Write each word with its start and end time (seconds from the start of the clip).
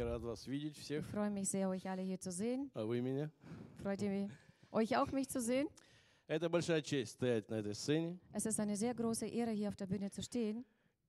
Я 0.00 0.06
рад 0.06 0.22
вас 0.22 0.46
видеть 0.46 0.78
Ich 0.78 0.84
всех. 0.84 1.04
freue 1.10 1.28
mich 1.28 1.50
sehr, 1.50 1.68
euch 1.68 1.86
alle 1.86 2.00
hier 2.00 2.18
zu 2.18 2.32
sehen. 2.32 2.70
А 2.72 2.86
вы 2.86 3.02
меня? 3.02 3.30
Freut 3.82 4.00
ihr 4.00 4.30
euch 4.72 4.96
auch, 4.96 5.12
mich 5.12 5.28
zu 5.28 5.42
sehen? 5.42 5.68
Это 6.26 6.48
большая 6.48 6.80
честь 6.80 7.12
стоять 7.12 7.50
на 7.50 7.56
этой 7.56 7.74
сцене. 7.74 8.18
Es 8.32 8.46
ist 8.46 8.58
eine 8.58 8.78
sehr 8.78 8.94
große 8.94 9.26
Ehre, 9.26 9.50
hier 9.50 9.68
auf 9.68 9.76
der 9.76 9.84
Bühne 9.84 10.10
zu 10.10 10.22
stehen. 10.22 10.64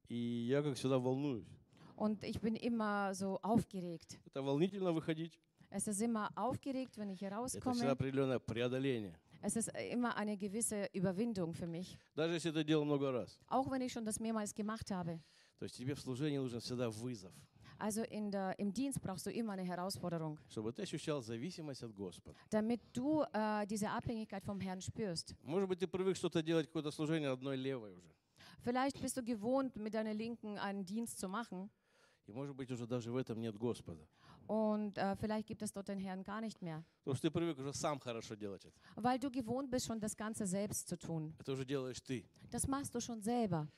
И 0.10 0.46
я, 0.46 0.62
как 0.62 0.76
всегда, 0.76 1.00
волнуюсь. 1.00 1.48
Und 1.96 2.26
ich 2.26 2.42
bin 2.42 2.58
immer 2.58 3.16
so 3.16 3.40
aufgeregt. 3.44 4.20
Это 4.26 4.42
волнительно 4.44 4.92
выходить. 4.92 5.40
Es 5.70 5.88
ist 5.88 6.02
immer 6.02 6.28
aufgeregt, 6.36 6.98
wenn 6.98 7.10
ich 7.12 7.20
hier 7.20 7.30
Это 7.32 7.48
всегда 7.48 7.70
rauskomme. 7.72 7.92
определенное 7.92 8.40
преодоление. 8.40 9.18
Es 9.42 9.56
ist 9.56 9.70
immer 9.90 10.18
eine 10.18 10.36
gewisse 10.36 10.90
Überwindung 10.92 11.54
für 11.54 11.66
mich. 11.66 11.98
Даже 12.18 12.34
если 12.34 12.52
это 12.52 12.66
делал 12.66 12.84
много 12.84 13.10
раз. 13.14 13.40
Auch 13.48 13.72
wenn 13.72 13.82
ich 13.84 13.94
schon 13.94 14.04
das 14.04 14.20
mehrmals 14.20 14.54
gemacht 14.54 14.92
habe. 14.92 15.22
То 15.60 15.64
есть 15.66 15.78
тебе 15.78 15.94
в 15.96 16.02
служении 16.02 16.40
нужен 16.40 16.60
всегда 16.60 16.90
вызов, 16.90 17.32
Also 17.81 18.03
in 18.05 18.31
der, 18.31 18.59
im 18.59 18.73
Dienst 18.73 19.03
brauchst 19.03 19.27
du 19.27 19.31
immer 19.31 19.53
eine 19.53 19.63
Herausforderung, 19.63 20.39
чтобы 20.49 20.73
ты 20.73 20.83
ощущал 20.83 21.21
зависимость 21.23 21.83
от 21.83 21.93
Господа. 21.95 22.35
damit 22.51 22.81
du 22.95 23.23
äh, 23.33 23.67
diese 23.67 23.91
Abhängigkeit 23.91 24.45
vom 24.45 24.61
Herrn 24.61 24.81
spürst. 24.81 25.35
Может 25.43 25.69
быть, 25.69 25.79
ты 25.79 25.87
привык 25.87 26.17
что-то 26.17 26.43
делать, 26.43 26.67
какое-то 26.67 26.91
служение 26.91 27.29
одной 27.31 27.57
левой 27.57 27.93
уже. 27.95 28.09
Vielleicht 28.65 29.01
bist 29.01 29.17
du 29.17 29.23
gewohnt, 29.23 29.77
mit 29.77 29.93
deiner 29.95 30.15
Linken 30.15 30.59
einen 30.59 30.85
Dienst 30.87 31.19
zu 31.19 31.29
machen. 31.29 31.69
И 32.27 32.33
может 32.33 32.57
быть, 32.57 32.71
уже 32.73 32.87
даже 32.87 33.13
в 33.13 33.17
этом 33.17 33.41
нет 33.41 33.57
Господа. 33.57 34.07
Und 34.49 34.97
äh, 34.97 35.17
vielleicht 35.17 35.47
gibt 35.49 35.61
es 35.63 35.73
dort 35.73 35.89
den 35.89 35.99
Herrn 35.99 36.23
gar 36.25 36.41
nicht 36.41 36.63
mehr. 36.63 36.83
Потому 37.05 37.17
что 37.17 37.29
ты 37.29 37.31
привык 37.31 37.59
уже 37.59 37.73
сам 37.75 37.99
хорошо 38.01 38.35
делать 38.37 38.65
это. 38.65 38.75
Weil 38.97 39.19
du 39.19 39.31
gewohnt 39.31 39.71
bist, 39.71 39.87
schon 39.87 40.01
das 40.01 40.17
Ganze 40.17 40.47
selbst 40.47 40.89
zu 40.89 40.97
tun. 40.97 41.35
Это 41.39 41.53
уже 41.53 41.65
делаешь 41.65 42.01
ты. 42.01 42.25
Das 42.51 42.67
machst 42.67 42.95
du 42.95 43.01
schon 43.01 43.21
selber. 43.21 43.69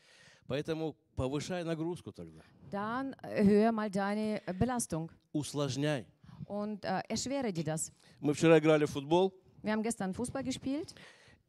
Поэтому 0.48 0.96
повышай 1.16 1.64
нагрузку 1.64 2.12
тогда. 2.12 2.42
Dann 2.72 3.14
erhöhe 3.22 3.72
mal 3.72 3.90
deine 3.90 4.42
äh, 4.46 4.54
Belastung 4.54 5.10
Усложняй. 5.32 6.06
und 6.46 6.84
äh, 6.86 7.02
erschwere 7.08 7.52
dir 7.54 7.64
das. 7.64 7.92
Мы 8.20 8.34
вчера 8.34 8.58
играли 8.60 8.86
в 8.86 8.92
футбол, 8.92 9.32
Wir 9.64 9.72
haben 9.72 9.84
gestern 9.84 10.14
Fußball 10.14 10.44
gespielt 10.44 10.94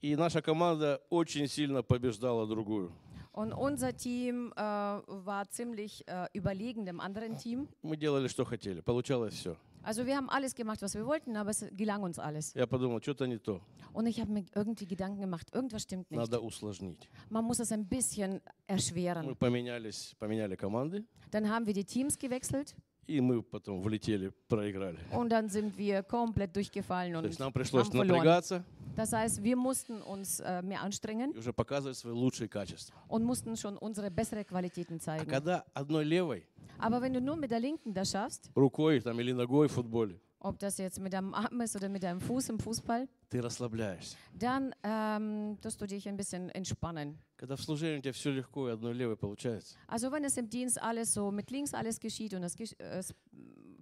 и 0.03 0.15
наша 0.17 0.43
команда 0.43 1.01
очень 1.11 1.49
сильно 1.49 1.83
побеждала 1.83 2.47
другую. 2.47 2.93
und 3.33 3.53
unser 3.53 3.97
Team 3.97 4.53
äh, 4.55 4.61
war 4.61 5.49
ziemlich 5.51 6.07
äh, 6.07 6.27
überlegen 6.35 6.85
dem 6.87 7.01
anderen 7.01 7.37
Team. 7.37 7.67
Мы 7.83 7.97
делали, 7.97 8.29
что 8.29 8.45
хотели. 8.45 8.81
Получалось 8.81 9.35
все. 9.35 9.57
Also 9.84 10.06
wir 10.06 10.16
haben 10.18 10.30
alles 10.30 10.54
gemacht, 10.56 10.82
was 10.82 10.94
wir 10.94 11.06
wollten, 11.06 11.36
aber 11.38 11.52
es 11.52 11.66
gelang 11.76 12.04
uns 12.04 12.20
alles. 12.20 12.54
Я 12.54 12.68
подумал, 12.68 13.02
что-то 13.02 13.26
не 13.28 13.38
то. 13.40 13.62
Und 13.94 14.08
ich 14.08 14.20
habe 14.20 14.32
mir 14.32 14.44
irgendwie 14.54 14.86
Gedanken 14.86 15.22
gemacht, 15.22 15.48
irgendwas 15.54 15.84
stimmt 15.84 16.12
nicht. 16.12 16.20
Надо 16.20 16.40
усложнить. 16.42 17.10
Man 17.30 17.46
muss 17.46 17.60
es 17.60 17.72
ein 17.72 17.86
bisschen 17.88 18.34
Мы 18.34 18.42
erschweren. 18.68 19.36
поменялись, 19.38 20.16
поменяли 20.20 20.56
команды, 20.56 21.06
Dann 21.32 21.48
haben 21.50 21.66
wir 21.66 21.74
die 21.74 21.86
Teams 21.86 22.18
gewechselt 22.18 22.76
и 23.08 23.22
мы 23.22 23.42
потом 23.42 23.82
влетели, 23.82 24.32
проиграли. 24.48 24.98
und 25.12 25.30
dann 25.32 25.50
sind 25.50 25.76
wir 25.78 26.04
komplett 26.04 26.56
durchgefallen 26.56 27.14
То 27.14 27.20
und 27.20 27.26
есть 27.26 27.40
нам 27.40 27.52
пришлось 27.52 27.88
haben 27.88 27.98
verloren. 27.98 28.18
напрягаться 28.18 28.64
Das 28.96 29.14
heißt, 29.14 29.42
wir 29.44 29.56
mussten 29.56 30.02
uns 30.02 30.42
äh, 30.42 30.62
mehr 30.62 30.82
anstrengen 30.84 31.32
и 31.34 31.38
уже 31.40 31.52
показывать 31.54 31.98
свои 31.98 32.14
лучшие 32.14 32.48
качества. 32.50 32.94
und 33.08 33.24
mussten 33.24 33.56
schon 33.58 33.78
unsere 33.78 34.12
bessere 34.12 34.44
Qualitäten 34.44 34.98
А 34.98 35.00
zeigen. 35.00 35.26
когда 35.26 35.64
одной 35.74 36.04
левой, 36.06 36.46
Aber 36.78 37.02
wenn 37.02 37.14
du 37.14 37.20
nur 37.22 37.36
mit 37.36 37.52
der 37.52 37.60
Linken 37.60 37.94
das 37.94 38.12
schaffst, 38.12 38.50
рукой 38.56 39.02
там, 39.02 39.20
или 39.20 39.34
ногой 39.34 39.68
в 39.68 39.74
футболе, 39.74 40.20
ob 40.40 40.58
das 40.60 40.78
jetzt 40.78 41.00
mit 41.02 41.12
deinem 41.12 41.34
Arm 41.34 41.60
ist 41.62 41.76
oder 41.76 41.90
mit 41.90 42.02
deinem 42.04 42.22
Fuß 42.22 42.50
im 42.50 42.60
Fußball, 42.60 43.08
ты 43.30 43.42
расслабляешься. 43.42 44.16
dann 44.34 44.74
ähm, 44.84 45.58
tust 45.62 45.82
du 45.82 45.86
dich 45.88 46.08
ein 46.08 46.16
bisschen 46.16 46.50
entspannen. 46.52 47.18
Когда 47.36 47.56
в 47.58 47.62
служении 47.62 47.98
у 48.00 48.02
тебя 48.02 48.14
все 48.14 48.32
легко 48.32 48.70
и 48.70 48.72
одной 48.72 48.94
левой 48.94 49.18
получается. 49.18 49.76
Also 49.88 50.10
wenn 50.12 50.24
es 50.24 50.38
im 50.38 50.50
Dienst 50.50 50.82
alles 50.82 51.14
so 51.14 51.32
mit 51.32 51.52
links 51.52 51.74
alles 51.74 52.00
geschieht 52.00 52.34
und 52.34 52.44
es, 52.44 52.58
gesch- 52.58 52.80
äh, 52.80 53.00
es 53.00 53.14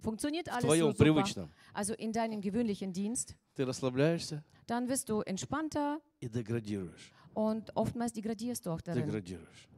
funktioniert 0.00 0.48
В 0.48 0.52
alles 0.52 0.62
so 0.62 0.68
твоем 0.68 0.90
super, 0.92 1.04
привычном. 1.04 1.48
also 1.74 1.94
in 1.94 2.12
deinem 2.12 2.40
gewöhnlichen 2.40 2.92
Dienst, 2.92 3.36
Ты 3.54 3.64
расслабляешься 3.64 4.42
dann 4.66 4.88
wirst 4.88 5.08
du 5.08 5.20
entspannter 5.22 6.00
и 6.20 6.28
деградируешь. 6.28 7.12
und 7.34 7.70
oftmals 7.76 8.12
degradierst 8.12 8.66
du 8.66 8.70
auch 8.72 8.80
darin. 8.80 9.04
Деградируешь. 9.06 9.68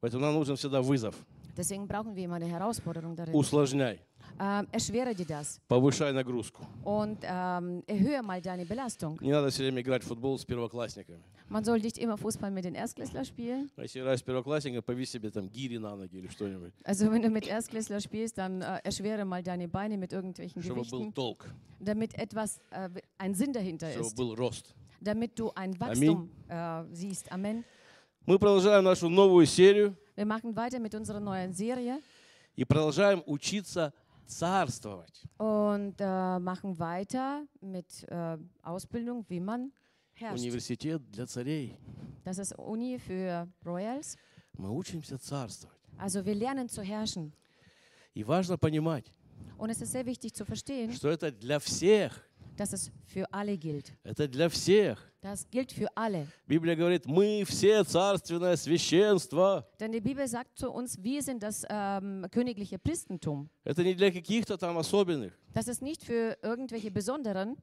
Поэтому 0.00 0.22
нам 0.22 0.34
нужен 0.34 0.56
всегда 0.56 0.80
вызов. 0.82 1.14
Deswegen 1.56 1.86
brauchen 1.86 2.16
wir 2.16 2.24
immer 2.24 2.34
eine 2.36 2.46
Herausforderung 2.46 3.14
darin. 3.14 3.32
Усложняй, 3.34 4.00
Ähm, 4.40 4.66
erschwere 4.72 5.14
dir 5.14 5.26
das 5.26 5.60
повышай 5.68 6.12
нагрузку. 6.12 6.66
und 6.82 7.18
ähm, 7.22 7.82
erhöhe 7.86 8.20
mal 8.22 8.40
deine 8.42 8.64
Belastung. 8.66 9.16
Не 9.20 9.30
надо 9.30 9.50
все 9.50 9.62
время 9.62 9.80
играть 9.82 10.02
в 10.02 10.08
футбол 10.08 10.36
с 10.38 10.44
первоклассниками. 10.44 11.22
Man 11.48 11.62
soll 11.62 11.78
nicht 11.78 11.98
immer 11.98 12.16
Fußball 12.18 12.50
mit 12.50 12.64
den 12.64 12.74
Erstklässlern 12.74 13.24
spielen. 13.24 13.70
А 13.76 13.82
если 13.82 14.00
играешь 14.00 14.20
с 14.20 14.22
первоклассниками, 14.24 14.80
пови 14.80 15.04
себе 15.06 15.30
там 15.30 15.48
гири 15.48 15.76
на 15.78 15.94
ноги 15.94 16.16
или 16.16 16.26
что-нибудь, 16.28 16.72
Also 16.84 17.12
wenn 17.12 17.22
du 17.22 17.28
mit 17.30 17.46
Erstklässler 17.46 18.00
spielst, 18.00 18.36
dann 18.38 18.60
äh, 18.62 18.80
erschwere 18.82 19.24
mal 19.24 19.42
deine 19.44 19.68
Beine 19.68 19.96
mit 19.98 20.12
irgendwelchen 20.12 20.60
чтобы 20.62 20.80
был 20.80 20.90
Gewichten, 20.90 21.14
толк, 21.14 21.54
damit 21.78 22.18
etwas, 22.18 22.58
äh, 22.72 22.88
ein 23.18 23.34
Sinn 23.34 23.52
dahinter 23.52 23.88
чтобы 23.92 24.06
ist, 24.06 24.16
был 24.16 24.34
рост. 24.34 24.74
damit 25.00 25.38
du 25.38 25.52
ein 25.54 25.78
Wachstum 25.78 26.28
äh, 26.48 26.82
siehst. 26.92 27.30
Amen. 27.30 27.62
Мы 28.29 28.37
продолжаем 28.37 28.83
нашу 28.83 29.09
новую 29.09 29.47
серию 29.47 29.97
Wir 30.15 30.23
machen 30.23 30.55
weiter 30.55 30.79
mit 30.79 30.93
unserer 30.93 31.19
neuen 31.19 31.51
Serie 31.51 31.99
и 32.55 32.63
продолжаем 32.63 33.23
учиться 33.25 33.91
царствовать. 34.27 35.23
und 35.39 35.95
äh, 35.97 36.37
machen 36.37 36.77
weiter 36.77 37.47
mit 37.59 37.87
äh, 38.07 38.37
Ausbildung, 38.61 39.25
wie 39.29 39.39
man 39.39 39.71
herrscht. 40.13 40.43
Университет 40.43 41.01
для 41.09 41.25
царей. 41.25 41.75
Das 42.23 42.37
ist 42.37 42.53
Uni 42.59 42.99
für 42.99 43.47
Royals. 43.65 44.15
Мы 44.55 44.69
учимся 44.69 45.17
царствовать. 45.17 45.75
Also 45.97 46.23
wir 46.23 46.35
lernen 46.35 46.69
zu 46.69 46.83
herrschen. 46.83 47.33
И 48.13 48.23
важно 48.23 48.59
понимать, 48.59 49.11
Und 49.57 49.71
es 49.71 49.81
ist 49.81 49.91
sehr 49.91 50.05
wichtig 50.05 50.35
zu 50.35 50.45
verstehen, 50.45 50.93
что 50.93 51.09
это 51.09 51.31
для 51.31 51.57
всех. 51.57 52.28
dass 52.58 52.72
es 52.72 52.90
für 53.06 53.24
alle 53.32 53.56
gilt. 53.56 53.92
Это 54.04 54.28
для 54.28 54.48
всех. 54.48 54.98
Das 55.20 55.48
gilt 55.50 55.72
für 55.72 55.88
alle. 55.96 56.26
Библия 56.46 56.76
говорит, 56.76 57.06
мы 57.06 57.44
все 57.46 57.82
царственное 57.84 58.56
священство. 58.56 59.66
Denn 59.80 59.90
die 59.92 60.00
Bibel 60.00 60.26
sagt 60.28 60.58
zu 60.58 60.70
uns, 60.70 61.02
wir 61.02 61.22
sind 61.22 61.42
das 61.42 61.64
ähm, 61.68 62.26
königliche 62.30 62.78
Priestentum. 62.78 63.48
Это 63.64 63.82
не 63.82 63.94
для 63.94 64.10
каких-то 64.10 64.56
там 64.56 64.76
особенных. 64.78 65.32
Das 65.52 65.66
ist 65.68 65.82
nicht 65.82 66.04
für 66.04 66.36
irgendwelche 66.42 66.90
Besonderen. 66.90 67.56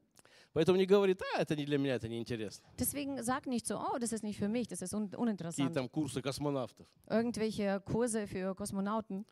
Поэтому 0.53 0.77
не 0.77 0.85
говорит, 0.85 1.21
а, 1.37 1.41
это 1.41 1.55
не 1.55 1.65
для 1.65 1.77
меня, 1.77 1.95
это 1.95 2.09
неинтересно. 2.09 2.65
Deswegen 2.77 3.23
sag 3.23 3.45
nicht 3.47 3.65
so, 3.65 3.77
oh, 3.79 3.97
das 3.99 4.11
ist 4.11 4.21
nicht 4.23 4.37
für 4.37 4.49
mich, 4.49 4.67
das 4.67 4.81
ist 4.81 4.93
un 4.93 5.05
Какие 5.09 5.17
uninteressant. 5.21 5.73
там 5.73 5.87
курсы 5.87 6.21
космонавтов. 6.21 6.85
Irgendwelche 7.09 7.79
Kurse 7.85 8.27
für 8.27 8.53
Kosmonauten, 8.55 9.25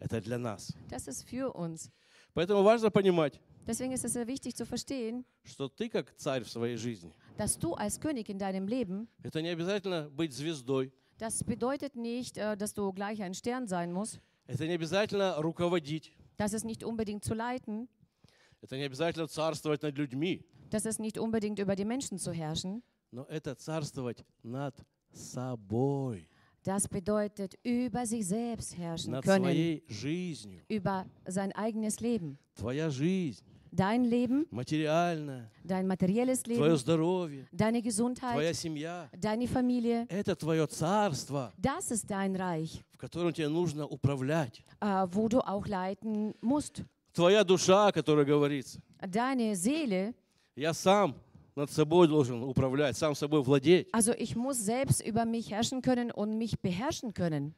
Это 0.00 0.20
для 0.20 0.38
нас. 0.38 0.72
das 0.88 1.06
ist 1.06 1.22
für 1.28 1.52
uns. 1.54 1.90
Поэтому 2.34 2.64
важно 2.64 2.90
понимать, 2.90 3.40
Deswegen 3.66 3.92
ist 3.92 4.04
es 4.04 4.12
sehr 4.12 4.26
wichtig 4.28 4.54
zu 4.54 4.64
verstehen, 4.64 5.24
что 5.44 5.68
ты 5.68 5.88
как 5.88 6.14
царь 6.16 6.44
в 6.44 6.50
своей 6.50 6.76
жизни. 6.76 7.12
dass 7.36 7.58
du 7.58 7.74
als 7.74 7.98
König 8.00 8.28
in 8.28 8.38
deinem 8.38 8.68
Leben, 8.68 9.08
Это 9.22 9.42
не 9.42 9.48
обязательно 9.48 10.08
быть 10.10 10.32
звездой. 10.32 10.92
das 11.18 11.42
bedeutet 11.44 11.96
nicht, 11.96 12.36
äh, 12.38 12.56
dass 12.56 12.74
du 12.74 12.92
gleich 12.92 13.22
ein 13.22 13.34
Stern 13.34 13.66
sein 13.66 13.92
musst. 13.92 14.20
Это 14.46 14.66
не 14.66 14.74
обязательно 14.74 15.34
руководить. 15.42 16.12
Das 16.36 16.52
ist 16.52 16.64
nicht 16.64 16.84
unbedingt 16.84 17.24
zu 17.24 17.34
leiten. 17.34 17.88
Это 18.62 18.76
не 18.76 18.84
обязательно 18.84 19.26
царствовать 19.26 19.82
над 19.82 19.96
людьми. 19.98 20.44
Das 20.70 20.84
ist 20.86 21.00
nicht 21.00 21.18
unbedingt 21.18 21.58
über 21.58 21.74
die 21.76 21.84
Menschen 21.84 22.18
zu 22.18 22.32
herrschen. 22.32 22.82
Но 23.10 23.24
это 23.24 23.54
царствовать 23.56 24.24
над 24.44 24.74
собой. 25.12 26.28
Das 26.64 26.88
bedeutet 26.88 27.54
über 27.62 28.06
sich 28.06 28.26
selbst 28.26 28.76
herrschen 28.76 29.12
Над 29.12 29.24
können, 29.24 29.44
своей 29.44 29.84
жизнью. 29.88 30.62
über 30.68 31.06
sein 31.26 31.52
eigenes 31.52 32.00
Leben. 32.00 32.38
Dein 33.73 34.03
Leben, 34.03 34.45
Материальная. 34.51 35.49
dein 35.63 35.87
materielles 35.87 36.43
Твое 36.43 36.59
Leben, 36.59 36.77
здоровье. 36.77 37.47
deine 37.53 37.81
Gesundheit, 37.81 38.33
Твоя 38.33 38.53
семья. 38.53 39.09
deine 39.17 39.47
Familie. 39.47 40.05
Это 40.09 40.35
твое 40.35 40.67
царство, 40.67 41.53
Das 41.57 41.89
ist 41.89 42.09
dein 42.09 42.35
Reich, 42.35 42.83
в 42.93 42.97
котором 42.97 43.31
тебе 43.31 43.47
нужно 43.47 43.87
управлять. 43.87 44.61
äh, 44.81 45.07
wo 45.13 45.29
du 45.29 45.39
auch 45.39 45.65
leiten 45.67 46.33
musst. 46.41 46.83
Твоя 47.13 47.43
душа, 47.45 47.87
о 47.87 47.91
которой 47.93 48.25
говорится. 48.25 48.79
Deine 48.99 49.55
Seele, 49.55 50.13
Я 50.55 50.73
сам 50.73 51.15
над 51.55 51.71
собой 51.71 52.07
должен 52.09 52.43
управлять, 52.43 52.97
сам 52.97 53.15
собой 53.15 53.41
владеть. 53.41 53.87
also 53.93 54.13
ich 54.17 54.35
muss 54.35 54.57
selbst 54.57 55.01
über 55.01 55.23
mich 55.25 55.49
herrschen 55.51 55.81
können 55.81 56.11
und 56.11 56.37
mich 56.37 56.59
beherrschen 56.59 57.13
können. 57.13 57.53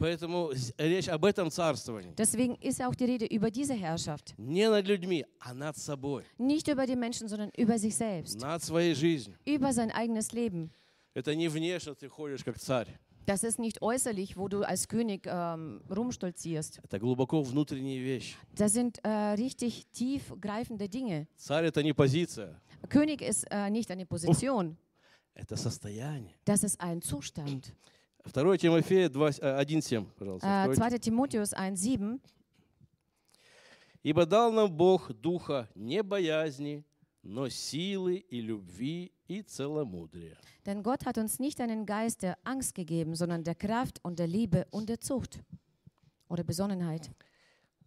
Поэтому 0.00 0.52
з- 0.54 0.74
речь 0.78 1.08
об 1.08 1.24
этом 1.24 1.50
царствовании. 1.50 2.12
Deswegen 2.16 2.56
ist 2.60 2.82
auch 2.82 2.94
die 2.94 3.06
Rede 3.06 3.24
über 3.26 3.50
diese 3.50 3.72
Herrschaft. 3.74 4.34
Не 4.36 4.68
над 4.68 4.86
людьми, 4.86 5.24
а 5.40 5.54
над 5.54 5.76
собой. 5.78 6.24
Nicht 6.38 6.68
über 6.68 6.86
die 6.86 6.96
Menschen, 6.96 7.28
sondern 7.28 7.50
über 7.56 7.78
sich 7.78 7.96
selbst, 7.96 8.38
Над 8.40 8.62
своей 8.62 8.94
жизнью. 8.94 9.36
über 9.46 9.72
sein 9.72 9.90
eigenes 9.90 10.32
Leben. 10.32 10.70
Это 11.14 11.34
не 11.34 11.48
внешне 11.48 11.94
ты 11.94 12.08
ходишь 12.10 12.44
как 12.44 12.58
царь. 12.58 12.98
Das 13.24 13.42
ist 13.42 13.58
nicht 13.58 13.80
äußerlich, 13.82 14.36
wo 14.36 14.46
du 14.48 14.62
als 14.62 14.86
König 14.86 15.26
ähm, 15.26 15.80
rumstolzierst. 15.90 16.78
Это 16.84 16.98
глубоко 17.00 17.42
внутренние 17.42 17.98
вещи. 18.00 18.36
Das 18.54 18.72
sind 18.74 18.98
äh, 19.02 19.08
richtig 19.36 19.86
tiefgreifende 19.92 20.88
Dinge. 20.88 21.26
Царь 21.36 21.64
это 21.64 21.82
не 21.82 21.92
позиция, 21.94 22.60
König 22.90 23.22
ist 23.22 23.44
äh, 23.50 23.70
nicht 23.70 23.90
eine 23.90 24.04
Position, 24.06 24.76
это 25.34 25.56
состояние. 25.56 26.34
das 26.44 26.62
ist 26.62 26.80
ein 26.80 27.00
Zustand. 27.02 27.72
2 28.25 28.57
Тимофея 28.57 29.09
2, 29.09 29.39
э, 29.41 29.63
1.7, 29.63 30.05
пожалуйста. 30.17 30.47
Äh, 30.47 30.63
откройте. 30.69 30.97
2. 30.97 30.99
Timotheus 30.99 31.53
1,7. 31.53 32.19
Ибо 34.03 34.25
дал 34.25 34.51
нам 34.51 34.71
Бог 34.71 35.11
духа 35.13 35.69
не 35.75 36.01
боязни, 36.01 36.83
но 37.23 37.49
силы 37.49 38.15
и 38.15 38.41
любви 38.41 39.11
и 39.27 39.41
целомудрия. 39.43 40.37
Denn 40.65 40.81
Gott 40.83 41.05
hat 41.05 41.17
uns 41.17 41.39
nicht 41.39 41.59
einen 41.61 41.85
Geist 41.85 42.21
der 42.23 42.37
Angst 42.43 42.73
gegeben, 42.75 43.15
sondern 43.15 43.43
der 43.43 43.55
Kraft 43.55 43.99
und 44.03 44.17
der 44.19 44.27
Liebe 44.27 44.65
und 44.71 44.89
der 44.89 44.99
Zucht 44.99 45.39
oder 46.29 46.43
Besonnenheit. 46.43 47.11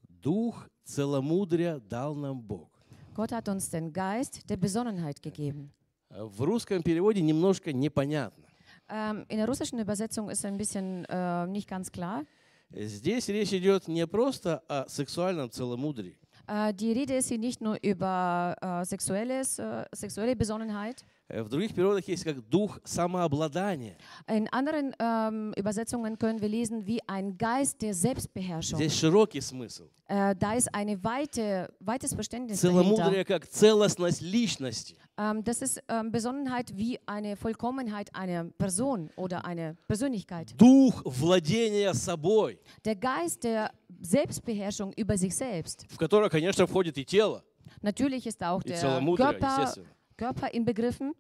Дух 0.09 0.69
целомудрия 0.85 1.81
дал 1.81 2.15
нам 2.15 2.41
Бог. 2.41 2.71
Gott 3.15 3.33
hat 3.33 3.49
uns 3.49 3.71
den 3.71 3.93
Geist 3.93 4.49
der 4.49 4.57
Besonnenheit 4.57 5.21
gegeben. 5.23 5.73
Э, 6.11 6.25
В 6.25 6.41
русском 6.43 6.83
переводе 6.83 7.21
немножко 7.23 7.73
непонятно. 7.73 8.44
Ähm, 8.90 9.26
in 9.28 9.38
der 9.38 9.48
russischen 9.48 9.80
Übersetzung 9.80 10.30
ist 10.30 10.46
ein 10.46 10.58
bisschen 10.58 11.06
äh, 11.06 11.48
nicht 11.48 11.68
ganz 11.70 11.92
klar. 11.92 12.24
Здесь 12.72 13.28
речь 13.30 13.52
идет 13.54 13.88
не 13.88 14.06
просто 14.06 14.62
о 14.68 14.88
сексуальном 14.88 15.50
целомудрии, 15.50 16.16
Äh, 16.48 16.74
die 16.74 16.92
Rede 16.92 17.16
ist 17.16 17.30
hier 17.30 17.38
nicht 17.40 17.62
nur 17.62 17.78
über 17.82 18.56
äh, 18.62 18.86
sexuelles, 18.86 19.60
äh, 19.60 19.86
sexuelle 19.92 20.36
Besonnenheit. 20.36 21.04
Э, 21.29 21.43
В 21.43 21.49
других 21.49 21.75
переводах 21.75 22.07
есть 22.07 22.25
как 22.25 22.41
дух 22.49 22.81
самообладания. 22.85 23.97
In 24.29 24.47
anderen 24.53 24.95
ähm, 24.99 25.53
Übersetzungen 25.57 26.19
können 26.19 26.41
wir 26.41 26.49
lesen 26.49 26.87
wie 26.87 27.01
ein 27.07 27.39
Geist 27.39 27.81
der 27.81 27.95
Selbstbeherrschung. 27.95 28.79
Здесь 28.79 28.99
широкий 28.99 29.41
смысл. 29.41 29.85
Äh, 30.07 30.35
da 30.37 30.53
ist 30.53 30.75
eine 30.75 31.03
weite, 31.03 31.73
weites 31.81 32.15
Verständnis 32.15 32.61
dahinter. 32.61 32.83
Целомудрие 32.85 33.25
как 33.25 33.47
целостность 33.49 34.21
личности. 34.21 34.97
Ähm, 35.17 35.43
das 35.43 35.63
ist 35.63 35.83
ähm, 35.89 36.13
Besonnenheit 36.13 36.77
wie 36.77 36.99
eine 37.07 37.37
Vollkommenheit 37.37 38.15
einer 38.15 38.45
Person 38.45 39.09
oder 39.17 39.47
einer 39.47 39.75
Persönlichkeit. 39.89 40.53
Дух 40.59 41.03
владения 41.07 41.95
собой, 41.95 42.59
Der 42.85 42.97
Geist 42.97 43.45
der 43.45 43.71
Selbstbeherrschung 44.03 44.93
über 44.97 45.17
sich 45.17 45.35
selbst. 45.35 45.87
в 45.89 45.97
которое, 45.97 46.29
конечно, 46.29 46.67
входит 46.67 46.99
и 46.99 47.05
тело, 47.07 47.43
Natürlich 47.81 48.27
ist 48.27 48.43
auch 48.43 48.63
der 48.63 48.79
Körper. 48.79 49.75
Körper 50.18 50.48
inbegriffen, 50.54 51.14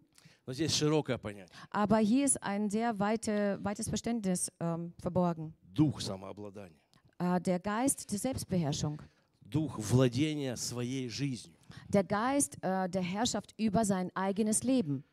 Но 0.45 0.53
здесь 0.53 0.74
широкое 0.74 1.18
понятие. 1.18 1.56
aber 1.69 1.97
hier 2.00 2.25
ist 2.25 2.41
ein 2.41 2.69
sehr 2.69 2.97
weite, 3.00 3.59
weites 3.62 3.88
Verständnis 3.88 4.51
ähm, 4.59 4.94
verborgen. 5.01 5.53
Дух 5.74 6.01
самообладания. 6.01 6.77
Äh, 7.19 7.39
der 7.41 7.59
Geist 7.59 8.12
der 8.12 8.19
Selbstbeherrschung. 8.19 9.01
Дух 9.41 9.77
владения 9.80 10.56
своей 10.57 11.07
жизнью. 11.09 11.56
Der 11.88 12.03
Geist 12.03 12.57
äh, 12.62 12.89
der 12.89 13.01
Herrschaft 13.01 13.53
über 13.57 13.86
sein 13.86 14.12
eigenes 14.15 14.63
Leben. 14.63 15.03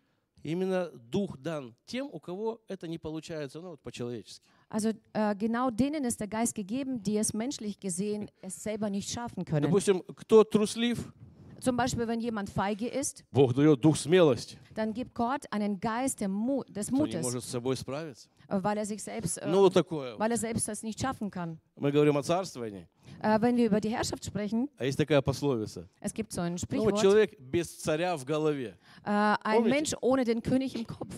Именно 0.42 0.90
дух 1.10 1.36
дан 1.38 1.74
тем, 1.86 2.08
у 2.12 2.20
кого 2.20 2.60
это 2.68 2.86
не 2.86 2.98
получается, 2.98 3.60
ну 3.60 3.70
вот 3.70 3.80
по-человечески. 3.82 4.44
Also 4.68 4.92
äh, 5.12 5.34
genau 5.36 5.70
denen 5.70 6.04
ist 6.04 6.20
der 6.20 6.28
Geist 6.28 6.54
gegeben, 6.54 7.02
die 7.02 7.18
es 7.18 7.32
menschlich 7.34 7.78
gesehen 7.80 8.28
es 8.42 8.62
selber 8.62 8.88
nicht 8.90 9.10
schaffen 9.10 9.44
können. 9.44 9.62
Допустим, 9.62 10.02
кто 10.14 10.44
труслив, 10.44 11.12
Zum 11.60 11.76
Beispiel, 11.76 12.06
wenn 12.06 12.20
jemand 12.20 12.48
feige 12.50 12.86
ist, 12.86 13.24
Бог 13.32 13.52
дает 13.54 13.80
дух 13.80 13.96
смелости, 13.96 14.56
dann 14.74 14.92
gibt 14.92 15.14
Gott 15.14 15.46
einen 15.50 15.80
Geist 15.80 16.20
der 16.20 16.28
Mu 16.28 16.62
des 16.68 16.88
кто 16.88 17.06
не 17.06 17.14
Mutes, 17.16 17.22
может 17.22 17.42
с 17.44 17.50
собой 17.50 17.76
справиться. 17.76 18.28
äh, 18.48 18.62
weil 18.62 18.76
er 18.78 18.84
sich 18.86 19.02
selbst, 19.02 19.38
äh, 19.38 19.48
Ну 19.48 19.60
вот 19.60 19.72
такое. 19.74 20.16
weil 20.18 20.30
er 20.30 20.36
selbst 20.36 20.68
das 20.68 20.82
nicht 20.82 21.00
schaffen 21.00 21.30
kann. 21.30 21.58
Мы 21.76 21.90
говорим 21.90 22.16
о 22.18 22.22
царствовании, 22.22 22.86
Äh, 23.22 23.40
wenn 23.40 23.56
wir 23.56 23.66
über 23.66 23.80
die 23.80 23.88
Herrschaft 23.88 24.24
sprechen, 24.24 24.68
а 24.78 24.84
есть 24.84 24.98
такая 24.98 25.22
пословица. 25.22 25.88
es 26.00 26.12
gibt 26.12 26.30
so 26.32 26.42
ein 26.42 26.52
Ну 26.52 26.52
вот 26.52 26.60
Sprichwort, 26.60 27.00
человек 27.00 27.38
без 27.40 27.74
царя 27.78 28.16
в 28.16 28.24
голове. 28.26 28.76
äh, 29.04 29.10
ein 29.42 29.56
Помните? 29.62 29.68
Mensch 29.74 29.94
ohne 30.02 30.24
den 30.24 30.42
König 30.42 30.74
im 30.76 30.86
Kopf. 30.86 31.14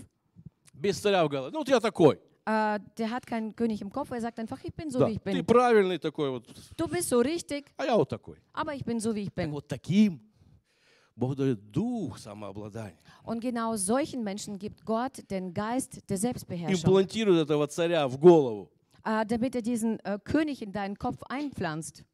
Без 0.72 0.98
царя 1.00 1.24
в 1.24 1.28
голове. 1.28 1.50
Ну 1.52 1.58
вот 1.58 1.68
я 1.68 1.80
такой. 1.80 2.18
Äh, 2.46 2.78
der 2.96 3.10
hat 3.10 3.26
keinen 3.26 3.54
König 3.54 3.82
im 3.82 3.90
Kopf, 3.90 4.10
er 4.12 4.20
sagt 4.22 4.38
einfach, 4.38 4.62
ich 4.64 4.72
bin 4.72 4.88
so, 4.90 5.00
Да, 5.00 5.08
wie 5.08 5.14
ich 5.14 5.18
ты 5.18 5.32
bin. 5.42 5.44
правильный 5.44 5.98
такой 5.98 6.30
вот, 6.30 6.46
Du 6.76 6.86
bist 6.88 7.08
so 7.10 7.18
richtig, 7.20 7.66
а 7.76 7.84
я 7.84 7.96
вот 7.96 8.08
такой. 8.08 8.36
aber 8.54 8.72
ich 8.74 8.84
bin 8.84 8.98
so, 9.00 9.14
wie 9.14 9.22
ich 9.24 9.28
Так 9.34 9.44
bin. 9.46 9.50
вот 9.52 9.66
таким 9.68 10.20
Und 13.24 13.40
genau 13.40 13.76
solchen 13.76 14.22
Menschen 14.22 14.58
gibt 14.58 14.84
Gott 14.84 15.28
den 15.30 15.52
Geist 15.52 16.08
der 16.08 16.16
Selbstbeherrschung, 16.16 16.76
Имплантирует 16.76 17.48
этого 17.50 17.66
царя 17.66 18.06
в 18.08 18.18
голову. 18.18 18.70
äh, 19.04 19.24
damit 19.26 19.54
er 19.56 19.62
diesen 19.62 19.98
äh, 20.04 20.18
König 20.22 20.62
in 20.62 20.72
deinen 20.72 20.96
Kopf 20.96 21.22
einpflanzt 21.28 22.04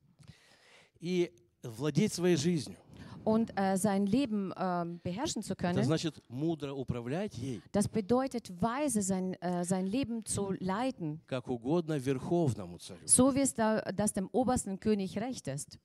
И 1.00 1.31
владеть 1.62 2.12
своей 2.14 2.37
жизнью. 2.37 2.76
und 3.25 3.52
äh, 3.58 3.76
sein 3.79 4.06
Leben 4.06 4.52
ähm, 4.56 5.00
beherrschen 5.02 5.43
zu 5.43 5.52
Это 5.55 5.62
können. 5.75 5.85
значит 5.85 6.23
мудро 6.29 6.73
управлять 6.75 7.35
ей, 7.38 7.61
Das 7.73 7.88
bedeutet, 7.88 8.50
weise 8.62 9.00
sein, 9.02 9.35
äh, 9.41 9.64
sein 9.64 9.87
Leben 9.87 10.25
zu 10.26 10.52
leiten, 10.61 11.20
как 11.26 11.49
угодно 11.49 11.99
верховному 11.99 12.79
царю. 12.79 13.06
so 13.06 13.35
wie 13.35 13.41
es 13.41 13.55
da, 13.55 13.81
das 13.94 14.12
dem 14.14 14.29
obersten 14.32 14.79
König 14.81 15.19
recht 15.19 15.46
ist. 15.49 15.79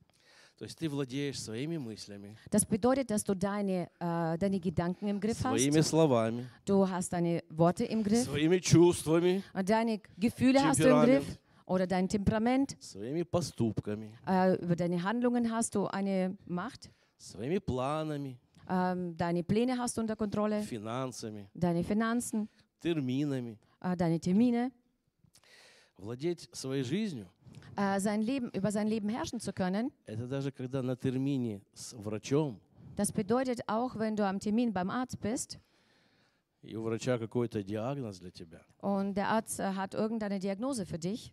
То 0.57 0.65
есть 0.67 0.79
ты 0.79 0.89
владеешь 0.89 1.41
своими 1.43 1.79
мыслями, 1.79 2.37
Das 2.51 2.65
bedeutet, 2.65 3.11
dass 3.11 3.25
du 3.25 3.35
deine, 3.35 3.89
äh, 3.99 4.39
deine 4.39 4.61
Gedanken 4.61 5.09
im 5.09 5.19
Griff 5.21 5.39
своими 5.39 5.79
hast, 5.79 5.89
словами, 5.89 6.47
du 6.65 6.89
hast 6.89 7.13
deine 7.13 7.43
Worte 7.51 7.85
im 7.85 8.05
Griff, 8.05 8.25
своими 8.25 8.61
чувствами, 8.61 9.43
äh, 9.53 9.65
deine 9.65 10.01
Gefühle 10.17 10.63
hast 10.65 10.79
du 10.79 10.89
im. 10.89 11.03
Griff 11.03 11.39
oder 11.67 11.89
dein 11.89 12.09
Temperament, 12.09 12.77
своими 12.81 13.25
поступками, 13.25 14.13
äh, 14.29 14.55
über 14.63 14.77
deine 14.77 15.03
Handlungen 15.03 15.51
hast 15.51 15.75
du 15.75 15.87
eine 15.87 16.37
Macht, 16.47 16.89
своими 17.19 17.59
планами, 17.59 18.39
ähm, 18.69 19.17
deine 19.17 19.43
Pläne 19.43 19.77
hast 19.77 19.97
du 19.97 20.03
unter 20.03 20.15
Kontrolle, 20.15 20.63
финансами, 20.63 21.49
deine 21.53 21.83
Finanzen, 21.83 22.49
терминами. 22.81 23.59
äh, 23.81 23.97
deine 23.97 24.21
Termine. 24.21 24.71
Владеть 25.99 26.49
своей 26.53 26.83
жизнью 26.85 27.29
Äh, 27.78 28.00
sein 28.00 28.22
Leben, 28.22 28.50
über 28.52 28.72
sein 28.72 28.88
Leben 28.88 29.08
herrschen 29.10 29.40
zu 29.40 29.54
können, – 29.54 30.06
это 30.06 30.28
даже 30.28 30.52
когда 30.52 30.82
на 30.82 30.96
термине 30.98 31.62
с 31.74 31.94
врачом, 31.94 32.60
das 32.98 33.12
bedeutet 33.14 33.62
auch, 33.68 33.96
wenn 33.98 34.16
du 34.18 34.26
am 34.28 34.40
Termin 34.40 34.74
beim 34.74 34.90
Arzt 34.90 35.20
bist 35.22 35.60
и 36.62 36.76
у 36.76 36.84
врача 36.84 37.18
какой-то 37.18 37.64
диагноз 37.64 38.20
для 38.20 38.32
тебя, 38.32 38.62
und 38.82 39.14
der 39.14 39.30
Arzt 39.30 39.60
äh, 39.60 39.74
hat 39.76 39.94
irgendeine 39.94 40.40
Diagnose 40.40 40.86
für 40.86 41.00
dich 41.00 41.32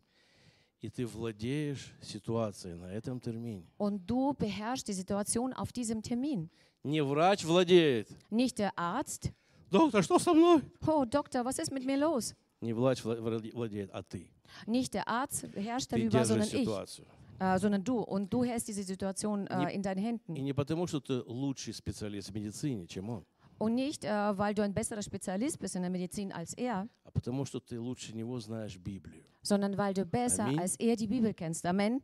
и 0.83 0.89
ты 0.91 1.05
владеешь 1.07 1.93
ситуацией 2.01 2.75
на 2.75 2.93
этом 2.93 3.19
термине. 3.21 3.65
und 3.79 4.07
du 4.07 4.35
beherrschst 4.35 4.87
die 4.87 4.93
Situation 4.93 5.53
auf 5.53 5.73
diesem 5.73 6.01
Termin. 6.03 6.49
Не 6.85 7.03
врач 7.03 7.45
владеет. 7.45 8.09
Nicht 8.31 8.59
der 8.59 8.79
Arzt, 8.79 9.33
Доктор, 9.73 10.05
что 10.05 10.21
со 10.21 10.33
мной? 10.33 10.63
oh 10.87 11.05
Doktor, 11.05 11.45
was 11.45 11.59
ist 11.59 11.73
mit 11.73 11.85
mir 11.85 11.97
los? 11.99 12.35
Не 12.61 12.73
врач 12.73 13.03
вла- 13.05 13.19
владе- 13.21 13.53
владеет, 13.53 13.91
а 13.93 14.03
ты. 14.05 14.29
Nicht 14.67 14.95
der 14.95 15.07
Arzt 15.09 15.47
herrscht 15.55 15.91
Ты 15.91 15.99
darüber, 15.99 16.25
sondern 16.25 16.49
держишь 16.49 16.61
ich, 16.61 16.67
ситуацию. 16.67 17.07
äh, 17.39 17.59
sondern 17.59 17.85
du. 17.85 17.99
Und 18.01 18.33
du 18.33 18.45
hältst 18.45 18.69
diese 18.69 18.83
Situation 18.83 19.47
äh, 19.49 19.67
Не- 19.67 19.75
in 19.75 19.83
deinen 19.83 19.99
И 19.99 20.03
Händen. 20.07 20.33
не 20.45 20.53
потому, 20.55 20.87
что 20.87 21.01
ты 21.01 21.23
лучший 21.27 21.75
специалист 21.75 22.31
в 22.31 22.35
медицине, 22.35 22.87
чем 22.87 23.11
он, 23.11 23.25
Und 23.59 23.75
nicht, 23.75 24.05
äh, 24.05 24.37
weil 24.37 24.55
du 24.55 24.63
ein 24.63 24.75
besserer 24.75 25.01
Spezialist 25.03 25.59
bist 25.59 25.77
in 25.77 25.83
der 25.83 25.91
Medizin 25.91 26.31
als 26.33 26.53
er, 26.55 26.89
а 27.05 27.11
потому, 27.11 27.45
что 27.47 27.59
ты 27.61 27.79
лучше 27.81 28.15
него 28.15 28.39
знаешь 28.41 28.77
Библию. 28.79 29.23
sondern 29.43 29.77
weil 29.79 29.95
du 29.95 30.05
besser 30.05 30.45
Amen. 30.45 30.59
als 30.61 30.77
er 30.77 30.97
die 30.97 31.07
Bibel 31.07 31.33
kennst. 31.35 31.65
Amen. 31.67 32.03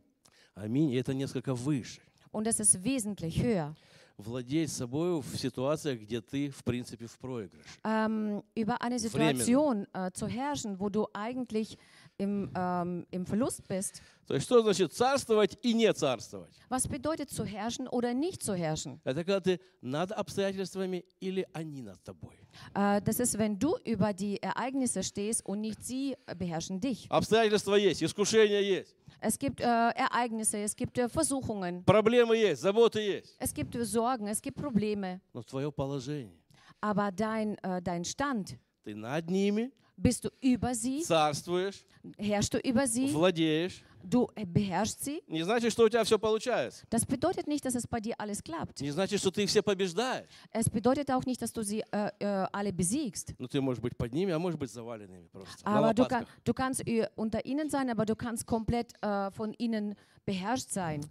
Аминь. 0.55 0.91
И 0.91 0.95
это 0.95 1.13
несколько 1.13 1.53
выше. 1.55 2.01
Und 2.31 2.45
das 2.45 2.59
ist 2.59 2.83
wesentlich 2.83 3.41
höher. 3.41 3.75
Владеть 4.17 4.71
собой 4.71 5.19
в 5.21 5.35
ситуациях, 5.37 5.99
где 5.99 6.21
ты, 6.21 6.49
в 6.51 6.63
принципе, 6.63 7.07
в 7.07 7.17
проигрыше. 7.17 7.67
Ähm, 7.83 8.43
über 8.55 8.79
eine 8.81 8.99
Situation 8.99 9.87
äh, 9.93 10.11
zu 10.13 10.27
herrschen, 10.27 10.79
wo 10.79 10.89
du 10.89 11.07
eigentlich 11.13 11.77
im, 12.17 12.51
ähm, 12.55 13.05
im 13.11 13.25
Verlust 13.25 13.67
bist. 13.67 14.01
То 14.25 14.35
есть 14.35 14.45
что 14.45 14.61
значит 14.61 14.93
царствовать 14.93 15.57
и 15.61 15.73
не 15.73 15.91
царствовать? 15.93 16.53
Was 16.69 16.87
bedeutet 16.87 17.29
zu 17.29 17.43
herrschen 17.43 17.87
oder 17.89 18.13
nicht 18.13 18.41
zu 18.41 18.53
herrschen? 18.55 18.99
Это 19.03 19.23
когда 19.25 19.41
ты 19.41 19.59
над 19.81 20.11
обстоятельствами 20.11 21.03
или 21.19 21.45
они 21.53 21.81
над 21.81 22.01
тобой. 22.03 22.37
Äh, 22.73 23.01
das 23.01 23.19
ist, 23.19 23.37
wenn 23.37 23.57
du 23.59 23.75
über 23.83 24.13
die 24.13 24.41
Ereignisse 24.41 25.03
stehst 25.03 25.45
und 25.45 25.61
nicht 25.61 25.83
sie 25.83 26.15
äh, 26.25 26.35
beherrschen 26.35 26.79
dich. 26.79 27.07
Обстоятельства 27.09 27.75
есть, 27.75 28.01
искушения 28.01 28.61
есть, 28.61 28.95
Es 29.19 29.37
gibt 29.39 29.61
äh, 29.61 29.63
Ereignisse, 29.65 30.57
es 30.57 30.75
gibt 30.75 30.97
äh, 30.97 31.07
Versuchungen, 31.09 31.83
проблемы 31.85 32.35
есть, 32.37 32.61
заботы 32.61 32.99
есть. 33.01 33.35
es 33.39 33.53
gibt 33.53 33.75
äh, 33.75 33.83
Sorgen, 33.85 34.27
es 34.27 34.41
gibt 34.41 34.57
Probleme. 34.57 35.19
Но 35.33 35.41
твое 35.43 35.71
положение, 35.71 36.39
Aber 36.81 37.11
dein, 37.11 37.57
äh, 37.63 37.81
dein 37.81 38.03
Stand, 38.05 38.57
ты 38.83 38.93
над 38.95 39.29
ними, 39.29 39.71
bist 39.97 40.23
du 40.25 40.29
über 40.41 40.73
sie, 40.73 41.01
царствуешь, 41.01 41.83
herrschst 42.17 42.53
du 42.53 42.57
über 42.59 42.87
sie, 42.87 43.09
владеешь. 43.13 43.83
du 44.03 44.27
äh, 44.35 44.45
beherrschst 44.45 45.03
sie. 45.03 45.21
Не 45.27 45.43
значит, 45.43 45.71
что 45.71 45.83
у 45.85 45.89
тебя 45.89 46.03
все 46.03 46.17
получается. 46.17 46.83
Das 46.89 47.05
bedeutet 47.05 47.47
nicht, 47.47 47.63
dass 47.63 47.75
es 47.75 47.85
bei 47.87 47.99
dir 47.99 48.15
alles 48.19 48.41
klappt. 48.43 48.81
Не 48.81 48.91
значит, 48.91 49.19
что 49.19 49.29
ты 49.31 49.43
их 49.43 49.49
все 49.49 49.61
побеждаешь. 49.61 50.27
Es 50.51 50.69
bedeutet 50.69 51.09
auch 51.11 51.25
nicht, 51.25 51.41
dass 51.41 51.53
du 51.53 51.63
sie 51.63 51.83
äh, 51.91 52.09
äh, 52.19 52.47
alle 52.51 52.73
besiegst. 52.73 53.33
Но 53.39 53.47
ты 53.47 53.61
можешь 53.61 53.81
быть 53.81 53.95
под 53.95 54.11
ними, 54.13 54.31
а 54.33 54.39
можешь 54.39 54.57
быть 54.59 54.71
заваленными 54.71 55.27
просто. 55.31 55.63
на 55.63 55.77
Aber 55.77 55.93
du, 55.93 56.05
kann, 56.05 56.23
лопатках. 56.23 56.43
du 56.43 56.53
kannst 56.53 56.87
äh, 56.87 57.07
unter 57.15 57.45
ihnen 57.45 57.69
sein, 57.69 57.89
aber 57.89 58.05
du 58.05 58.15
kannst 58.15 58.45
komplett 58.45 58.91
äh, 59.01 59.29
von 59.31 59.53
ihnen 59.59 59.95
beherrscht 60.25 60.69
sein. 60.71 61.01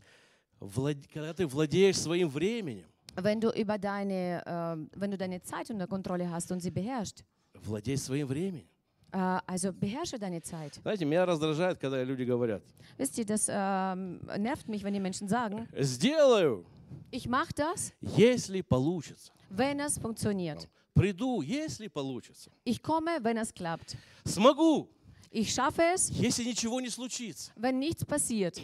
Влад- 0.60 1.08
Когда 1.12 1.32
ты 1.34 1.46
владеешь 1.46 1.96
своим 1.98 2.28
временем, 2.28 2.86
Wenn 3.14 3.40
du 3.40 3.50
über 3.50 3.78
deine, 3.78 4.42
äh, 4.46 4.98
wenn 4.98 5.10
du 5.10 5.16
deine 5.18 5.40
Zeit 5.42 5.70
unter 5.70 5.86
Kontrolle 5.86 6.28
hast 6.30 6.50
und 6.50 6.60
sie 6.60 6.70
beherrscht, 6.70 7.22
владей 7.54 7.96
своим 7.96 8.26
временем. 8.26 8.66
Äh, 9.11 9.39
also 9.47 9.71
beherrsche 9.71 10.19
deine 10.19 10.41
Zeit. 10.41 10.79
Знаете, 10.81 11.05
меня 11.05 11.25
раздражает, 11.25 11.77
когда 11.79 12.03
люди 12.03 12.23
говорят, 12.23 12.61
Wisst 12.97 13.17
ihr, 13.17 13.25
das 13.25 13.47
ähm, 13.49 14.19
nervt 14.37 14.67
mich, 14.67 14.83
wenn 14.83 14.93
die 14.93 14.99
Menschen 14.99 15.27
sagen, 15.27 15.67
сделаю, 15.79 16.65
ich 17.11 17.27
mache 17.27 17.53
das, 17.55 17.93
если 18.01 18.61
получится. 18.61 19.31
wenn 19.49 19.79
es 19.79 19.97
funktioniert. 19.97 20.67
Приду, 20.93 21.41
если 21.41 21.87
получится. 21.87 22.49
Ich 22.65 22.81
komme, 22.81 23.19
wenn 23.21 23.37
es 23.37 23.53
klappt. 23.53 23.95
Смогу, 24.25 24.89
Ich 25.31 25.53
schaffe 25.53 25.83
es, 25.93 26.09
если 26.09 26.43
ничего 26.43 26.81
не 26.81 26.89
случится. 26.89 27.51
wenn 27.55 27.79
nichts 27.79 28.03
passiert. 28.03 28.59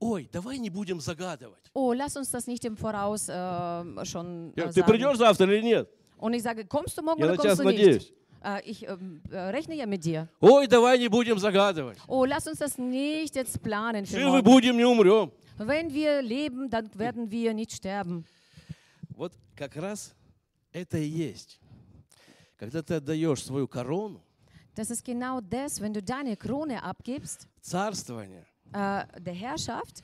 Ой, 0.00 0.28
давай 0.32 0.58
не 0.58 0.70
будем 0.70 1.00
загадывать. 1.00 1.70
Oh, 1.74 1.92
lass 1.92 2.16
uns 2.16 2.30
das 2.30 2.46
nicht 2.46 2.64
im 2.64 2.76
Voraus 2.76 3.28
äh, 3.28 4.04
schon 4.04 4.52
Я, 4.56 4.64
äh, 4.64 4.68
Ты 4.68 4.80
sagen. 4.80 4.86
придешь 4.86 5.18
завтра 5.18 5.46
или 5.52 5.62
нет? 5.62 5.88
Und 6.18 6.34
ich 6.34 6.42
sage, 6.42 6.64
kommst 6.64 6.96
du 6.96 7.02
morgen 7.02 7.20
Я 7.20 7.26
oder 7.26 7.36
на 7.36 7.42
тебя 7.42 7.56
kommst 7.56 7.64
du 7.64 7.68
nicht? 7.68 7.78
надеюсь. 7.78 8.12
Äh, 8.43 8.61
ich 8.69 8.87
ähm, 8.87 9.21
äh, 9.31 9.37
rechne 9.37 9.75
ja 9.75 9.85
mit 9.85 10.03
dir. 10.03 10.27
Ой, 10.41 10.67
давай 10.67 10.99
не 10.99 11.07
будем 11.07 11.39
загадывать. 11.39 11.97
Oh, 12.07 12.25
lass 12.25 12.45
uns 12.47 12.59
das 12.59 12.77
nicht 12.77 13.35
jetzt 13.35 13.61
planen 13.63 14.05
für 14.05 14.17
Живы 14.17 14.41
morgen. 14.41 14.43
будем, 14.43 14.77
не 14.77 14.83
умрем. 14.85 15.31
Wenn 15.57 15.93
wir 15.93 16.21
leben, 16.21 16.69
dann 16.69 16.89
werden 16.95 17.29
wir 17.31 17.53
nicht 17.53 17.71
sterben. 17.71 18.25
Вот 19.15 19.31
как 19.55 19.75
раз 19.77 20.13
это 20.73 20.97
и 20.97 21.07
есть. 21.07 21.59
Когда 22.57 22.81
ты 22.81 22.95
отдаешь 22.95 23.43
свою 23.43 23.67
корону, 23.67 24.21
Das 24.75 24.89
ist 24.89 25.05
genau 25.05 25.39
das, 25.39 25.79
wenn 25.81 25.93
du 25.93 26.01
deine 26.01 26.35
Krone 26.35 26.81
abgibst, 26.83 27.47
царствование, 27.61 28.43
äh, 28.73 29.05
der 29.19 29.33
Herrschaft, 29.33 30.03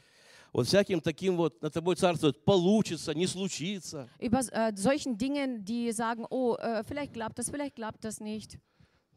вот 0.55 0.69
всяким 0.69 1.01
таким 1.01 1.37
вот 1.37 1.61
на 1.61 1.69
тобой 1.69 1.97
царствует, 1.97 2.45
получится, 2.45 3.13
не 3.13 3.27
случится. 3.27 4.09
über 4.21 4.39
äh, 4.53 4.73
solchen 4.77 5.19
Dingen, 5.19 5.65
die 5.65 5.91
sagen, 5.93 6.25
oh, 6.31 6.55
äh, 6.55 6.85
vielleicht 6.85 7.13
klappt 7.13 7.39
das, 7.39 7.51
vielleicht 7.51 7.75
klappt 7.75 8.05
das 8.05 8.21
nicht. 8.21 8.59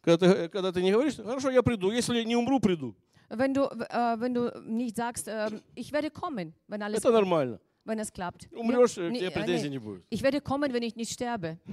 Когда 0.01 0.17
ты, 0.17 0.49
когда 0.49 0.71
ты 0.71 0.81
не 0.81 0.91
говоришь, 0.91 1.15
хорошо, 1.17 1.49
я 1.51 1.61
приду, 1.61 1.91
если 1.91 2.23
не 2.23 2.35
умру, 2.35 2.59
приду. 2.59 2.95
Wenn 3.29 3.53
du, 3.53 3.65
äh, 3.65 4.19
wenn 4.19 4.33
du 4.33 4.51
nicht 4.65 4.95
sagst, 4.95 5.27
äh, 5.27 5.51
ich 5.75 5.91
werde 5.91 6.09
kommen, 6.09 6.53
wenn 6.67 6.81
alles, 6.81 6.99
Это 7.03 7.11
нормально. 7.11 7.59
wenn 7.86 7.98
es 7.98 8.12
klappt. 8.12 8.48
Умрешь, 8.52 8.96
Ja, 8.96 9.08
к 9.08 9.12
nee, 9.12 9.18
тебе 9.18 9.28
äh, 9.28 9.32
претензий 9.32 9.68
nee. 9.68 9.76
не 9.76 9.78
будет. 9.78 10.04
Ich 10.10 10.22
werde 10.22 10.40
kommen, 10.40 10.72
wenn 10.72 10.82
ich 10.82 10.94
nicht 10.96 11.12
sterbe. 11.12 11.58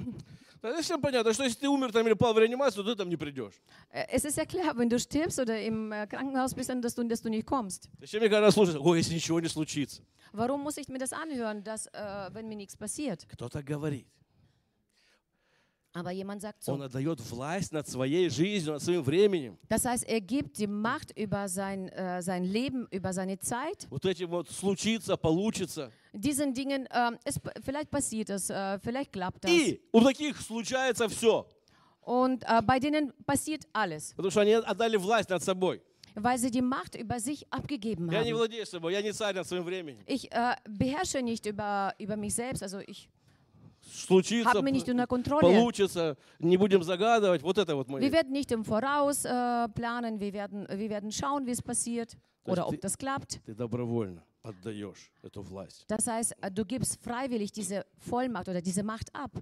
Это 0.62 0.82
всем 0.82 1.00
понятно, 1.02 1.32
что 1.34 1.44
если 1.46 1.60
ты 1.60 1.70
умер 1.70 1.92
там 1.94 2.06
или 2.06 2.16
пал 2.16 2.34
в 2.34 2.40
реанимацию, 2.40 2.84
ты 2.84 2.94
там 2.96 3.08
не 3.08 3.16
придешь. 3.16 3.54
Äh, 3.92 4.06
Es 4.12 4.26
ist 4.26 4.38
ja 4.38 4.46
klar, 4.46 4.78
wenn 4.78 4.90
du 4.90 5.00
stirbst 5.00 5.40
oder 5.40 5.62
im 5.62 5.92
äh, 5.94 6.06
Krankenhaus 6.08 6.54
bist, 6.54 6.70
dann, 6.70 6.82
dass, 6.82 6.96
du, 6.96 7.04
dass 7.08 7.22
du 7.22 7.30
nicht 7.30 7.46
kommst. 7.46 7.90
Зачем 8.02 8.20
мне 8.22 8.30
когда 8.30 8.52
слушать, 8.52 8.76
ой, 8.78 8.98
если 8.98 9.14
ничего 9.14 9.40
не 9.40 9.48
случится? 9.48 10.02
Warum 10.34 10.62
muss 10.62 10.78
ich 10.78 10.90
mir 10.90 10.98
das 11.00 11.14
anhören, 11.14 11.64
dass, 11.64 11.88
äh, 11.88 12.30
wenn 12.34 12.48
mir 12.50 12.56
nichts 12.58 12.76
passiert? 12.76 13.26
Кто-то 13.30 13.64
говорит. 13.64 14.06
Aber 15.94 16.12
jemand 16.12 16.40
sagt 16.42 16.68
Он 16.70 16.82
so. 16.82 16.86
отдает 16.86 17.20
власть 17.20 17.72
над 17.72 17.88
своей 17.88 18.30
жизнью, 18.30 18.74
над 18.74 18.84
своим 18.84 19.02
временем. 19.02 19.58
Das 19.70 19.86
heißt, 19.86 20.08
er 20.08 20.22
gibt 20.22 20.60
die 20.60 20.68
Macht 20.68 21.12
über 21.18 21.48
sein, 21.50 21.90
äh, 21.90 22.22
sein 22.22 22.44
Leben, 22.44 22.88
über 22.92 23.12
seine 23.12 23.40
Zeit. 23.40 23.88
Вот 23.90 24.06
этим 24.06 24.30
вот 24.30 24.48
случится, 24.50 25.18
получится. 25.18 25.92
Diesen 26.14 26.54
Dingen, 26.54 26.88
ähm, 26.92 27.18
es, 27.24 27.40
vielleicht 27.64 27.90
passiert 27.90 28.30
es, 28.30 28.52
äh, 28.52 28.78
vielleicht 28.80 29.12
klappt 29.12 29.46
das. 29.46 29.52
И 29.52 29.82
у 29.92 30.02
таких 30.02 30.40
случается 30.40 31.10
все. 31.10 31.46
Und 32.02 32.44
äh, 32.44 32.62
bei 32.62 32.80
denen 32.80 33.12
passiert 33.26 33.64
alles, 33.74 34.14
Потому 34.16 34.30
что 34.32 34.42
они 34.42 34.54
отдали 34.54 34.96
власть 34.98 35.30
над 35.30 35.42
собой. 35.44 35.82
weil 36.16 36.38
sie 36.38 36.52
die 36.52 36.62
Macht 36.62 36.96
über 36.96 37.20
sich 37.20 37.46
abgegeben 37.52 38.12
Я 38.12 38.24
не 38.24 38.32
haben. 38.32 38.38
владею 38.38 38.66
собой, 38.68 38.94
я 38.94 39.02
не 39.02 39.12
царь 39.12 39.34
над 39.36 39.48
своим 39.48 39.64
временем. 39.64 40.04
Ich 40.06 40.32
äh, 40.32 40.56
beherrsche 40.70 41.22
nicht 41.24 41.48
über, 41.48 41.94
über 41.98 42.16
mich 42.16 42.36
selbst, 42.36 42.62
also 42.62 42.80
ich 42.86 43.10
Случится, 43.87 44.51
habe 44.51 44.63
mich 44.63 44.73
nicht 44.73 44.89
unter 44.89 45.07
Kontrolle. 45.07 45.41
получится, 45.43 46.17
не 46.39 46.57
будем 46.57 46.83
загадывать. 46.83 47.43
Вот 47.43 47.59
это 47.59 47.75
вот 47.77 47.89
Wir 47.89 47.93
мое. 48.01 48.11
werden 48.13 48.33
nicht 48.33 48.51
im 48.53 48.65
Voraus 48.65 49.25
äh, 49.25 49.69
planen, 49.75 50.21
wir 50.21 50.33
werden, 50.33 50.67
wir 50.69 50.91
werden 50.91 51.11
schauen, 51.13 51.47
wie 51.47 51.51
es 51.53 51.63
passiert 51.63 52.17
oder 52.45 52.63
die- 52.69 52.75
ob 52.77 52.81
das 52.81 52.97
klappt. 52.99 53.41
Ты 53.47 53.55
добровольно 53.55 54.23
отдаешь 54.43 55.11
эту 55.23 55.43
власть. 55.43 55.85
Das 55.89 56.07
heißt, 56.07 56.35
äh, 56.41 56.51
du 56.51 56.65
gibst 56.65 57.03
freiwillig 57.03 57.53
diese 57.53 57.85
Vollmacht 57.99 58.49
oder 58.49 58.61
diese 58.61 58.83
Macht 58.83 59.15
ab. 59.15 59.33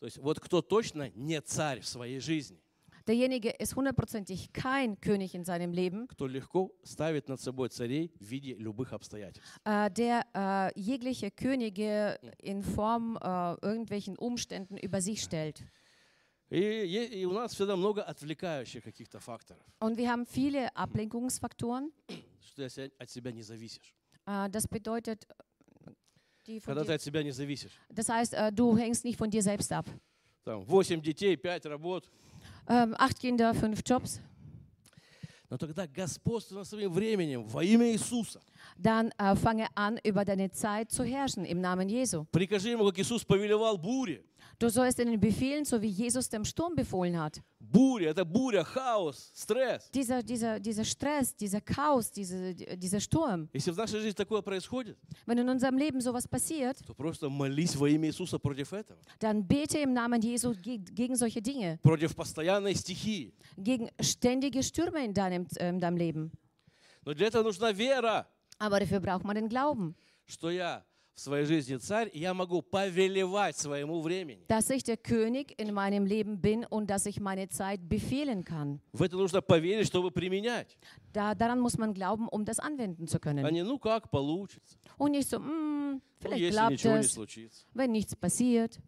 То 0.00 0.06
есть 0.06 0.18
вот 0.18 0.38
кто 0.40 0.62
точно 0.62 1.10
не 1.14 1.40
царь 1.40 1.80
в 1.80 1.86
своей 1.88 2.20
жизни, 2.20 2.58
Derjenige 3.07 3.49
ist 3.49 3.75
hundertprozentig 3.75 4.53
kein 4.53 4.97
König 5.01 5.35
in 5.35 5.43
seinem 5.43 5.73
Leben, 5.73 6.07
кто 6.07 6.25
легко 6.25 6.71
ставит 6.85 7.27
над 7.27 7.41
собой 7.41 7.67
царей 7.69 8.13
в 8.19 8.23
виде 8.25 8.53
любых 8.55 8.93
обстоятельств. 8.93 9.43
äh, 9.65 9.89
der 9.91 10.23
äh, 10.33 10.71
jegliche 10.79 11.29
Könige 11.29 12.17
in 12.41 12.63
Form 12.63 13.17
äh, 13.17 13.55
irgendwelchen 13.61 14.17
Umständen 14.17 14.77
über 14.77 15.01
sich 15.01 15.21
stellt. 15.21 15.63
И, 16.49 16.59
е- 16.59 17.07
и 17.21 17.25
у 17.25 17.33
нас 17.33 17.53
всегда 17.53 17.75
много 17.75 18.03
отвлекающих 18.03 18.83
каких-то 18.83 19.19
факторов, 19.19 19.65
Und 19.81 19.97
wir 19.97 20.09
haben 20.09 20.25
viele 20.25 20.73
Ablenkungsfaktoren. 20.75 21.91
что 22.39 22.69
ты 22.69 22.85
от 22.85 22.93
от 22.99 23.09
себя 23.09 23.31
не 23.33 23.41
зависишь. 23.41 23.93
Äh, 24.25 24.49
das 24.49 24.65
bedeutet, 24.67 25.25
äh, 25.85 25.91
die 26.47 26.59
von 26.61 26.73
Когда 26.73 26.83
ты 26.83 26.91
dir, 26.91 26.95
от 26.95 27.01
себя 27.01 27.21
не 27.23 27.31
зависишь. 27.31 27.71
das 27.89 28.07
heißt, 28.07 28.33
äh, 28.33 28.51
du 28.53 28.77
hängst 28.77 29.03
nicht 29.03 29.17
von 29.17 29.29
dir 29.29 29.41
selbst 29.43 29.71
ab. 29.73 29.85
Там 30.45 30.63
8 30.69 31.01
детей, 31.01 31.35
5 31.37 31.65
работ. 31.65 32.09
Ähm, 32.67 32.95
acht 32.97 33.19
Kinder, 33.19 33.53
fünf 33.53 33.81
Jobs. 33.85 34.19
Но 35.49 35.57
тогда 35.57 35.85
господство 35.85 36.55
над 36.55 36.67
своим 36.67 36.91
временем 36.91 37.43
во 37.45 37.63
имя 37.63 37.91
Иисуса. 37.91 38.41
Dann 38.75 39.11
äh, 39.19 39.35
fange 39.35 39.67
an, 39.75 39.99
über 40.03 40.25
deine 40.25 40.51
Zeit 40.51 40.89
zu 40.91 41.03
herrschen 41.03 41.45
im 41.45 41.61
Namen 41.61 41.89
Jesu. 41.89 42.25
Прикажи 42.31 42.71
ему, 42.71 42.85
как 42.85 42.97
Иисус 42.97 43.23
повелевал 43.23 43.77
буре. 43.77 44.23
Du 44.59 44.69
sollst 44.69 44.99
ihnen 44.99 45.19
befehlen, 45.19 45.65
so 45.65 45.81
wie 45.81 45.87
Jesus 45.87 46.29
dem 46.29 46.45
Sturm 46.45 46.75
befohlen 46.75 47.19
hat. 47.19 47.41
Буря – 47.59 48.11
это 48.11 48.23
буря, 48.23 48.63
хаос, 48.63 49.31
стресс. 49.33 49.89
Dieser, 49.91 50.21
dieser, 50.21 50.59
dieser 50.59 50.85
Stress, 50.85 51.35
dieser 51.35 51.59
Chaos, 51.59 52.11
diese, 52.11 52.53
dieser 52.53 52.99
Sturm. 52.99 53.49
Если 53.53 53.71
в 53.71 53.77
нашей 53.77 53.99
жизни 53.99 54.11
такое 54.15 54.41
происходит, 54.41 54.97
Wenn 55.25 55.39
in 55.39 55.49
unserem 55.49 55.77
Leben 55.77 55.99
sowas 56.01 56.27
passiert, 56.27 56.77
то 56.85 56.93
просто 56.93 57.29
молись 57.29 57.75
во 57.75 57.89
имя 57.89 58.07
Иисуса 58.09 58.37
против 58.37 58.73
этого. 58.73 58.99
dann 59.19 59.47
bete 59.47 59.79
im 59.79 59.91
Namen 59.93 60.21
Jesu 60.21 60.53
ge 60.53 60.77
gegen 60.77 61.15
solche 61.15 61.41
Dinge, 61.41 61.79
Против 61.81 62.15
постоянной 62.15 62.75
стихии. 62.75 63.33
gegen 63.57 63.89
ständige 63.99 64.61
Stürme 64.61 65.03
in 65.03 65.13
deinem, 65.13 65.47
äh, 65.57 65.69
in 65.69 65.79
deinem 65.79 65.97
Leben. 65.97 66.31
Но 67.05 67.13
для 67.13 67.27
этого 67.27 67.43
нужна 67.43 67.71
вера, 67.73 68.27
Aber 68.59 68.79
dafür 68.79 68.99
braucht 68.99 69.25
man 69.25 69.35
den 69.35 69.49
Glauben, 69.49 69.95
что 70.27 70.51
я 70.51 70.85
в 71.17 71.19
своей 71.21 71.45
жизни 71.45 71.77
царь, 71.77 72.09
и 72.11 72.19
я 72.19 72.33
могу 72.33 72.63
повелевать 72.63 73.55
своему 73.55 74.01
времени. 74.01 74.45
dass 74.47 74.69
ich 74.71 74.83
der 74.83 74.97
König 74.97 75.53
in 75.59 75.71
meinem 75.73 76.05
Leben 76.07 76.41
bin 76.41 76.65
und 76.65 76.87
dass 76.89 77.05
ich 77.05 77.19
meine 77.19 77.47
Zeit 77.49 77.87
befehlen 77.87 78.43
kann. 78.43 78.79
В 78.93 79.03
это 79.03 79.15
нужно 79.15 79.41
поверить, 79.43 79.85
чтобы 79.87 80.09
применять. 80.11 80.75
Da, 81.13 81.35
daran 81.35 81.59
muss 81.59 81.77
man 81.77 81.93
glauben, 81.93 82.27
um 82.27 82.45
das 82.45 82.59
anwenden 82.59 83.07
zu 83.07 83.17
А 83.17 83.19
können. 83.19 83.45
не 83.53 83.63
ну 83.63 83.77
как 83.77 84.09
получится. 84.09 84.75
Und 84.97 85.11
nicht 85.11 85.29
so, 85.29 85.37
"Mm, 85.39 85.93
Ну, 85.95 86.01
vielleicht 86.19 86.39
если 86.41 86.57
klappt 86.57 86.71
ничего 86.71 86.93
не 86.97 86.99
es, 87.05 87.13
случится. 87.13 87.65
wenn 87.75 87.91
nichts 87.91 88.15
passiert. 88.15 88.79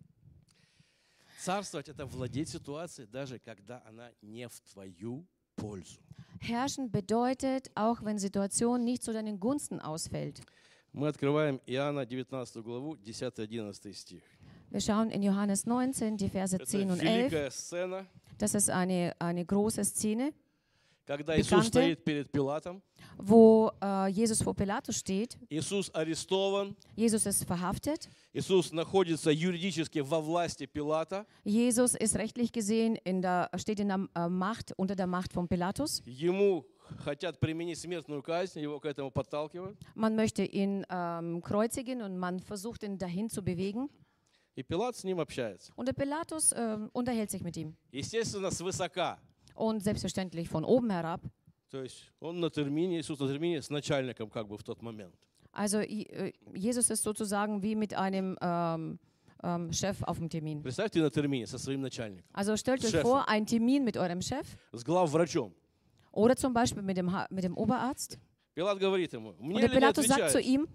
Царствовать – 1.44 1.90
это 1.90 2.06
владеть 2.08 2.50
ситуацией, 2.50 3.08
даже 3.08 3.38
когда 3.40 3.84
она 3.88 4.10
не 4.24 4.48
в 4.48 4.60
твою 4.62 5.28
пользу. 5.56 6.00
Herrschen 6.40 6.90
bedeutet, 6.92 7.70
auch 7.76 8.04
wenn 8.04 8.18
Situation 8.18 8.84
nicht 8.84 9.04
zu 9.04 9.14
deinen 9.14 9.40
Gunsten 9.40 9.80
ausfällt. 9.80 10.42
Мы 10.94 11.08
открываем 11.10 11.60
Иоанна 11.66 12.06
19 12.06 12.58
главу, 12.64 12.96
10-11 12.96 13.94
стих. 13.94 14.22
Wir 14.72 14.82
schauen 14.82 15.10
in 15.12 15.22
Johannes 15.24 15.66
19, 15.66 16.18
die 16.18 16.30
Verse 16.30 16.56
Это 16.56 16.66
10 16.66 16.92
und 16.92 17.02
11. 17.02 17.32
великая 17.32 17.50
сцена, 17.52 18.06
Das 18.38 18.54
ist 18.56 18.70
eine, 18.70 19.14
eine 19.20 19.46
große 19.46 19.84
Szene, 19.86 20.34
когда 21.06 21.38
Иисус 21.38 21.50
Bekannte. 21.50 21.68
стоит 21.68 22.04
перед 22.04 22.32
Пилатом. 22.32 22.82
wo 23.18 23.72
äh, 23.82 24.08
Jesus 24.10 24.42
vor 24.42 24.54
Pilatus 24.56 24.98
steht. 24.98 25.38
Иисус 25.50 25.90
арестован. 25.94 26.76
Jesus 26.98 27.26
ist 27.26 27.46
verhaftet. 27.46 28.10
Иисус 28.34 28.72
находится 28.74 29.32
юридически 29.32 30.00
во 30.00 30.20
власти 30.20 30.66
Пилата. 30.66 31.26
Jesus 31.46 31.96
ist 31.96 32.16
rechtlich 32.18 32.52
gesehen 32.52 32.96
in 33.06 33.22
der, 33.22 33.50
steht 33.58 33.80
in 33.80 33.88
der 33.90 34.08
äh, 34.16 34.28
Macht, 34.28 34.74
unter 34.78 34.96
der 34.96 35.08
Macht 35.08 35.32
von 35.32 35.48
Pilatus. 35.48 36.02
Ему 36.06 36.66
хотят 37.00 37.40
применить 37.40 37.80
смертную 37.80 38.22
казнь, 38.22 38.60
его 38.60 38.80
к 38.80 38.86
этому 38.86 39.12
подталкивают. 39.12 39.78
Man 39.96 40.16
möchte 40.16 40.44
ihn 40.44 40.86
ähm, 40.90 41.42
kreuzigen 41.42 42.02
und 42.02 42.18
man 42.18 42.40
versucht 42.40 42.84
ihn 42.84 42.98
dahin 42.98 43.30
zu 43.30 43.42
bewegen. 43.44 43.90
И 44.56 44.64
Пилат 44.64 44.96
с 44.96 45.04
ним 45.04 45.20
общается. 45.20 45.74
Und 45.76 45.88
der 45.88 45.94
Pilatus 45.94 46.54
ähm, 46.56 46.90
unterhält 46.94 47.30
sich 47.30 47.42
mit 47.44 47.58
ihm. 47.58 47.76
Естественно, 47.92 48.52
свысока. 48.52 49.18
Und 49.54 49.82
selbstverständlich 49.84 50.48
von 50.50 50.64
oben 50.64 50.90
herab. 50.92 51.22
То 51.72 51.82
есть 51.84 52.12
он 52.22 52.40
на 52.40 52.50
термине, 52.50 53.00
Иисус 53.02 53.20
на 53.20 53.28
термине 53.28 53.62
с 53.62 53.70
начальником 53.70 54.30
как 54.30 54.48
бы 54.48 54.58
в 54.58 54.64
тот 54.64 54.82
момент. 54.82 55.14
Also 55.52 55.82
I- 55.82 56.08
äh, 56.10 56.34
Jesus 56.54 56.90
ist 56.90 57.04
sozusagen 57.04 57.62
wie 57.64 57.76
mit 57.76 57.94
einem 57.94 58.38
ähm, 58.42 59.00
ähm, 59.44 59.74
Chef 59.74 60.02
auf 60.04 60.18
dem 60.20 60.30
Termin. 60.30 60.62
Представьте 60.62 61.02
на 61.02 61.10
термине 61.10 61.48
со 61.48 61.58
своим 61.58 61.82
начальником, 61.82 62.26
Also 62.34 62.56
stellt 62.56 62.84
euch 62.86 62.92
Chef. 62.92 63.02
vor, 63.02 63.28
ein 63.28 63.46
Termin 63.46 63.84
mit 63.84 63.98
eurem 63.98 64.22
Chef 64.22 64.46
с 64.72 64.84
главврачом. 64.84 65.54
oder 66.12 66.36
zum 66.36 66.54
Beispiel 66.54 66.82
mit 66.82 66.98
dem, 66.98 67.12
Ha- 67.12 67.28
mit 67.30 67.44
dem 67.44 67.58
Oberarzt. 67.58 68.18
Пилат 68.54 68.80
говорит 68.80 69.14
ему, 69.14 69.32
Und 69.32 69.42
мне 69.48 69.60
der 69.62 69.70
ли 69.70 69.76
не 69.76 69.80
Pilatus 69.80 70.06
sagt 70.08 70.30
zu 70.32 70.38
отвечаешь? 70.38 70.46
ihm, 70.46 70.68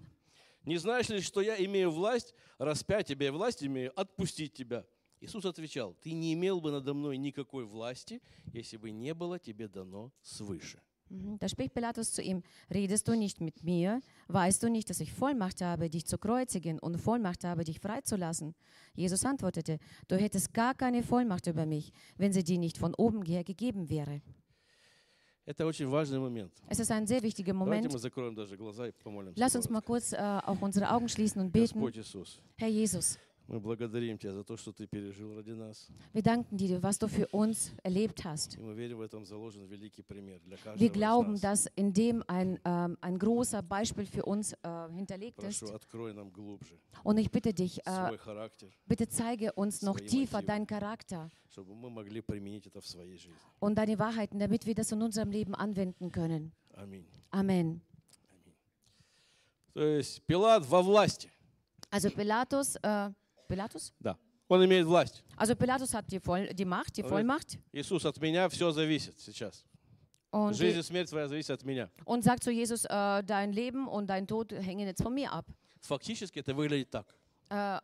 Не 0.65 0.77
знаешь 0.77 1.09
ли, 1.09 1.19
что 1.21 1.41
я 1.41 1.55
имею 1.65 1.89
власть 1.91 2.35
распять 2.59 3.07
тебя, 3.07 3.27
и 3.27 3.29
власть 3.31 3.63
имею 3.63 3.91
отпустить 3.99 4.53
тебя? 4.53 4.85
Иисус 5.19 5.45
отвечал, 5.45 5.95
ты 6.01 6.13
не 6.13 6.33
имел 6.33 6.61
бы 6.61 6.71
надо 6.71 6.93
мной 6.93 7.17
никакой 7.17 7.65
власти, 7.65 8.21
если 8.53 8.77
бы 8.77 8.91
не 8.91 9.13
было 9.13 9.39
тебе 9.39 9.67
дано 9.67 10.11
свыше. 10.21 10.79
Mhm. 11.09 11.39
Da 11.39 11.47
spricht 11.49 11.73
Pilatus 11.73 12.11
zu 12.13 12.21
ihm, 12.21 12.41
redest 12.69 13.07
du 13.07 13.15
nicht 13.17 13.41
mit 13.41 13.63
mir? 13.63 14.01
Weißt 14.29 14.63
du 14.63 14.69
nicht, 14.69 14.89
dass 14.89 14.99
ich 15.01 15.11
Vollmacht 15.11 15.59
habe, 15.61 15.89
dich 15.89 16.05
zu 16.05 16.17
kreuzigen 16.17 16.79
und 16.79 16.97
Vollmacht 17.01 17.43
habe, 17.43 17.63
dich 17.65 17.79
freizulassen? 17.81 18.53
Jesus 18.95 19.25
antwortete, 19.25 19.77
du 20.07 20.15
hättest 20.15 20.53
gar 20.53 20.73
keine 20.73 21.03
Vollmacht 21.03 21.47
über 21.47 21.65
mich, 21.65 21.91
wenn 22.17 22.31
sie 22.31 22.43
dir 22.43 22.57
nicht 22.59 22.77
von 22.77 22.93
oben 22.95 23.23
her 23.25 23.43
gegeben 23.43 23.89
wäre. 23.89 24.21
Это 25.45 25.65
очень 25.65 25.87
важный 25.87 26.19
момент. 26.19 26.53
Es 26.69 26.79
ist 26.79 26.91
ein 26.91 27.07
sehr 27.07 27.21
wichtiger 27.23 27.53
Давайте 27.53 27.87
Moment. 27.87 27.93
мы 27.93 27.99
закроем 27.99 28.35
даже 28.35 28.55
глаза 28.55 28.87
и 28.87 28.91
помолимся. 28.91 29.39
Lass 29.39 29.55
uns 29.55 29.67
коротко. 29.67 29.73
mal 29.73 29.81
kurz 29.81 30.13
äh, 30.13 30.17
auch 30.17 30.61
unsere 30.61 30.91
Augen 30.91 31.09
schließen 31.09 31.41
und 31.41 31.51
beten. 31.51 31.79
Господь 31.79 31.97
Иисус, 31.97 32.39
Herr 32.57 32.69
Jesus, 32.69 33.17
мы 33.47 33.59
благодарим 33.59 34.17
Тебя 34.17 34.31
за 34.33 34.43
то, 34.45 34.55
что 34.55 34.71
Ты 34.71 34.87
пережил 34.87 35.35
ради 35.35 35.51
нас. 35.51 35.89
wir 36.13 36.21
danken 36.21 36.55
dir, 36.57 36.81
was 36.81 36.99
du 36.99 37.07
für 37.09 37.27
uns 37.33 37.71
erlebt 37.83 38.23
hast. 38.23 38.55
И 38.57 38.61
мы 38.61 38.73
верим, 38.73 38.97
в 38.99 39.01
этом 39.01 39.25
заложен 39.25 39.65
великий 39.65 40.03
пример 40.03 40.39
для 40.45 40.55
каждого 40.57 40.77
Wir 40.77 40.87
из 40.89 40.93
glauben, 40.93 41.31
нас. 41.33 41.41
dass 41.41 41.67
in 41.75 41.91
dem 41.91 42.23
ein, 42.27 42.59
ähm, 42.63 42.97
ein 43.01 43.17
großer 43.19 43.61
Beispiel 43.61 44.05
für 44.05 44.23
uns 44.23 44.53
äh, 44.63 44.87
hinterlegt 44.95 45.43
ist. 45.43 45.59
Прошу, 45.61 45.73
открой 45.75 46.13
нам 46.13 46.31
глубже 46.31 46.77
Und 47.03 47.17
ich 47.17 47.29
bitte 47.29 47.53
dich, 47.53 47.79
äh, 47.85 47.91
свой 48.07 48.17
характер, 48.19 48.69
bitte 48.87 49.09
zeige 49.09 49.51
uns 49.53 49.81
noch 49.81 49.97
Свои 49.97 50.07
tiefer 50.07 50.37
Motive. 50.37 50.47
deinen 50.47 50.67
Charakter 50.67 51.29
чтобы 51.49 51.75
мы 51.75 51.89
могли 51.89 52.21
применить 52.21 52.67
это 52.67 52.79
в 52.79 52.87
своей 52.87 53.17
жизни. 53.17 53.35
und 53.59 53.75
deine 53.77 53.99
Wahrheiten, 53.99 54.39
damit 54.39 54.65
wir 54.65 54.75
das 54.75 54.91
in 54.93 55.01
unserem 55.01 55.29
Leben 55.31 55.55
anwenden 55.55 56.09
können. 56.11 56.53
Аминь. 56.75 57.03
Amen. 57.31 57.81
То 59.73 59.81
есть 59.83 60.21
Пилат 60.23 60.65
во 60.65 60.81
власти. 60.81 61.29
Also 61.89 62.09
Pilatus, 62.09 62.75
äh, 62.83 63.11
Pilatus? 63.47 63.93
Да. 63.99 64.17
Он 64.47 64.63
имеет 64.65 64.85
власть. 64.85 65.23
Also 65.37 65.55
Pilatus 65.55 65.93
hat 65.93 66.11
die, 66.11 66.19
Voll, 66.19 66.47
die 66.53 66.65
Macht, 66.65 66.97
die 66.97 67.03
Aber- 67.03 67.09
Vollmacht 67.17 67.57
Иисус, 67.71 68.05
от 68.05 68.17
меня 68.19 68.49
все 68.49 68.71
зависит 68.71 69.19
сейчас. 69.19 69.63
und, 70.31 70.53
Жизнь 70.53 70.79
и 70.79 70.81
смерть 70.83 71.09
твоя 71.09 71.27
зависит 71.27 71.51
от 71.51 71.63
меня. 71.63 71.89
und 72.05 72.23
sagt 72.23 72.43
zu 72.43 72.51
Jesus, 72.51 72.85
äh, 72.85 73.23
dein 73.23 73.51
Leben 73.53 73.87
und 73.87 74.07
dein 74.07 74.27
Tod 74.27 74.51
hängen 74.51 74.87
jetzt 74.87 75.01
von 75.03 75.13
mir 75.13 75.31
ab. 75.31 75.45
Фактически 75.81 76.39
это 76.39 76.53
выглядит 76.53 76.89
так. 76.91 77.05
Äh, 77.49 77.79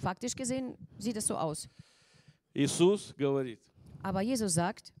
faktisch 0.00 0.34
gesehen 0.34 0.76
sieht 0.98 1.16
es 1.16 1.26
so 1.26 1.36
aus. 1.36 1.68
Иисус 2.54 3.14
говорит, 3.16 3.60
Aber 4.02 4.20
Jesus 4.22 4.52
sagt, 4.54 4.92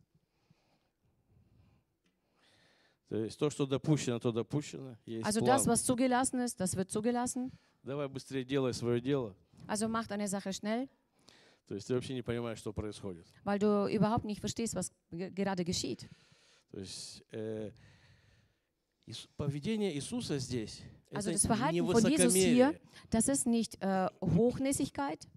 то 3.08 3.16
есть 3.16 3.38
то, 3.38 3.50
что 3.50 3.66
допущено, 3.66 4.18
то 4.18 4.32
допущено. 4.32 4.96
Есть 5.04 5.26
also 5.26 5.40
план. 5.40 5.48
das, 5.58 5.66
was 5.66 5.84
zugelassen 5.84 6.40
ist, 6.40 6.58
das 6.60 6.74
wird 6.76 6.90
zugelassen. 6.90 7.52
Давай 7.82 8.08
быстрее 8.08 8.44
делай 8.44 8.72
свое 8.72 9.00
дело. 9.00 9.34
Also 9.66 9.88
mach 9.88 10.06
deine 10.06 10.28
Sache 10.28 10.52
schnell, 10.52 10.88
То 11.68 11.74
есть 11.76 11.86
ты 11.88 11.94
вообще 11.94 12.14
не 12.14 12.22
понимаешь, 12.22 12.58
что 12.58 12.72
происходит. 12.72 13.26
weil 13.44 13.58
du 13.58 13.86
überhaupt 13.86 14.24
nicht 14.24 14.40
verstehst, 14.40 14.74
was 14.74 14.90
ge- 15.10 15.30
gerade 15.30 15.64
geschieht. 15.64 16.08
То 16.70 16.80
есть 16.80 17.22
э, 17.32 17.70
Ис- 19.06 19.28
поведение 19.36 19.94
Иисуса 19.94 20.38
здесь 20.38 20.80
Also 21.10 21.30
это 21.30 21.38
das 21.38 21.46
Verhalten 21.46 21.74
не 21.74 21.80
von 21.82 22.04
Jesus 22.10 22.34
hier, 22.34 22.68
высокомерие. 22.68 22.80
das 23.10 23.28
ist 23.28 23.46
nicht 23.46 23.76
äh, 23.82 24.08
Hochnäsigkeit, 24.20 25.28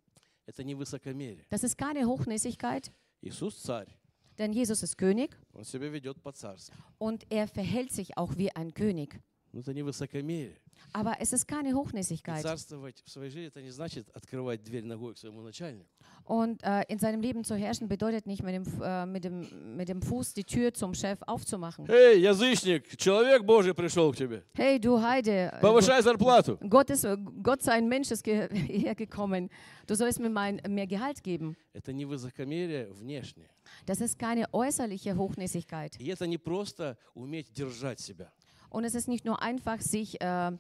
Это 0.46 0.64
не 0.64 0.76
высокомерие. 0.76 1.46
das 1.50 1.64
ist 1.64 1.78
keine 1.78 2.06
Hochnäsigkeit, 2.06 2.92
Иисус 3.22 3.56
царь. 3.62 3.88
denn 4.38 4.54
Jesus 4.54 4.84
ist 4.84 4.98
König 4.98 5.36
Он 5.54 5.64
себя 5.66 5.90
ведет 5.90 6.22
по-царски. 6.22 6.74
und 7.00 7.26
er 7.32 7.48
verhält 7.48 7.92
sich 7.92 8.18
auch 8.18 8.38
wie 8.38 8.52
ein 8.56 8.74
König. 8.74 9.20
Но 9.53 9.61
это 9.61 9.75
не 9.75 9.83
высокомерие. 9.83 10.61
Aber 10.93 11.17
es 11.21 11.33
ist 11.33 11.47
keine 11.47 11.71
И 11.71 11.75
Hochmäßigkeit. 11.75 12.43
царствовать 12.43 13.03
в 13.05 13.11
своей 13.11 13.31
жизни, 13.31 13.49
это 13.49 13.63
не 13.63 13.71
значит 13.71 14.09
открывать 14.15 14.63
дверь 14.63 14.85
ногой 14.85 15.15
к 15.15 15.19
своему 15.19 15.41
начальнику. 15.43 15.89
Und 16.25 16.63
äh, 16.63 16.85
in 16.89 16.99
seinem 16.99 17.21
Leben 17.21 17.45
zu 17.45 17.57
herrschen 17.57 17.89
bedeutet 17.89 18.27
nicht 18.27 18.43
mit 18.43 18.55
dem, 18.55 18.65
äh, 18.83 19.07
mit, 19.07 19.25
dem, 19.25 19.77
mit 19.77 19.89
dem 19.89 20.01
Fuß 20.03 20.35
die 20.35 20.45
Tür 20.45 20.73
zum 20.73 20.95
Chef 20.95 21.19
aufzumachen. 21.27 21.87
Эй, 21.89 22.21
язычник, 22.21 22.97
человек 22.97 23.45
Божий 23.45 23.75
пришел 23.75 24.13
к 24.13 24.17
тебе. 24.17 24.45
Hey, 24.55 24.79
du 24.79 25.01
Heide, 25.01 25.51
äh, 25.53 25.61
Повышай 25.61 26.03
зарплату. 26.03 26.59
Gott, 26.69 26.91
ist, 26.91 27.05
äh, 27.05 27.17
Gott 27.43 27.63
sei 27.63 27.73
ein 27.73 27.89
Mensch 27.89 28.11
ist 28.11 28.23
ge 28.23 28.49
hergekommen. 28.53 29.51
Du 29.87 29.95
sollst 29.97 30.21
mir 30.21 30.31
mein, 30.31 30.61
mehr 30.69 30.87
Gehalt 30.87 31.23
geben. 31.25 31.57
Это 31.73 31.93
не 31.93 32.05
высокомерие 32.05 32.93
внешнее. 32.93 33.49
Das 33.87 34.01
ist 34.01 34.19
keine 34.19 34.47
äußerliche 34.53 35.17
Hochnäsigkeit. 35.17 35.97
И 35.99 36.07
это 36.09 36.27
не 36.27 36.39
просто 36.39 36.97
уметь 37.15 37.53
держать 37.53 37.99
себя. 38.01 38.33
Und 38.70 38.84
es 38.84 38.96
ist 38.96 39.08
nicht 39.08 39.26
nur 39.26 39.42
einfach, 39.42 39.80
sich 39.82 40.20
äh, 40.22 40.52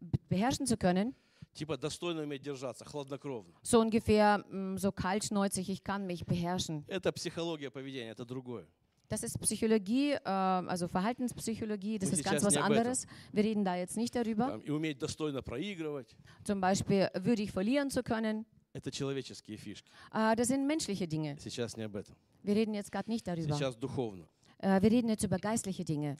be- 0.00 0.18
beherrschen 0.28 0.66
zu 0.66 0.76
können, 0.76 1.14
Типа 1.54 1.76
достойно 1.76 2.22
уметь 2.22 2.42
держаться, 2.42 2.84
хладнокровно. 2.86 3.52
so 3.62 3.78
ungefähr 3.80 4.42
mh, 4.50 4.78
so 4.78 4.90
kaltschnäuzig, 4.90 5.68
ich 5.68 5.84
kann 5.84 6.06
mich 6.06 6.24
beherrschen. 6.24 6.84
Это 6.88 7.12
психология 7.12 7.70
поведения, 7.70 8.10
это 8.10 8.24
другое. 8.24 8.66
Das 9.10 9.22
ist 9.22 9.38
Psychologie, 9.42 10.12
äh, 10.12 10.20
also 10.24 10.88
Verhaltenspsychologie, 10.88 11.98
das 11.98 12.10
Мы 12.10 12.16
ist 12.16 12.24
ganz 12.24 12.40
сейчас 12.40 12.44
was 12.44 12.54
не 12.54 12.58
об 12.60 12.70
этом. 12.72 12.78
anderes. 12.78 13.06
Wir 13.32 13.44
reden 13.44 13.64
da 13.64 13.76
jetzt 13.76 13.96
nicht 13.98 14.14
darüber. 14.14 14.48
Там, 14.48 14.60
и 14.62 14.70
уметь 14.70 14.98
достойно 14.98 15.42
проигрывать. 15.42 16.16
Zum 16.44 16.60
Beispiel 16.62 17.10
würdig 17.14 17.52
verlieren 17.52 17.90
zu 17.90 18.02
können. 18.02 18.46
Это 18.72 18.90
человеческие 18.90 19.58
фишки. 19.58 19.90
Äh, 20.14 20.34
das 20.36 20.48
sind 20.48 20.66
menschliche 20.66 21.06
Dinge. 21.06 21.36
Сейчас 21.38 21.76
не 21.76 21.82
об 21.84 21.94
этом. 21.96 22.14
Wir 22.42 22.56
reden 22.56 22.72
jetzt 22.72 22.90
gerade 22.90 23.10
nicht 23.10 23.26
darüber. 23.26 23.54
Сейчас 23.54 23.76
духовно. 23.76 24.26
Äh, 24.58 24.80
wir 24.80 24.90
reden 24.90 25.10
jetzt 25.10 25.24
über 25.24 25.36
geistliche 25.38 25.84
Dinge. 25.84 26.16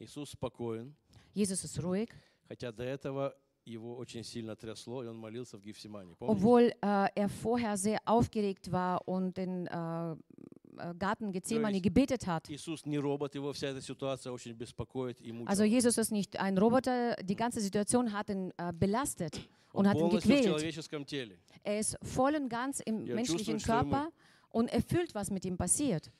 Иисус 0.00 0.30
спокоен, 0.30 0.94
Jesus 1.34 1.64
ist 1.64 1.78
ruhig, 1.82 2.08
хотя 2.48 2.72
до 2.72 2.84
этого 2.84 3.34
его 3.64 3.96
очень 3.96 4.22
сильно 4.22 4.54
трясло, 4.54 5.02
и 5.02 5.06
он 5.08 5.16
молился 5.16 5.58
в 5.58 5.62
Гефсимане. 5.62 6.14
Помните? 6.14 6.38
obwohl 6.40 6.72
äh, 6.82 7.08
er 7.14 7.28
vorher 7.28 7.76
sehr 7.76 7.98
aufgeregt 8.06 8.70
war 8.70 9.06
und 9.08 9.36
den 9.36 9.66
äh, 9.66 10.12
äh, 10.12 10.94
Garten 10.98 11.32
Gethsemane 11.32 11.76
есть- 11.78 11.82
gebetet 11.84 12.26
hat. 12.26 12.48
Иисус 12.48 12.86
не 12.86 12.98
робот, 12.98 13.34
его 13.34 13.52
вся 13.52 13.68
эта 13.68 13.80
ситуация 13.80 14.32
очень 14.32 14.52
беспокоит 14.52 15.20
и 15.20 15.32
мучает. 15.32 15.48
Also 15.50 15.64
Jesus 15.64 15.98
ist 15.98 16.12
nicht 16.12 16.38
ein 16.38 16.56
Roboter, 16.58 17.16
die 17.24 17.34
ganze 17.34 17.60
Situation 17.60 18.12
hat 18.12 18.28
ihn 18.30 18.52
äh, 18.56 18.72
belastet 18.72 19.34
und 19.72 19.86
он 19.86 19.88
hat 19.88 19.96
ihn 19.96 20.00
полностью 20.00 20.20
в 20.20 20.34
gequält. 20.36 20.44
человеческом 20.46 21.04
теле. 21.06 21.38
Er 21.64 21.80
ist 21.80 21.98
voll 22.04 22.36
und 22.36 22.48
ganz 22.48 22.78
im 22.80 23.04
Ja, 23.04 23.14
menschlichen 23.16 23.58
чувствует, 23.58 23.62
что 23.62 23.72
ему- 23.72 23.90
Körper 23.90 24.12
und 24.50 24.68
er 24.72 24.82
fühlt, 24.82 25.12
was 25.14 25.30
mit 25.30 25.44
ihm 25.44 25.56
passiert. 25.56 26.12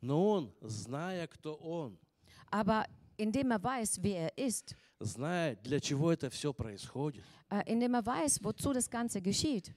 Но 0.00 0.30
он, 0.30 0.52
зная, 0.62 1.26
кто 1.26 1.52
он, 1.56 1.98
Aber 2.50 2.86
indem 3.17 3.51
er 3.51 3.63
weiß, 3.63 3.99
wer 4.01 4.31
er 4.31 4.37
ist, 4.37 4.75
зная, 4.99 5.55
для 5.63 5.79
чего 5.79 6.11
это 6.11 6.29
все 6.29 6.53
происходит, 6.53 7.23
äh, 7.49 7.63
indem 7.65 7.95
er 7.95 8.05
weiß, 8.05 8.43
wozu 8.43 8.73
das 8.73 8.89
Ganze 8.89 9.21
geschieht 9.21 9.73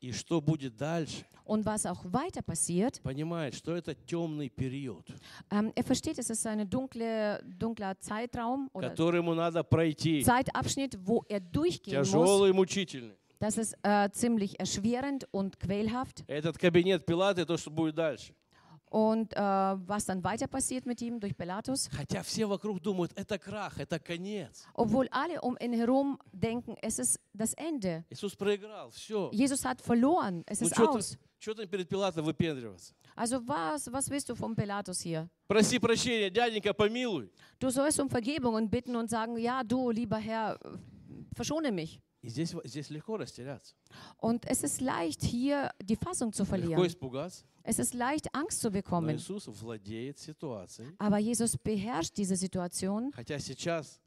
и 0.00 0.12
что 0.12 0.40
будет 0.40 0.76
дальше, 0.76 1.26
und 1.44 1.66
was 1.66 1.84
auch 1.84 2.04
weiter 2.12 2.42
passiert, 2.42 3.02
понимает, 3.02 3.54
что 3.54 3.74
это 3.76 3.94
темный 3.94 4.48
период, 4.48 5.06
ähm, 5.50 5.72
er 5.74 5.84
versteht, 5.84 6.18
es 6.18 6.30
ist 6.30 6.46
ein 6.46 6.68
dunkle, 6.68 7.42
dunkler 7.44 7.98
Zeitraum 8.00 8.70
oder 8.72 8.90
который 8.90 9.18
ему 9.18 9.34
надо 9.34 9.62
пройти. 9.62 10.22
Zeitabschnitt, 10.22 10.96
wo 11.04 11.24
er 11.28 11.40
durchgehen 11.40 11.98
muss. 11.98 12.08
Тяжелый 12.08 12.50
и 12.50 12.52
мучительный. 12.52 13.16
Das 13.40 13.56
ist 13.56 13.74
äh, 13.82 14.10
ziemlich 14.12 14.60
erschwerend 14.60 15.26
und 15.32 15.58
quälhaft. 15.58 16.24
Этот 16.26 16.58
кабинет 16.58 17.06
Пилата, 17.06 17.42
и 17.42 17.44
то, 17.44 17.56
что 17.56 17.70
будет 17.70 17.94
дальше. 17.94 18.34
Und 18.89 19.33
äh, 19.35 19.39
was 19.39 20.05
dann 20.05 20.23
weiter 20.23 20.47
passiert 20.47 20.85
mit 20.85 21.01
ihm 21.01 21.19
durch 21.19 21.35
Pilatus, 21.35 21.89
Хотя 21.91 22.21
все 22.23 22.45
вокруг 22.45 22.79
думают, 22.81 23.11
это 23.17 23.37
крах, 23.37 23.77
это 23.79 23.99
конец. 23.99 24.65
obwohl 24.73 25.07
alle 25.11 25.41
um 25.41 25.57
ihn 25.59 25.73
herum 25.73 26.17
denken, 26.31 26.77
es 26.81 26.99
ist 26.99 27.19
das 27.33 27.53
Ende. 27.55 28.05
Иисус 28.09 28.35
проиграл, 28.35 28.91
все. 28.91 29.29
Jesus 29.33 29.65
hat 29.65 29.81
verloren, 29.81 30.43
es 30.47 30.61
Ну 30.61 30.67
ist 30.67 30.75
что 30.75 30.89
aus. 30.91 31.11
ты, 31.11 31.17
что 31.39 31.53
ты 31.55 31.67
перед 31.67 31.89
Пилатом 31.89 32.23
выпендриваться? 32.25 32.93
Also 33.17 33.41
was, 33.45 33.91
was 33.91 34.09
willst 34.09 34.29
du 34.29 34.35
vom 34.35 34.55
Pilatus 34.55 35.01
hier? 35.01 35.27
Проси 35.47 35.77
прощения, 35.79 36.29
дяденька, 36.29 36.73
помилуй. 36.73 37.29
Du 37.59 37.69
sollst 37.71 37.99
um 37.99 38.09
Vergebung 38.09 38.53
und 38.55 38.69
bitten 38.69 38.95
und 38.95 39.09
sagen, 39.09 39.35
ja, 39.37 39.63
du, 39.63 39.89
lieber 39.89 40.17
Herr, 40.17 40.57
äh, 40.63 40.69
verschone 41.35 41.71
mich. 41.73 41.99
И 42.21 42.29
здесь, 42.29 42.53
в- 42.53 42.61
здесь 42.65 42.89
легко 42.89 43.17
растеряться. 43.17 43.75
Und 44.17 44.45
es 44.47 44.63
ist 44.63 44.81
leicht, 44.81 45.21
hier 45.23 45.69
die 45.83 45.95
Fassung 45.95 46.33
zu 46.33 46.43
Легко 46.43 46.49
verlieren. 46.57 46.85
испугаться. 46.85 47.43
Es 47.63 47.77
ist 47.79 47.93
leicht, 47.93 48.33
Angst 48.33 48.61
zu 48.61 48.67
Но 48.69 48.73
bekommen. 48.73 49.15
Иисус 49.15 49.47
владеет 49.47 50.17
ситуацией. 50.19 50.89
Aber 50.97 51.19
Jesus 51.19 51.55
beherrscht 51.57 52.15
diese 52.17 52.35
Situation, 52.35 53.11
Хотя 53.13 53.37
сейчас 53.39 53.99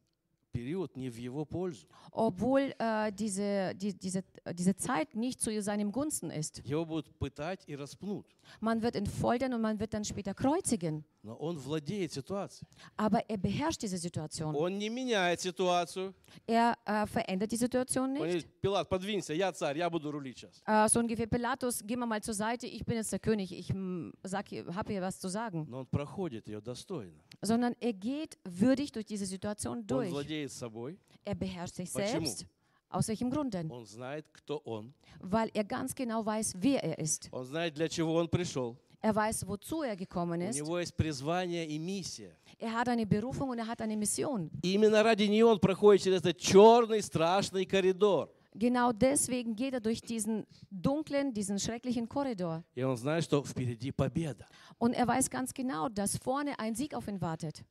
период 0.53 0.97
не 0.97 1.11
в 1.11 1.17
его 1.17 1.45
пользу. 1.45 1.87
obwohl 2.11 2.73
äh, 2.79 3.13
diese, 3.13 3.75
die, 3.77 3.95
diese, 3.95 4.25
äh, 4.45 4.53
diese 4.55 4.75
Zeit 4.75 5.15
nicht 5.15 5.41
zu 5.41 5.51
seinem 5.63 5.93
Gunsten 5.93 6.31
ist. 6.31 6.59
Его 6.65 6.85
будут 6.85 7.17
пытать 7.19 7.63
и 7.69 7.77
распнут. 7.77 8.27
Man 8.61 8.81
wird 8.83 8.97
ihn 8.97 9.07
foltern 9.07 9.53
und 9.53 9.61
man 9.61 9.79
wird 9.79 9.93
dann 9.93 10.05
später 10.05 10.33
kreuzigen. 10.35 11.05
Но 11.23 11.35
он 11.37 11.59
владеет 11.59 12.13
ситуацией. 12.13 12.67
Aber 12.97 13.21
er 13.29 13.37
beherrscht 13.37 13.83
diese 13.83 13.99
Situation. 13.99 14.55
Он 14.55 14.79
не 14.79 14.89
меняет 14.89 15.41
ситуацию. 15.41 16.15
Er 16.47 16.75
äh, 16.87 17.07
verändert 17.07 17.53
die 17.53 17.57
Situation 17.57 18.05
Он 18.05 18.13
nicht. 18.15 18.23
говорит, 18.23 18.61
Пилат, 18.63 18.89
подвинься, 18.89 19.35
я 19.35 19.53
царь, 19.53 19.77
я 19.79 19.91
буду 19.91 20.11
рулить 20.11 20.39
сейчас. 20.39 20.63
Äh, 20.67 20.89
so 20.89 21.01
ungefähr, 21.01 21.27
Pilatus, 21.27 21.83
geh 21.85 21.97
mal 21.97 22.07
mal 22.07 22.23
zur 22.23 22.35
Seite, 22.35 22.67
ich 22.67 22.85
bin 22.85 22.97
jetzt 22.97 23.13
der 23.13 23.19
König, 23.19 23.53
ich 23.53 23.71
habe 23.71 24.93
hier 24.93 25.03
was 25.03 25.19
zu 25.21 25.29
sagen. 25.29 25.67
Но 25.69 25.81
он 25.81 25.87
проходит 25.87 26.47
ее 26.49 26.61
достойно. 26.63 27.21
Sondern 27.43 27.75
er 27.81 27.93
geht 27.93 28.39
würdig 28.45 28.93
durch 28.93 29.05
diese 29.07 29.27
Situation 29.27 29.79
Он 29.79 29.87
durch. 29.87 30.11
владеет 30.11 30.53
собой. 30.53 30.99
Er 31.25 31.35
beherrscht 31.35 31.75
sich 31.75 31.93
Почему? 31.93 32.25
selbst. 32.25 32.47
Aus 32.93 33.09
welchem 33.09 33.31
Grund 33.31 33.53
denn? 33.53 33.71
Он 33.71 33.85
знает, 33.85 34.25
кто 34.33 34.59
он. 34.65 34.95
Weil 35.21 35.51
er 35.53 35.65
ganz 35.65 35.95
genau 35.95 36.25
weiß, 36.25 36.55
wer 36.59 36.83
er 36.83 36.99
ist. 36.99 37.29
Он 37.33 37.45
знает, 37.45 37.75
для 37.75 37.89
чего 37.89 38.15
он 38.15 38.29
пришел. 38.29 38.77
Er 39.01 39.15
weiß, 39.15 39.47
wozu 39.47 39.83
er 39.83 39.95
gekommen 39.97 40.41
У 40.41 40.45
ist. 40.45 40.57
него 40.57 40.79
есть 40.81 40.97
призвание 40.97 41.67
и 41.67 41.79
миссия. 41.79 42.35
Er 42.59 42.73
hat 42.73 42.89
eine 42.89 43.07
Berufung 43.07 43.51
und 43.51 43.59
er 43.59 43.67
hat 43.67 43.81
eine 43.81 43.97
Mission. 43.97 44.51
И 44.63 44.73
именно 44.75 45.03
ради 45.05 45.25
нее 45.25 45.45
он 45.45 45.61
проходит 45.61 46.03
через 46.03 46.21
этот 46.21 46.39
черный, 46.39 47.03
страшный 47.03 47.65
коридор. 47.67 48.31
Genau 48.55 48.93
deswegen 48.93 49.55
geht 49.55 49.75
er 49.75 49.81
durch 49.81 50.01
diesen 50.01 50.45
dunklen, 50.71 51.33
diesen 51.33 51.59
schrecklichen 51.61 52.09
Korridor. 52.09 52.65
И 52.75 52.83
он 52.83 52.97
знает, 52.97 53.23
что 53.25 53.45
впереди 53.45 53.93
победа. 53.93 54.47
Und 54.79 54.95
er 54.95 55.07
weiß 55.07 55.29
ganz 55.31 55.53
genau, 55.53 55.89
dass 55.89 56.17
vorne 56.17 56.59
ein 56.59 56.75
Sieg 56.75 56.95
auf 56.95 57.07
ihn 57.07 57.21
wartet. 57.21 57.63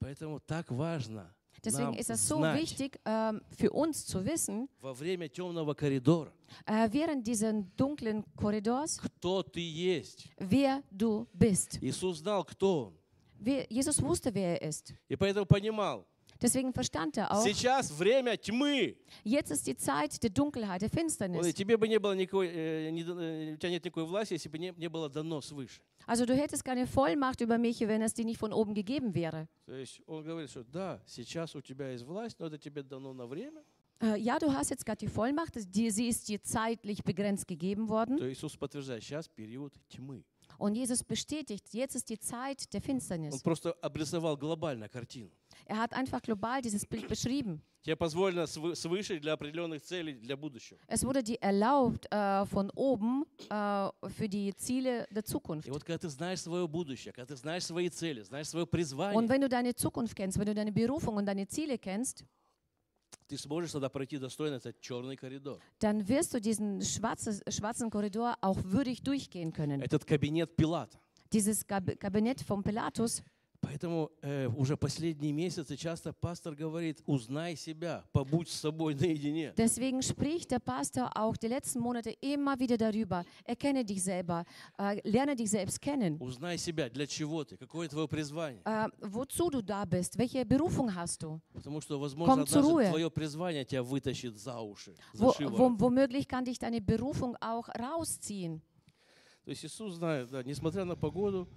Поэтому 0.00 0.40
так 0.40 0.70
важно 0.70 1.32
Deswegen 1.64 1.90
нам 1.90 1.94
ist 1.94 2.10
es 2.10 2.28
so 2.28 2.36
знать 2.38 2.60
wichtig 2.60 3.00
ähm, 3.06 3.40
für 3.56 3.70
uns 3.72 4.04
zu 4.04 4.24
wissen, 4.24 4.68
во 4.80 4.92
время 4.92 5.28
темного 5.28 5.74
коридора, 5.74 6.32
äh, 6.66 6.88
während 6.92 7.26
diesen 7.26 7.74
dunklen 7.76 8.22
Korridors, 8.36 8.98
кто 8.98 9.42
ты 9.42 9.60
есть. 9.60 10.28
wer 10.38 10.82
du 10.90 11.26
bist. 11.32 11.78
Иисус 11.80 12.18
знал, 12.18 12.44
кто 12.44 12.88
он. 12.88 12.98
Wer, 13.40 13.66
Jesus 13.70 14.00
wusste, 14.02 14.34
wer 14.34 14.60
er 14.60 14.68
ist. 14.68 14.92
И 15.08 15.16
поэтому 15.16 15.46
понимал, 15.46 16.06
Deswegen 16.42 16.72
verstand 16.74 17.16
er 17.16 17.30
auch, 17.32 17.42
сейчас 17.44 17.90
время 17.90 18.36
тьмы. 18.36 18.96
jetzt 19.24 19.50
ist 19.50 19.66
die 19.66 19.76
Zeit 19.76 20.22
der 20.22 20.30
Dunkelheit, 20.30 20.82
der 20.82 20.90
Вот, 20.90 20.96
и 20.96 21.00
Finsternis. 21.00 21.54
тебе 21.54 21.76
бы 21.76 21.86
не 21.88 21.98
было 21.98 22.14
никакой, 22.14 22.48
э, 22.48 22.90
не 22.90 23.02
д- 23.04 23.12
э, 23.12 23.54
у 23.54 23.56
тебя 23.56 23.70
нет 23.70 23.84
никакой 23.84 24.04
власти, 24.04 24.34
если 24.34 24.48
бы 24.50 24.58
не, 24.58 24.72
не 24.76 24.88
было 24.88 25.08
дано 25.08 25.40
свыше. 25.40 25.80
Also 26.06 26.26
du 26.26 26.34
hättest 26.34 26.64
keine 26.64 26.86
Vollmacht 26.86 27.40
über 27.40 27.56
mich, 27.56 27.80
wenn 27.80 28.02
es 28.02 28.12
dir 28.12 28.24
nicht 28.26 28.38
von 28.38 28.52
oben 28.52 28.74
gegeben 28.74 29.14
wäre. 29.14 29.48
То 29.64 29.72
есть 29.74 30.02
он 30.06 30.22
говорит, 30.24 30.50
что 30.50 30.64
да, 30.64 31.00
сейчас 31.06 31.54
у 31.54 31.62
тебя 31.62 31.90
есть 31.92 32.04
власть, 32.04 32.38
но 32.40 32.46
это 32.46 32.58
тебе 32.58 32.82
дано 32.82 33.14
на 33.14 33.26
время. 33.26 33.62
Äh, 34.00 34.18
ja, 34.18 34.38
du 34.38 34.52
hast 34.52 34.70
jetzt 34.70 34.84
gerade 34.84 34.98
die 34.98 35.08
Vollmacht, 35.08 35.54
das- 35.56 35.70
die, 35.70 35.88
sie 35.90 36.08
ist 36.08 36.28
dir 36.28 36.42
zeitlich 36.42 37.04
begrenzt 37.04 37.46
gegeben 37.46 37.88
worden. 37.88 38.18
То 38.18 38.30
Иисус 38.30 38.54
подтверждает, 38.56 39.02
сейчас 39.02 39.28
период 39.28 39.72
тьмы. 39.88 40.24
Und 40.58 40.76
Jesus 40.76 41.02
bestätigt, 41.02 41.74
jetzt 41.74 41.96
ist 41.96 42.08
die 42.08 42.18
Zeit 42.18 42.72
der 42.72 42.80
Он 42.80 42.84
Finsternis. 42.84 43.42
просто 43.42 43.72
обрисовал 43.82 44.36
глобально 44.36 44.88
картину. 44.88 45.30
Er 45.66 45.78
hat 45.78 45.92
einfach 45.94 46.20
global 46.22 46.62
dieses 46.62 46.86
Bild 46.86 47.08
beschrieben. 47.08 47.60
Тебе 47.82 47.96
позволено 47.96 48.44
свы- 48.46 48.74
свыше 48.74 49.18
для 49.20 49.34
определенных 49.34 49.82
целей 49.82 50.14
для 50.14 50.36
будущего. 50.36 50.78
Es 50.86 51.04
wurde 51.04 51.22
dir 51.22 51.36
erlaubt 51.42 52.06
äh, 52.10 52.46
von 52.46 52.70
oben 52.74 53.26
äh, 53.50 53.90
für 54.08 54.28
die 54.28 54.54
Ziele 54.56 55.06
der 55.10 55.24
Zukunft. 55.24 55.66
И 55.68 55.70
вот 55.70 55.84
когда 55.84 55.98
ты 55.98 56.08
знаешь 56.08 56.40
свое 56.40 56.66
будущее, 56.66 57.12
когда 57.12 57.26
ты 57.34 57.36
знаешь 57.36 57.64
свои 57.64 57.90
цели, 57.90 58.22
знаешь 58.22 58.48
свое 58.48 58.64
Und 58.64 58.70
призвание, 58.70 59.28
wenn 59.28 59.40
du 59.42 59.48
deine 59.48 59.74
Zukunft 59.74 60.14
kennst, 60.16 60.38
wenn 60.38 60.46
du 60.46 60.54
deine 60.54 60.72
Berufung 60.72 61.16
und 61.16 61.26
deine 61.26 61.46
Ziele 61.46 61.76
kennst, 61.78 62.24
Dann 65.79 66.07
wirst 66.07 66.33
du 66.33 66.41
diesen 66.41 66.81
schwarzen, 66.81 67.39
schwarzen 67.49 67.89
Korridor 67.89 68.35
auch 68.41 68.57
würdig 68.63 69.03
durchgehen 69.03 69.53
können. 69.53 69.81
Dieses 71.31 71.67
Kabinett 71.67 72.41
von 72.41 72.63
Pilatus. 72.63 73.21
Поэтому 73.61 74.09
э, 74.21 74.47
уже 74.47 74.77
последние 74.77 75.33
месяцы 75.33 75.75
часто 75.75 76.13
пастор 76.13 76.55
говорит, 76.55 77.01
узнай 77.05 77.57
себя, 77.57 78.05
побудь 78.13 78.47
с 78.47 78.53
собой 78.53 78.95
наедине. 78.95 79.53
Deswegen 79.57 80.01
spricht 80.01 80.51
der 80.51 80.59
Pastor 80.59 81.09
auch 81.15 81.35
die 81.35 81.47
letzten 81.49 81.79
Monate 81.79 82.11
immer 82.21 82.57
wieder 82.57 82.77
darüber. 82.77 83.25
Erkenne 83.43 83.83
dich 83.83 84.01
selber, 84.01 84.45
äh, 84.77 85.01
lerne 85.03 85.35
dich 85.35 85.49
selbst 85.49 85.81
kennen. 85.81 86.17
Узнай 86.19 86.57
себя, 86.57 86.89
для 86.89 87.05
чего 87.05 87.43
ты, 87.43 87.57
какое 87.57 87.89
твое 87.89 88.07
призвание. 88.07 88.61
Äh, 88.63 88.87
wozu 89.01 89.49
du 89.49 89.61
da 89.61 89.83
bist, 89.83 90.17
welche 90.17 90.45
Berufung 90.45 90.93
hast 90.95 91.21
du? 91.23 91.41
Потому 91.53 91.81
что, 91.81 91.99
возможно, 91.99 92.35
Komm 92.35 92.47
zur 92.47 92.63
Ruhe. 92.63 92.89
твое 92.89 93.11
призвание 93.11 93.65
тебя 93.65 93.83
вытащит 93.83 94.37
за 94.37 94.59
уши, 94.61 94.95
за 95.13 95.25
Wo, 95.25 95.33
wo, 95.37 95.79
womöglich 95.79 96.29
kann 96.29 96.45
dich 96.45 96.59
deine 96.59 96.79
Berufung 96.79 97.35
auch 97.41 97.67
rausziehen. 97.77 98.61
То 99.43 99.51
есть 99.51 99.65
Иисус 99.65 99.95
знает, 99.95 100.29
да, 100.29 100.43
несмотря 100.43 100.85
на 100.85 100.95
погоду, 100.95 101.47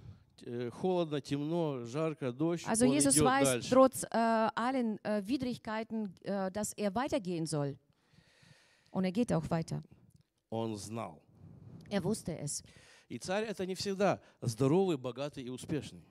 холодно, 0.72 1.20
темно, 1.20 1.84
жарко, 1.84 2.32
дождь, 2.32 2.64
Also 2.66 2.86
он 2.86 2.92
Jesus 2.92 3.14
идет 3.14 3.24
weiß 3.24 3.44
дальше. 3.44 3.70
trotz 3.70 4.04
äh, 4.04 4.08
allen 4.54 4.98
äh, 5.04 5.22
Widrigkeiten, 5.26 6.14
äh, 6.24 6.50
dass 6.50 6.72
er 6.74 6.94
weitergehen 6.94 7.46
soll. 7.46 7.76
Und 8.90 9.04
er 9.04 9.12
geht 9.12 9.32
auch 9.32 9.48
weiter. 9.50 9.82
Он 10.50 10.76
знал. 10.76 11.20
Er 11.90 12.02
wusste 12.04 12.38
es. 12.38 12.62
И 13.10 13.18
царь 13.18 13.44
это 13.44 13.64
не 13.66 13.74
всегда 13.74 14.20
здоровый, 14.42 14.96
богатый 14.96 15.42
и 15.44 15.50
успешный. 15.50 16.02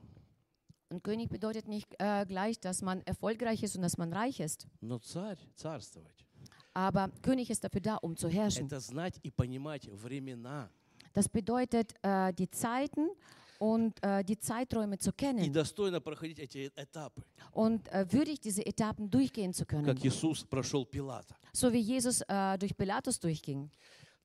Und 0.90 1.02
König 1.04 1.28
bedeutet 1.28 1.68
nicht 1.68 1.88
äh, 1.98 2.24
gleich, 2.26 2.58
dass 2.60 2.80
man 2.82 3.02
erfolgreich 3.02 3.62
ist 3.62 3.76
und 3.76 3.82
dass 3.82 3.98
man 3.98 4.12
reich 4.12 4.40
ist. 4.40 4.66
Но 4.80 4.98
царь, 4.98 5.38
царствовать, 5.54 6.24
Aber 6.74 7.10
König 7.22 7.50
ist 7.50 7.62
dafür 7.64 7.80
da, 7.80 7.96
um 7.96 8.16
zu 8.16 8.28
herrschen. 8.28 8.66
это 8.66 8.80
знать 8.80 9.18
и 9.22 9.30
понимать 9.30 9.86
времена 9.88 10.70
Das 11.14 11.28
bedeutet, 11.28 11.94
äh, 12.02 12.32
die 12.32 12.48
Zeiten 12.50 13.08
und 13.62 14.02
äh, 14.02 14.22
die 14.24 14.38
Zeiträume 14.38 14.98
zu 14.98 15.10
и 15.10 15.12
kennen 15.12 15.52
достойно 15.52 16.00
проходить 16.00 16.38
эти 16.38 16.70
этапы, 16.76 17.22
und 17.52 17.88
äh, 17.88 18.06
würdig 18.12 18.40
diese 18.40 18.64
Etappen 18.64 19.10
durchgehen 19.10 19.52
zu 19.52 19.64
können. 19.66 19.84
как 19.86 20.04
Иисус 20.04 20.44
прошел 20.44 20.84
Пилата. 20.86 21.34
So 21.52 21.72
wie 21.72 21.80
Jesus 21.80 22.22
äh, 22.28 22.56
durch 22.58 22.76
Pilatus 22.76 23.18
durchging. 23.18 23.70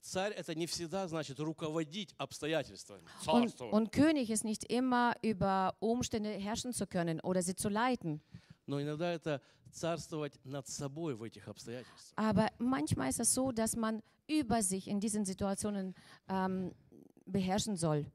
Царь 0.02 0.34
это 0.34 0.54
не 0.54 0.68
всегда 0.68 1.08
значит 1.08 1.40
руководить 1.40 2.14
обстоятельствами, 2.18 3.04
Und, 3.26 3.50
царствовать. 3.50 3.74
und 3.74 3.92
König 3.94 4.30
ist 4.30 4.44
nicht 4.44 4.66
immer 4.66 5.14
über 5.22 5.76
Umstände 5.80 6.30
herrschen 6.30 6.74
zu 6.74 6.86
können 6.88 7.22
oder 7.22 7.42
sie 7.42 7.56
zu 7.56 7.70
leiten. 7.70 8.22
Но 8.68 8.82
иногда 8.82 9.12
это 9.14 9.42
царствовать 9.72 10.40
над 10.44 10.68
собой 10.68 11.16
в 11.16 11.24
этих 11.24 11.48
обстоятельствах. 11.48 12.14
Aber 12.18 12.50
manchmal 12.60 13.10
ist 13.10 13.20
es 13.20 13.34
so, 13.34 13.52
dass 13.52 13.76
man 13.76 14.04
über 14.28 14.62
sich 14.62 14.88
in 14.88 15.00
diesen 15.00 15.26
Situationen 15.26 15.96
ähm, 16.30 16.74
beherrschen 17.26 17.76
soll. 17.76 18.06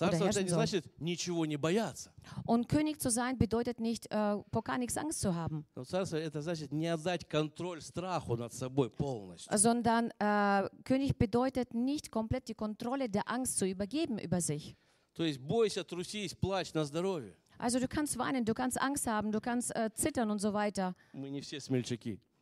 Не 0.00 0.06
herrschen 0.18 0.48
soll. 0.48 0.54
значит 0.54 1.00
ничего 1.00 1.46
не 1.46 1.56
бояться. 1.56 2.10
Und 2.44 2.68
König 2.68 3.00
zu 3.00 3.10
sein 3.10 3.38
bedeutet 3.38 3.80
nicht, 3.80 4.06
äh, 4.10 4.36
vor 4.52 4.62
gar 4.62 4.78
nichts 4.78 4.96
Angst 4.96 5.20
zu 5.20 5.34
haben, 5.34 5.64
Но 5.74 5.84
царство 5.84 6.16
это 6.16 6.42
значит 6.42 6.72
не 6.72 6.86
отдать 6.88 7.28
контроль 7.28 7.80
страху 7.80 8.36
над 8.36 8.52
собой 8.52 8.90
полностью. 8.90 9.56
sondern 9.56 10.10
äh, 10.18 10.68
König 10.84 11.16
bedeutet 11.18 11.74
nicht 11.74 12.10
komplett 12.10 12.48
die 12.48 12.54
Kontrolle 12.54 13.08
der 13.08 13.30
Angst 13.30 13.58
zu 13.58 13.66
übergeben 13.66 14.18
über 14.18 14.40
sich. 14.40 14.76
То 15.14 15.24
есть 15.24 15.40
бойся, 15.40 15.82
трусись, 15.82 16.34
плачь 16.34 16.74
на 16.74 16.84
здоровье. 16.84 17.34
Also 17.58 17.78
du 17.80 17.88
kannst 17.88 18.18
weinen, 18.18 18.44
du 18.44 18.52
kannst 18.52 18.78
Angst 18.78 19.06
haben, 19.06 19.32
du 19.32 19.40
kannst 19.40 19.74
äh, 19.74 19.88
zittern 19.94 20.30
und 20.30 20.40
so 20.40 20.52
weiter. 20.52 20.94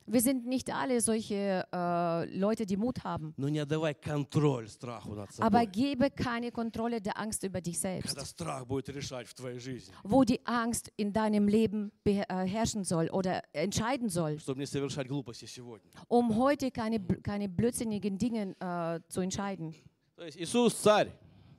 Мы 0.05 0.15
не 0.15 0.19
все 0.19 0.19
смельчаки. 0.19 0.19
Wir 0.19 0.21
sind 0.21 0.47
nicht 0.47 0.71
alle 0.73 1.01
solche 1.01 1.67
äh, 1.71 2.25
Leute, 2.35 2.65
die 2.65 2.77
Mut 2.77 3.03
haben. 3.03 3.33
Но 3.37 3.47
не 3.47 3.59
отдавай 3.59 3.93
контроль 3.93 4.67
страху 4.67 5.13
над 5.13 5.29
Aber 5.39 5.59
собой. 5.61 5.67
gebe 5.67 6.09
keine 6.09 6.51
Kontrolle 6.51 6.99
der 6.99 7.15
Angst 7.19 7.43
über 7.43 7.61
dich 7.61 7.77
selbst. 7.79 8.07
Когда 8.15 8.25
страх 8.25 8.65
будет 8.65 8.89
решать 8.89 9.27
в 9.27 9.35
твоей 9.35 9.59
жизни, 9.59 9.93
wo 10.03 10.23
die 10.23 10.39
Angst 10.45 10.91
in 10.97 11.13
deinem 11.13 11.47
Leben 11.47 11.91
beherrschen 12.03 12.83
soll 12.83 13.07
oder 13.11 13.43
entscheiden 13.53 14.09
soll, 14.09 14.39
чтобы 14.39 14.59
не 14.59 14.65
совершать 14.65 15.07
глупости 15.07 15.45
сегодня. 15.45 15.91
um 16.07 16.35
heute 16.37 16.71
keine, 16.71 16.97
bl- 16.97 17.21
keine 17.21 17.47
blödsinnigen 17.47 18.17
Dinge 18.17 18.55
äh, 18.59 18.99
zu 19.09 19.21
entscheiden. 19.21 19.75
То 20.15 20.23
есть 20.25 20.37
Иисус 20.39 20.73
царь, 20.73 21.11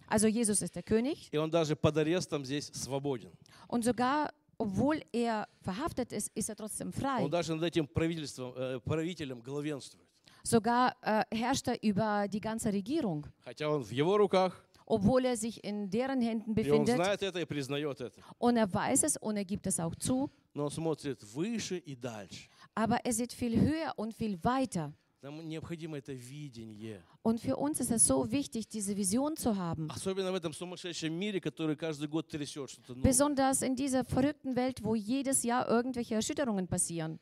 Also 0.09 0.27
Jesus 0.27 0.61
ist 0.61 0.75
der 0.75 0.83
König 0.83 1.29
и 1.31 1.37
он 1.39 1.53
даже 1.53 1.77
под 1.77 1.97
арестом 1.97 2.45
здесь 2.45 2.67
свободен. 2.75 3.31
und 3.69 3.85
sogar, 3.85 4.31
obwohl 4.59 5.01
er 5.13 5.47
verhaftet 5.63 6.13
ist, 6.13 6.31
ist 6.35 6.49
er 6.49 6.57
trotzdem 6.57 6.93
frei. 6.93 7.23
Он 7.25 7.31
даже 7.31 7.55
над 7.55 7.65
этим 7.65 7.87
правительством, 7.87 8.53
э, 8.57 8.79
правителем 8.81 9.41
главенствует. 9.41 10.07
Sogar 10.43 10.95
äh, 11.03 11.23
herrscht 11.35 11.69
er 11.69 11.83
über 11.83 12.27
die 12.29 12.41
ganze 12.41 12.73
Regierung, 12.73 13.27
Хотя 13.45 13.69
он 13.69 13.83
в 13.85 13.91
его 13.93 14.17
руках, 14.17 14.65
obwohl 14.87 15.25
er 15.27 15.37
sich 15.37 15.63
in 15.63 15.89
deren 15.91 16.21
Händen 16.21 16.51
и 16.57 16.71
он 16.71 16.85
befindet 16.85 16.97
знает 16.97 17.23
это 17.23 17.41
и 17.41 17.45
признает 17.45 18.01
это. 18.01 18.21
und 18.39 18.57
er 18.57 18.73
weiß 18.73 19.03
es 19.05 19.17
und 19.19 19.37
er 19.37 19.45
gibt 19.45 19.67
es 19.67 19.79
auch 19.79 19.95
zu, 19.97 20.31
Но 20.55 20.65
он 20.65 20.71
смотрит 20.71 21.23
выше 21.23 21.77
и 21.79 21.95
дальше. 21.95 22.49
aber 22.75 23.05
er 23.05 23.13
sieht 23.13 23.33
viel 23.33 23.61
höher 23.61 23.93
und 23.97 24.15
viel 24.15 24.43
weiter. 24.43 24.93
Нам 25.25 25.47
необходимо 25.47 25.99
это 25.99 26.13
видение. 26.15 27.03
Und 27.23 27.41
für 27.41 27.57
uns 27.57 27.79
ist 27.79 27.91
es 27.91 28.07
so 28.07 28.31
wichtig, 28.31 28.69
diese 28.69 28.97
Vision 28.97 29.37
zu 29.37 29.55
haben. 29.57 29.89
Особенно 29.91 30.33
в 30.33 30.35
этом 30.35 30.55
сумасшедшем 30.55 31.13
мире, 31.13 31.41
который 31.43 31.77
каждый 31.77 32.09
год 32.09 32.29
трясет 32.29 32.71
что-то 32.71 32.95
новое. 32.95 33.03
Besonders 33.05 33.61
in 33.61 33.77
dieser 33.77 34.03
verrückten 34.05 34.57
Welt, 34.57 34.83
wo 34.83 34.95
jedes 34.95 35.43
Jahr 35.43 35.69
irgendwelche 35.69 36.15
Erschütterungen 36.15 36.67
passieren. 36.67 37.19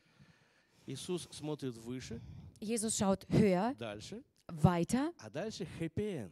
Иисус 0.87 1.27
смотрит 1.31 1.75
выше, 1.77 2.21
Jesus 2.61 2.97
schaut 2.97 3.27
höher, 3.29 3.75
дальше, 3.77 4.23
weiter 4.47 5.11
а 5.19 5.29
дальше 5.29 5.67
хэппи-энд. 5.77 6.31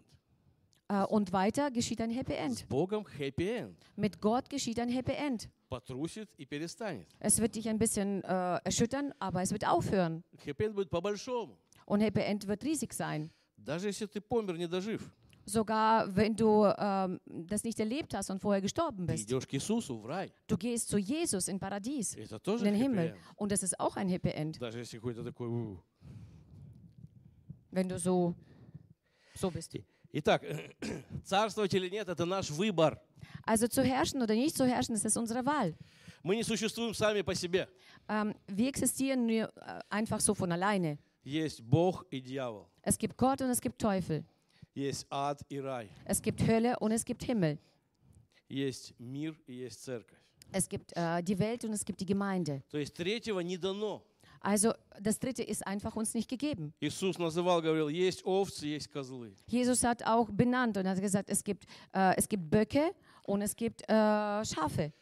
äh, 0.89 1.03
und 1.03 1.32
weiter 1.34 1.69
geschieht 1.69 1.99
ein 2.01 2.10
Happy 2.10 2.34
С 2.34 2.62
End. 2.62 2.69
Богом 2.69 3.03
хэппи-энд. 3.03 3.75
Mit 3.97 4.19
Gott 4.21 4.49
geschieht 4.49 4.80
ein 4.80 4.89
Happy 4.89 5.12
End. 5.12 5.49
Потрусит 5.69 6.30
и 6.38 6.45
перестанет. 6.45 7.08
Es 7.19 7.39
wird 7.39 7.56
dich 7.56 7.67
ein 7.67 7.77
bisschen 7.77 8.23
äh, 8.23 8.58
erschüttern, 8.63 9.13
aber 9.19 9.41
es 9.41 9.51
wird 9.51 9.67
aufhören. 9.67 10.23
Хэппи-энд 10.38 10.73
будет 10.73 10.89
по-большому. 10.89 11.58
Und 11.91 12.01
Happy 12.01 12.21
End 12.21 12.47
wird 12.47 12.63
riesig 12.63 12.93
sein. 12.93 13.30
Даже 13.58 13.88
если 13.88 14.06
ты 14.06 14.21
помер, 14.21 14.58
не 14.58 14.67
дожив, 14.67 15.01
Sogar 15.45 16.13
wenn 16.13 16.36
du 16.36 16.65
ähm, 16.77 17.21
das 17.25 17.63
nicht 17.63 17.80
erlebt 17.80 18.13
hast 18.13 18.30
und 18.30 18.39
vorher 18.41 18.62
gestorben 18.62 19.08
ты 19.08 19.13
bist. 19.13 19.23
идешь 19.30 19.47
к 19.47 19.53
Иисусу 19.53 19.97
в 19.97 20.06
рай. 20.06 20.32
Du 20.47 20.58
gehst 20.58 20.89
zu 20.89 20.97
Jesus 20.97 21.47
in 21.47 21.58
Paradies, 21.58 22.15
Это 22.15 22.36
in 22.36 22.43
тоже 22.43 22.65
den 22.65 22.75
Himmel. 22.75 23.12
хэппи-энд. 23.13 23.36
Und 23.38 23.51
das 23.53 23.63
ist 23.63 23.80
auch 23.80 23.95
ein 23.95 24.10
Happy 24.10 24.30
End. 24.32 24.60
Даже 24.60 24.80
если 24.80 24.97
какой-то 24.97 25.23
такой... 25.23 25.47
«У». 25.47 25.82
wenn 27.71 27.88
du 27.88 27.97
so, 27.97 28.34
so 29.36 29.49
bist. 29.49 29.77
Итак, 30.12 30.43
царствовать 31.23 31.73
или 31.73 31.89
нет, 31.89 32.08
это 32.10 32.25
наш 32.25 32.49
выбор. 32.49 32.99
Also 33.45 33.67
zu 33.67 33.84
herrschen 33.84 34.21
oder 34.21 34.34
nicht 34.36 34.56
zu 34.58 34.65
herrschen, 34.65 34.95
das 34.95 35.06
ist 35.06 35.17
unsere 35.17 35.45
Wahl. 35.45 35.75
Мы 36.23 36.36
не 36.36 36.43
существуем 36.43 36.93
сами 36.93 37.21
по 37.21 37.34
себе. 37.36 37.67
Ähm, 38.10 38.34
wir 38.47 38.67
existieren 38.67 39.25
nur 39.27 39.49
äh, 39.56 39.80
einfach 39.89 40.19
so 40.19 40.34
von 40.34 40.51
alleine. 40.51 40.97
Es 42.82 42.98
gibt 42.98 43.16
Gott 43.16 43.40
und 43.42 43.50
es 43.50 43.61
gibt 43.61 43.80
Teufel. 43.80 44.24
Es 46.04 46.20
gibt 46.20 46.46
Hölle 46.46 46.78
und 46.80 46.92
es 46.92 47.04
gibt 47.04 47.22
Himmel. 47.24 47.58
Es 50.52 50.68
gibt 50.68 50.92
äh, 50.96 51.22
die 51.22 51.38
Welt 51.38 51.64
und 51.64 51.72
es 51.72 51.85
gibt 51.85 52.00
die 52.00 52.06
Gemeinde. 52.06 52.62
Also 54.40 54.72
das 55.00 55.18
dritte 55.18 55.42
ist 55.42 55.64
einfach 55.66 55.94
uns 55.94 56.14
nicht 56.14 56.28
gegeben. 56.28 56.74
Jesus 59.46 59.85
hat 59.85 60.04
auch 60.04 60.28
benannt 60.30 60.76
und 60.76 60.88
hat 60.88 61.00
gesagt, 61.00 61.30
es 61.30 61.44
gibt, 61.44 61.64
äh, 61.94 62.16
es 62.16 62.28
gibt 62.28 62.50
Böcke 62.50 62.92
und 63.24 63.40
es 63.42 63.54
gibt 63.54 63.82
äh, 63.82 64.44
Schafe. 64.44 64.92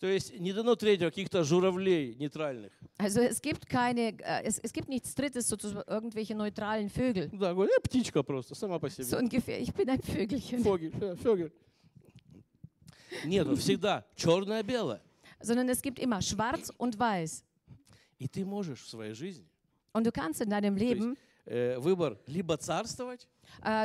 То 0.00 0.06
есть 0.06 0.38
не 0.38 0.52
дано 0.52 0.76
третьего 0.76 1.10
каких-то 1.10 1.42
журавлей 1.42 2.14
нейтральных. 2.14 2.70
Also 2.98 3.20
es 3.20 3.40
gibt 3.40 3.68
keine, 3.68 4.16
äh, 4.20 4.42
es, 4.44 4.58
es 4.60 4.72
gibt 4.72 4.88
nichts 4.88 5.12
Drittes, 5.14 5.48
sozusagen 5.48 5.82
irgendwelche 5.88 6.34
neutralen 6.36 6.88
Vögel. 6.88 7.28
Да, 7.32 7.52
говорю, 7.52 7.70
э, 7.76 7.80
птичка 7.82 8.22
просто, 8.22 8.54
сама 8.54 8.78
по 8.78 8.88
So 8.88 9.02
себе. 9.02 9.18
ungefähr, 9.18 9.60
ich 9.60 9.72
bin 9.74 9.88
ein 9.90 10.00
Vögelchen. 10.00 10.62
Фогель, 10.62 10.92
э, 11.00 11.16
фёгель. 11.16 11.52
Нет, 13.24 13.46
всегда 13.58 14.04
черное-белое. 14.16 15.00
Sondern 15.40 15.68
es 15.68 15.80
gibt 15.82 15.98
immer 15.98 16.20
schwarz 16.22 16.70
und 16.78 16.98
weiß. 16.98 17.42
И 18.20 18.26
ты 18.28 18.44
можешь 18.44 18.80
в 18.82 18.88
своей 18.88 19.14
жизни 19.14 19.46
Und 19.92 20.04
du 20.06 20.12
kannst 20.12 20.40
in 20.40 20.50
deinem 20.50 20.76
Leben, 20.76 21.16
э, 21.46 21.76
выбор 21.78 22.18
либо 22.26 22.56
царствовать, 22.56 23.22
äh, 23.24 23.37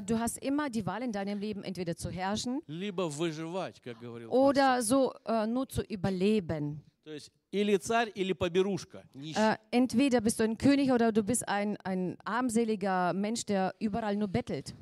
du 0.06 0.18
hast 0.18 0.38
immer 0.38 0.70
die 0.70 0.84
Wahl 0.86 1.02
in 1.02 1.12
deinem 1.12 1.38
Leben, 1.38 1.62
entweder 1.62 1.94
zu 1.96 2.10
herrschen 2.10 2.60
либо 2.66 3.08
выживать, 3.08 3.80
как 3.82 4.00
говорил 4.00 4.28
oder 4.30 4.82
so 4.82 5.12
äh, 5.26 5.46
nur 5.46 5.68
zu 5.68 5.82
überleben. 5.82 6.76
пастор. 6.76 6.88
То 7.04 7.12
есть 7.14 7.30
или 7.50 7.76
царь, 7.78 8.12
или 8.14 8.34
поберушка, 8.34 9.02
нищий. 9.14 9.38
Äh, 9.40 9.56
entweder 9.70 10.20
bist 10.20 10.38
du 10.40 10.44
ein 10.44 10.58
König 10.58 10.90
oder 10.92 11.10
du 11.12 11.22
bist 11.22 11.46
ein, 11.48 11.76
ein 11.78 12.18
armseliger 12.24 13.12
Mensch, 13.14 13.46
der 13.46 13.74
überall 13.78 14.16
nur 14.16 14.28
bettelt. 14.28 14.74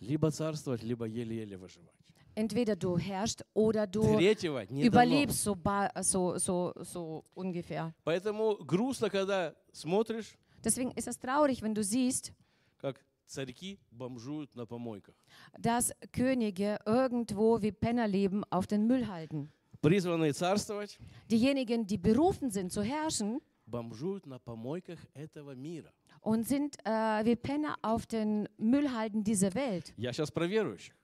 Либо 0.00 0.30
царствовать, 0.30 0.82
либо 0.82 1.06
еле-еле 1.06 1.56
выживать. 1.58 1.94
Entweder 2.36 2.76
du 2.76 2.96
herrschst 2.96 3.44
oder 3.54 3.86
du 3.88 4.02
Третьего 4.16 4.64
не 4.70 4.82
дано. 4.82 4.86
überlebst, 4.86 5.42
so, 5.42 5.54
ba- 5.56 5.90
so, 6.02 6.38
so, 6.38 6.72
so 6.82 7.24
ungefähr. 7.34 7.92
Поэтому 8.04 8.56
грустно, 8.64 9.10
когда 9.10 9.54
смотришь, 9.72 10.36
Deswegen 10.62 10.92
ist 10.92 11.08
es 11.08 11.18
traurig, 11.18 11.62
wenn 11.62 11.74
du 11.74 11.82
siehst, 11.82 12.32
dass 15.58 15.92
Könige 16.12 16.78
irgendwo 16.86 17.62
wie 17.62 17.72
Penner 17.72 18.08
leben 18.08 18.44
auf 18.50 18.66
den 18.66 18.86
Müllhalden. 18.86 19.50
Призванные 19.82 20.34
царствовать, 20.34 20.98
Diejenigen, 21.30 21.86
die 21.86 21.96
berufen 21.96 22.50
sind 22.50 22.70
zu 22.70 22.82
herrschen 22.82 23.40
бомжуют 23.66 24.26
на 24.26 24.38
помойках 24.38 24.98
этого 25.14 25.54
мира. 25.54 25.92
und 26.22 26.46
sind 26.46 26.76
äh, 26.84 27.24
wie 27.24 27.36
Penner 27.36 27.76
auf 27.82 28.06
den 28.06 28.48
Müllhalden 28.58 29.24
dieser 29.24 29.54
Welt. 29.54 29.94
Я 29.96 30.12
сейчас 30.12 30.30
про 30.30 30.46
верующих. 30.46 30.94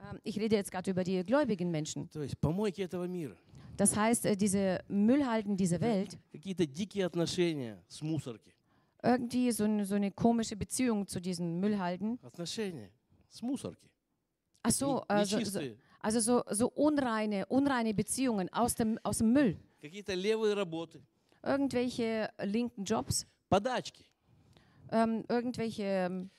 Ähm, 0.00 0.20
ich 0.22 0.38
rede 0.38 0.54
jetzt 0.56 0.70
gerade 0.70 0.90
über 0.90 1.02
die 1.02 1.24
gläubigen 1.24 1.70
Menschen. 1.70 2.08
То 2.10 2.22
есть 2.22 2.38
помойки 2.38 2.82
этого 2.82 3.08
мира. 3.08 3.36
Das 3.76 3.96
heißt, 3.96 4.26
äh, 4.26 4.36
diese 4.36 4.84
Müllhalden 4.88 5.56
dieser 5.56 5.80
Welt, 5.80 6.18
Какие-то 6.30 6.66
дикие 6.66 7.06
отношения 7.06 7.82
с 7.88 8.00
мусорки. 8.02 8.53
irgendwie 9.04 9.50
so 9.52 9.64
eine, 9.64 9.84
so 9.86 9.94
eine 9.94 10.10
komische 10.10 10.56
Beziehung 10.56 11.06
zu 11.06 11.20
diesen 11.20 11.58
Müllhalden. 11.60 12.18
Отношения 12.22 12.90
с 13.28 13.40
мусорки. 13.42 13.88
Ach 14.62 14.70
so, 14.72 15.02
Не- 15.08 15.14
äh, 15.22 15.24
so, 15.24 15.30
so, 15.30 15.36
нечистые. 15.38 15.76
also 16.00 16.20
so, 16.20 16.42
so 16.50 16.68
unreine, 16.68 17.46
unreine 17.46 17.94
Beziehungen 17.94 18.48
aus 18.52 18.74
dem, 18.74 18.98
aus 19.02 19.18
dem 19.18 19.32
Müll. 19.32 19.56
Какие-то 19.80 20.14
левые 20.14 20.54
работы. 20.54 21.00
Irgendwelche 21.42 22.28
linken 22.42 22.84
Jobs, 22.84 23.26
Подачки. 23.48 24.04
ähm, 24.92 25.24
irgendwelche 25.28 25.82
ähm, 25.84 26.30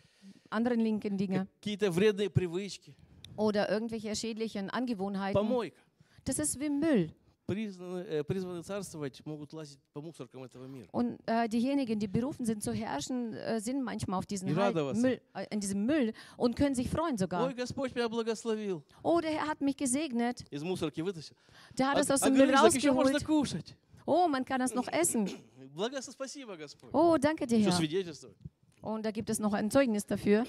anderen 0.52 0.80
linken 0.82 1.18
Dinge 1.18 1.48
Какие-то 1.56 1.90
вредные 1.92 2.30
привычки. 2.30 2.94
oder 3.36 3.68
irgendwelche 3.72 4.16
schädlichen 4.16 4.70
Angewohnheiten. 4.70 5.34
Помойка. 5.42 5.82
Das 6.26 6.38
ist 6.38 6.60
wie 6.60 6.70
Müll. 6.70 7.12
Признаны, 7.48 8.00
э, 8.08 8.24
призваны 8.24 8.62
царствовать 8.64 9.26
могут 9.26 9.52
лазить 9.52 9.80
по 9.94 10.00
мусоркам 10.02 10.44
этого 10.44 10.68
мира. 10.68 10.88
Und 10.94 11.20
äh, 11.26 11.50
diejenigen, 11.50 12.00
die 12.00 12.08
berufen 12.08 12.46
sind 12.46 12.64
zu 12.64 12.72
herrschen, 12.72 13.34
äh, 13.34 13.60
sind 13.60 13.84
manchmal 13.84 14.20
auf 14.20 14.26
diesen 14.26 14.48
Die 14.48 14.56
halt 14.56 14.74
радоваться. 14.76 15.02
Müll, 15.02 15.20
äh, 15.34 15.48
in 15.50 15.60
diesem 15.60 15.86
Müll 15.86 16.14
und 16.38 16.56
können 16.56 16.76
sich 16.76 16.90
freuen 16.90 17.18
sogar. 17.18 17.46
Ой, 17.48 17.54
Господь 17.54 17.94
меня 17.94 18.08
благословил. 18.08 18.84
Oh, 19.04 19.20
der 19.20 19.32
Herr 19.32 19.48
hat 19.50 19.60
mich 19.60 19.76
gesegnet. 19.76 20.46
Из 20.50 20.64
мусорки 20.64 21.02
вытащил. 21.02 21.36
Der 21.78 21.90
hat 21.90 21.98
А, 21.98 22.00
es 22.02 22.12
aus 22.12 22.22
а 22.22 22.28
dem 22.30 22.38
Müll 22.38 22.48
говоришь, 22.48 22.62
так 22.62 22.74
еще 22.76 22.94
можно 22.94 23.14
rausgeholt. 23.18 23.26
кушать. 23.26 23.76
Oh, 24.06 24.28
man 24.30 24.46
kann 24.46 24.60
das 24.60 24.74
noch 24.74 24.88
essen. 24.88 25.30
Благо, 25.74 26.02
спасибо, 26.02 26.56
Господь. 26.56 26.92
Oh, 26.94 27.18
danke 27.18 27.46
dir, 27.48 27.58
Еще 27.58 27.70
Herr. 27.72 27.78
свидетельствовать. 27.78 28.38
Und 28.82 29.04
da 29.06 29.12
gibt 29.12 29.30
es 29.30 29.40
noch 29.40 29.52
ein 29.54 29.70
Zeugnis 29.70 30.06
dafür. 30.06 30.46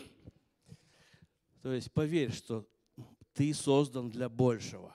То 1.63 1.73
есть 1.73 1.91
поверь, 1.93 2.33
что 2.33 2.65
ты 3.35 3.53
создан 3.55 4.09
для 4.11 4.29
большего. 4.29 4.95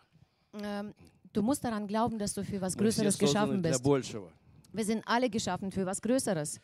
Ähm, 1.31 1.31
du 1.33 1.41
musst 1.41 1.63
daran 1.63 1.87
glauben, 1.87 2.17
dass 2.19 2.33
du 2.33 2.43
für 2.43 2.59
was 2.61 2.75
Мы 2.75 2.89
все 2.89 3.01
Größeres 3.03 3.13
созданы 3.17 3.31
geschaffen 3.31 3.61
для 3.61 3.71
bist. 3.71 3.83
большего. 3.83 4.31
Wir 4.73 4.85
sind 4.85 5.03
alle 5.05 5.29
geschaffen 5.29 5.71
für 5.71 5.85
was 5.85 6.01
Größeres. 6.01 6.59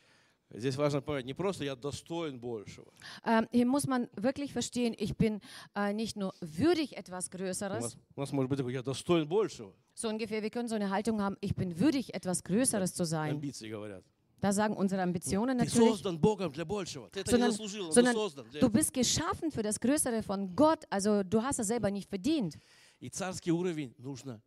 Здесь 0.56 0.76
важно 0.78 1.02
понять, 1.02 1.26
не 1.26 1.34
просто 1.34 1.64
я 1.64 1.76
достоин 1.76 2.40
большего. 2.40 2.92
Ähm, 3.26 3.48
hier 3.52 3.66
muss 3.66 3.88
man 3.88 4.08
wirklich 4.16 4.54
verstehen, 4.54 4.94
ich 5.00 5.18
bin 5.18 5.40
äh, 5.76 5.94
nicht 5.94 6.16
nur 6.16 6.32
würdig 6.42 6.96
etwas 6.96 7.28
У 7.28 7.38
Größeres, 7.38 7.82
нас, 7.82 7.98
у 8.16 8.20
нас 8.20 8.32
может 8.32 8.50
быть 8.50 8.60
такое, 8.60 8.74
я 8.74 8.84
достоин 8.84 9.28
большего. 9.28 9.74
so 9.96 10.10
ungefähr, 10.10 10.44
wir 10.44 10.52
können 10.52 10.68
so 10.68 10.76
eine 10.76 10.92
Haltung 10.92 11.22
haben, 11.22 11.38
ich 11.42 11.56
bin 11.56 11.80
würdig 11.80 12.14
etwas 12.14 12.44
Größeres 12.44 12.94
zu 12.94 13.04
sein. 13.04 13.32
Амбиции 13.32 13.68
говорят. 13.70 14.04
Da 14.42 14.52
sagen 14.52 14.76
unsere 14.76 15.02
Ambitionen 15.02 15.58
Ты 15.58 15.66
natürlich, 15.66 15.90
создан 15.90 16.20
Богом 16.20 16.52
для 16.52 16.66
большего. 16.66 17.10
Ты 17.10 17.22
это 17.22 17.32
не 17.32 17.38
sondern, 17.38 17.52
заслужил, 17.52 17.84
но 17.86 17.90
ты 17.90 17.94
sondern 17.96 18.14
создан 18.14 18.46
для 18.52 18.60
du 18.60 18.68
этого. 18.68 18.78
bist 18.78 18.94
geschaffen 18.94 19.50
für 19.52 19.64
das 19.64 19.80
Größere 19.80 20.22
von 20.22 20.56
Gott, 20.56 20.84
also 20.92 21.24
du 21.24 21.42
hast 21.42 21.58
es 21.60 21.68
selber 21.68 21.90
nicht 21.90 22.10
verdient. 22.10 22.60
И 23.00 23.10
царский 23.10 23.52
уровень 23.52 23.96
нужно 23.98 24.34
держать. 24.34 24.42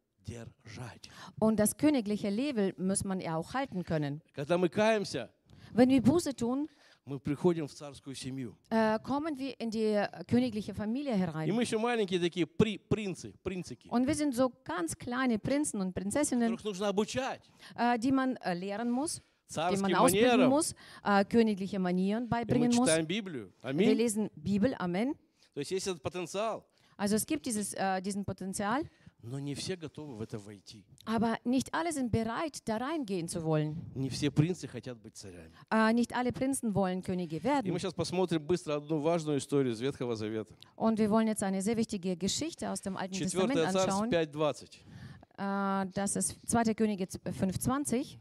Und 1.38 1.59
das 1.61 1.76
königliche 1.76 2.31
Level 2.31 2.74
muss 2.79 3.05
man 3.05 3.20
ja 3.20 3.37
auch 3.37 3.55
halten 3.55 3.85
können. 3.85 4.20
Когда 4.35 4.59
мы 4.59 4.68
каемся, 4.68 5.31
Wenn 5.72 5.88
wir 5.90 6.00
Buße 6.02 6.35
tun, 6.35 6.68
мы 7.05 7.20
приходим 7.20 7.68
в 7.68 7.72
царскую 7.74 8.16
семью. 8.16 8.57
äh, 8.70 8.98
kommen 9.00 9.38
wir 9.38 9.55
in 9.61 9.70
die 9.70 9.85
äh, 9.94 10.09
königliche 10.26 10.74
Familie 10.74 11.14
И 11.14 11.18
herein. 11.18 11.52
мы 11.55 11.62
еще 11.62 11.79
маленькие 11.79 12.18
такие 12.18 12.46
при, 12.46 12.79
принцы, 12.79 13.33
принцики, 13.44 13.88
Und 13.88 14.07
wir 14.07 14.14
sind 14.14 14.35
so 14.35 14.50
ganz 14.64 14.96
kleine 14.98 15.38
Prinzen 15.38 15.81
und 15.81 15.94
Prinzessinnen, 15.94 16.50
которых 16.57 16.64
нужно 16.64 16.88
обучать 16.88 17.42
äh, 17.76 17.96
die 17.98 18.11
man 18.11 18.37
äh, 18.38 18.55
lehren 18.55 18.90
muss, 18.90 19.16
die 19.16 19.22
man 19.22 19.70
царским 19.70 19.94
ausbilden 19.94 20.29
манерам. 20.31 20.50
muss, 20.50 20.74
äh, 21.05 21.24
königliche 21.24 21.79
Manieren 21.79 22.24
И 22.24 22.26
мы 22.26 22.31
beibringen 22.31 22.72
muss. 22.74 22.88
читаем 22.88 23.07
Библию. 23.07 23.52
Wir 23.62 23.70
Аминь. 23.70 23.94
lesen 23.96 24.31
Bibel, 24.35 24.74
Amen. 24.81 25.14
То 25.55 25.61
есть 25.61 25.70
есть 25.70 25.87
этот 25.87 26.02
потенциал, 26.02 26.64
Also 26.98 27.14
es 27.14 27.26
gibt 27.26 27.44
dieses, 27.46 27.74
äh, 27.74 28.00
diesen 28.00 28.24
Potenzial, 28.24 28.83
Но 29.23 29.39
не 29.39 29.53
все 29.53 29.75
готовы 29.75 30.15
в 30.15 30.21
это 30.21 30.39
войти. 30.39 30.84
aber 31.05 31.38
nicht 31.43 31.73
alle 31.73 31.91
sind 31.93 32.12
bereit, 32.12 32.60
da 32.67 32.77
reingehen 32.77 33.27
zu 33.27 33.43
wollen. 33.43 33.75
Не 33.95 34.10
все 34.10 34.31
принцы 34.31 34.67
хотят 34.67 34.97
быть 34.99 35.15
царями. 35.15 35.51
Äh, 35.69 35.93
nicht 35.93 36.15
alle 36.15 36.31
Prinzen 36.31 36.73
wollen 36.73 37.01
Könige 37.03 37.38
И 37.38 37.43
werden. 37.43 37.71
мы 37.71 37.79
сейчас 37.79 37.93
посмотрим 37.93 38.41
быстро 38.45 38.75
одну 38.75 38.99
важную 38.99 39.38
историю 39.38 39.73
из 39.73 39.79
Ветхого 39.81 40.15
Завета. 40.15 40.55
Und 40.75 40.97
wir 40.97 41.10
wollen 41.10 41.27
jetzt 41.27 41.43
eine 41.43 41.62
sehr 41.62 41.77
wichtige 41.77 42.17
Geschichte 42.17 42.69
aus 42.69 42.81
dem 42.81 42.97
Alten 42.97 43.13
Testament 43.15 43.53
4 43.53 43.69
Царств 43.71 43.89
anschauen. 44.01 44.10
5.20. 44.12 45.86
Äh, 45.86 45.91
das 45.93 46.15
ist 46.15 46.38
2. 46.47 46.73
Könige 46.73 47.05
5,20. 47.05 48.17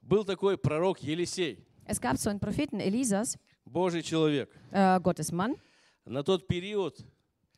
Был 0.00 0.24
такой 0.24 0.56
пророк 0.58 0.98
Елисей, 1.00 1.64
Es 1.84 2.00
gab 2.00 2.16
so 2.16 2.28
einen 2.30 2.40
Propheten 2.40 2.80
Elisas, 2.80 3.38
Божий 3.64 4.02
человек. 4.02 4.50
äh, 4.72 4.98
Gottes 5.00 5.30
Mann. 5.32 5.56
На 6.04 6.22
тот 6.24 6.48
период 6.48 6.98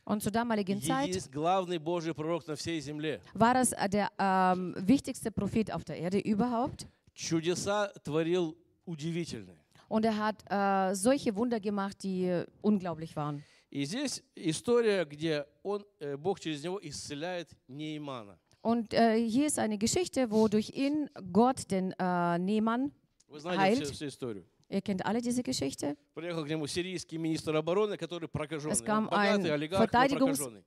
Und 0.06 0.24
zur 0.24 0.32
damaligen 0.32 0.82
Zeit 0.82 1.10
есть 1.10 1.30
главный 1.32 1.78
Божий 1.78 2.14
пророк 2.16 2.48
на 2.48 2.56
всей 2.56 2.80
земле. 2.82 3.22
war 3.36 3.54
das 3.54 3.74
äh, 3.74 3.88
der 3.88 4.10
ähm, 4.18 4.74
wichtigste 4.80 5.32
Prophet 5.32 5.72
auf 5.72 5.84
der 5.84 5.98
Erde 5.98 6.20
überhaupt. 6.20 6.88
Чудеса 7.14 7.92
творил 8.04 8.56
удивительные. 8.86 9.58
Und 9.88 10.06
er 10.06 10.18
hat 10.18 10.44
äh, 10.50 10.96
solche 10.96 11.36
Wunder 11.36 11.60
gemacht, 11.60 12.02
die 12.04 12.26
äh, 12.26 12.46
unglaublich 12.62 13.16
waren. 13.16 13.44
И 13.72 13.86
здесь 13.86 14.24
история, 14.34 15.06
где 15.06 15.46
он, 15.62 15.86
э, 16.00 16.18
Бог 16.18 16.40
через 16.40 16.64
него 16.64 16.80
исцеляет 16.82 17.50
Неймана. 17.68 18.40
Und 18.62 18.94
äh, 18.94 19.16
hier 19.16 19.46
ist 19.46 19.60
eine 19.60 19.78
Geschichte, 19.78 20.32
wo 20.32 20.48
durch 20.48 20.72
ihn 20.72 21.10
Gott 21.32 21.70
den 21.72 21.94
äh, 22.00 22.38
Nehmann, 22.40 22.92
Вы 23.28 23.40
знаете 23.40 23.62
Heilt. 23.62 23.84
всю, 23.84 23.94
всю 23.94 24.08
историю. 24.08 24.46
ihr 24.74 24.82
kennt 24.82 25.06
alle 25.06 25.22
diese 25.22 25.42
Geschichte, 25.44 25.96
Приехал 26.14 26.44
к 26.44 26.48
нему 26.50 26.68
сирийский 26.68 27.18
министр 27.18 27.56
обороны, 27.56 27.98
который 27.98 28.28
прокаженный. 28.28 28.74
Es 28.74 28.82
Он 28.82 28.86
kam 28.88 29.10
богатый 29.10 29.48
ein 29.48 29.52
олигарх, 29.54 29.80
но 29.80 29.86
Verteidigungs- 29.86 30.38
прокаженный. 30.38 30.64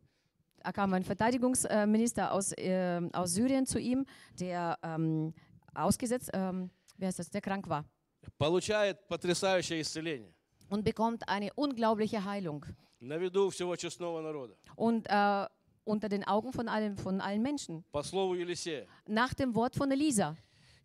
da 0.64 0.72
kam 0.72 0.92
ein 0.94 1.04
Verteidigungsminister 1.04 2.32
aus, 2.32 2.52
äh, 2.52 3.00
aus 3.12 3.32
Syrien 3.34 3.66
zu 3.66 3.78
ihm, 3.78 4.06
der 4.38 4.78
ähm, 4.82 5.34
ausgesetzt, 5.74 6.30
ähm, 6.32 6.70
wie 6.96 7.06
heißt 7.06 7.18
das, 7.18 7.30
der 7.30 7.40
krank 7.40 7.68
war. 7.68 7.84
Получает 8.38 9.06
потрясающее 9.08 9.80
исцеление. 9.80 10.32
und 10.70 10.84
bekommt 10.84 11.28
eine 11.28 11.52
unglaubliche 11.54 12.24
Heilung. 12.24 12.64
На 13.00 13.18
виду 13.18 13.50
всего 13.50 13.74
честного 13.76 14.20
народа. 14.22 14.54
Und 14.76 15.06
äh, 15.08 15.46
unter 15.84 16.08
den 16.08 16.24
Augen 16.24 16.52
von 16.52 16.68
allen, 16.68 16.96
von 16.96 17.20
allen 17.20 17.42
Menschen. 17.42 17.84
По 17.90 18.02
слову 18.04 18.34
Елисея. 18.34 18.86
Nach 19.06 19.34
dem 19.34 19.54
Wort 19.56 19.74
von 19.74 19.90
Elisa. 19.90 20.36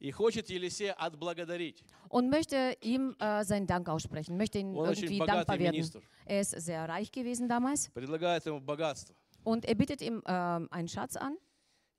И 0.02 0.12
хочет 0.12 0.50
Елисея 0.50 0.94
отблагодарить. 0.94 1.84
Und 2.10 2.30
möchte 2.30 2.78
ihm 2.82 3.16
äh, 3.20 3.44
seinen 3.44 3.66
Dank 3.66 3.90
aussprechen, 3.90 4.38
möchte 4.38 4.60
ihn 4.60 4.76
Он 4.76 4.90
очень 4.90 5.04
irgendwie 5.06 5.20
богатый 5.20 5.38
dankbar 5.38 5.60
werden. 5.60 5.72
министр. 5.76 6.02
Er 6.26 6.42
ist 6.42 6.52
sehr 6.52 6.88
reich 6.88 7.12
gewesen 7.12 7.48
damals. 7.50 7.90
Предлагает 7.90 8.46
ему 8.46 8.60
богатство. 8.60 9.16
Und 9.44 9.66
er 9.66 9.76
bietet 9.76 10.02
ihm 10.02 10.22
ähm, 10.28 10.68
einen 10.72 10.88
Schatz 10.88 11.16
an. 11.16 11.38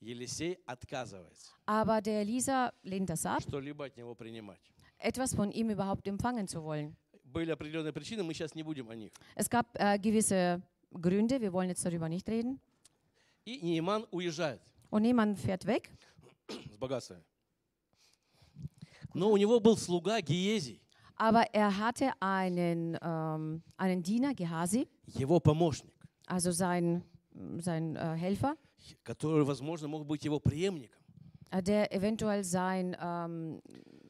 Елисей 0.01 0.59
отказывается 0.66 1.51
Aber 1.66 2.01
der 2.01 2.20
Elisa 2.20 2.72
lehnt 2.85 3.11
das 3.11 3.27
ab, 3.27 3.42
что-либо 3.42 3.85
от 3.87 3.96
него 3.96 4.14
принимать. 4.14 4.61
etwas 4.98 5.35
von 5.35 5.51
ihm 5.51 5.70
überhaupt 5.70 6.07
empfangen 6.07 6.46
zu 6.46 6.62
wollen. 6.62 6.94
Были 7.24 7.51
определенные 7.51 7.92
причины, 7.92 8.22
мы 8.22 8.33
сейчас 8.33 8.55
не 8.55 8.62
будем 8.62 8.88
о 8.90 8.94
них. 8.94 9.11
Es 9.35 9.51
gab 9.51 9.66
äh, 9.74 9.98
gewisse 9.98 10.62
Gründe, 10.92 11.40
wir 11.40 11.53
wollen 11.53 11.68
jetzt 11.68 11.85
darüber 11.85 12.09
nicht 12.09 12.29
reden. 12.29 12.61
И 13.44 13.59
Нейман 13.61 14.07
уезжает 14.12 14.61
Und 14.90 15.05
jemand 15.05 15.38
fährt 15.38 15.66
weg. 15.66 15.90
с 16.48 16.77
богатствами. 16.77 17.22
Но 19.13 19.30
у 19.32 19.38
него 19.38 19.60
был 19.60 19.78
слуга 19.78 20.21
Гиезий, 20.21 20.80
Aber 21.15 21.45
er 21.54 21.78
hatte 21.78 22.12
einen, 22.19 22.97
ähm, 23.02 23.62
einen 23.78 24.02
Diener, 24.02 24.34
Gehasi, 24.34 24.88
его 25.08 25.39
помощник, 25.39 25.93
also 26.26 26.52
sein, 26.52 27.04
sein 27.60 27.95
äh, 27.95 28.15
Helfer, 28.15 28.56
который, 29.04 29.45
возможно, 29.45 29.88
мог 29.88 30.06
быть 30.08 30.23
его 30.26 30.39
преемником. 30.39 30.99
äh, 31.52 31.62
der 31.62 31.93
eventuell 31.93 32.43
sein, 32.43 32.97
ähm, 32.99 33.62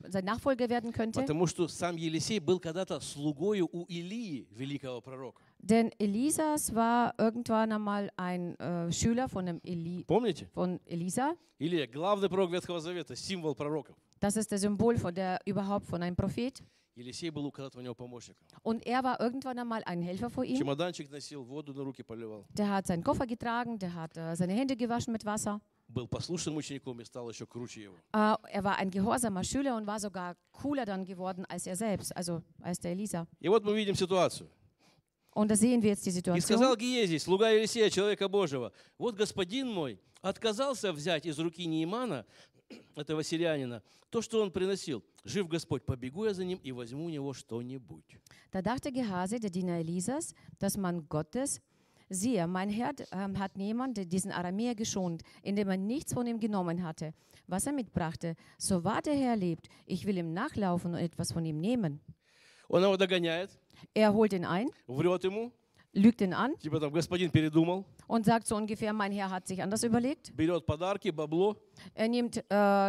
sein 0.07 0.23
Nachfolger 0.25 0.69
werden 0.69 0.91
könnte. 0.93 1.19
Потому 1.19 1.45
что 1.47 1.67
сам 1.67 1.97
Елисей 1.97 2.39
был 2.39 2.59
когда-то 2.59 2.99
слугою 3.01 3.67
у 3.71 3.83
Илии, 3.89 4.47
великого 4.51 5.01
пророка. 5.01 5.41
Denn 5.62 5.90
Elisas 5.98 6.74
war 6.74 7.14
irgendwann 7.18 7.72
einmal 7.72 8.10
ein 8.16 8.58
äh, 8.58 8.92
Schüler 8.92 9.28
von, 9.28 9.46
dem 9.46 9.60
Eli, 9.64 10.04
Помните? 10.06 10.46
von 10.54 10.80
Elisa. 10.86 11.34
Илия, 11.58 11.86
главный 11.86 12.28
пророк 12.28 12.52
Ветхого 12.52 12.80
Завета, 12.80 13.16
символ 13.16 13.54
пророков. 13.54 13.96
Das 14.20 14.36
ist 14.36 14.50
das 14.52 14.60
Symbol 14.60 14.96
von 14.96 15.14
der, 15.14 15.40
überhaupt 15.44 15.86
von 15.86 16.02
einem 16.02 16.16
Prophet. 16.16 16.62
Елисей 16.94 17.30
был 17.30 17.46
у 17.46 17.50
когда-то 17.52 17.78
у 17.78 17.80
него 17.82 17.94
помощником. 17.94 18.44
Und 18.62 18.84
er 18.86 19.02
war 19.04 19.20
irgendwann 19.20 19.58
einmal 19.58 19.82
ein 19.84 20.00
Helfer 20.02 20.30
vor 20.30 20.44
ihm. 20.44 20.56
Чемоданчик 20.56 21.10
носил, 21.10 21.44
воду 21.44 21.72
на 21.72 21.84
руки 21.84 22.02
поливал. 22.02 22.44
Der 22.50 22.70
hat 22.70 22.86
seinen 22.86 23.02
Koffer 23.04 23.26
getragen, 23.26 23.78
der 23.78 23.94
hat 23.94 24.16
äh, 24.16 24.34
seine 24.36 24.52
Hände 24.52 24.76
gewaschen 24.76 25.12
mit 25.12 25.24
Wasser. 25.24 25.60
Был 25.88 26.06
послушным 26.06 26.56
учеником 26.56 27.00
и 27.00 27.04
стал 27.04 27.28
еще 27.30 27.46
круче 27.46 27.82
его. 27.82 27.94
Äh, 28.12 28.36
er 28.52 28.64
war 28.64 28.78
ein 28.78 28.90
gehorsamer 28.90 29.44
Schüler 29.44 29.76
und 29.76 29.86
war 29.86 30.00
sogar 30.00 30.36
cooler 30.52 30.84
dann 30.84 31.04
geworden 31.04 31.44
als 31.48 31.66
er 31.66 31.76
selbst, 31.76 32.16
also 32.16 32.42
als 32.62 32.80
der 32.80 32.92
Elisa. 32.92 33.26
И 33.40 33.48
вот 33.48 33.64
мы 33.64 33.74
видим 33.76 33.94
ситуацию. 33.94 34.48
Und 35.34 35.50
da 35.50 35.56
sehen 35.56 35.82
wir 35.82 35.90
jetzt 35.90 36.04
die 36.04 36.10
И 36.10 36.12
Situation. 36.12 36.40
сказал 36.40 36.76
Гиезий, 36.76 37.18
слуга 37.18 37.50
Елисея, 37.50 37.90
человека 37.90 38.28
Божьего, 38.28 38.72
вот 38.98 39.14
господин 39.14 39.70
мой 39.70 40.00
отказался 40.20 40.92
взять 40.92 41.26
из 41.26 41.38
руки 41.38 41.64
Неймана, 41.64 42.26
этого 42.96 43.22
сирянина, 43.22 43.82
то, 44.10 44.22
что 44.22 44.42
он 44.42 44.50
приносил. 44.50 45.04
Жив 45.24 45.48
Господь, 45.48 45.84
побегу 45.84 46.24
я 46.24 46.34
за 46.34 46.44
ним 46.44 46.58
и 46.62 46.72
возьму 46.72 47.04
у 47.04 47.08
него 47.08 47.32
что-нибудь. 47.32 48.18
Da 48.50 48.62
dachte 48.62 48.90
Gehase, 48.90 49.38
der 49.38 49.50
Diener 49.50 49.78
Elisas, 49.80 50.34
dass 50.58 50.76
man 50.76 51.06
Gottes, 51.08 51.60
siehe, 52.08 52.46
mein 52.46 52.70
Herr 52.70 52.94
ähm, 53.12 53.38
hat 53.38 53.56
niemand 53.56 54.10
diesen 54.10 54.32
Aramäer 54.32 54.74
geschont, 54.74 55.22
indem 55.42 55.68
er 55.68 55.76
nichts 55.76 56.14
von 56.14 56.26
ihm 56.26 56.40
genommen 56.40 56.82
hatte, 56.82 57.12
was 57.46 57.66
er 57.66 57.72
mitbrachte. 57.72 58.36
So 58.58 58.84
wahr 58.84 59.02
der 59.02 59.14
Herr 59.14 59.36
lebt, 59.36 59.68
ich 59.86 60.06
will 60.06 60.16
ihm 60.16 60.32
nachlaufen 60.32 60.94
und 60.94 61.00
etwas 61.00 61.32
von 61.32 61.44
ihm 61.44 61.60
nehmen. 61.60 62.00
Он 62.68 62.82
его 62.82 62.96
догоняет, 62.96 63.50
Er 63.94 64.12
holt 64.12 64.32
ihn 64.32 64.44
ein, 64.44 64.68
врет 64.86 65.24
ему, 65.24 65.52
lügt 65.94 66.20
ihn 66.20 66.34
an 66.34 66.56
типа 66.58 66.78
там 66.80 66.92
господин 66.92 67.30
передумал, 67.30 67.84
und 68.06 68.24
sagt 68.24 68.46
so 68.46 68.56
ungefähr, 68.56 68.92
mein 68.92 69.12
Herr 69.12 69.30
hat 69.30 69.46
sich 69.46 69.62
anders 69.62 69.82
überlegt. 69.84 70.32
берет 70.34 70.66
подарки, 70.66 71.10
бабло. 71.10 71.56
Er 71.94 72.08
nimmt 72.08 72.36
äh, 72.36 72.42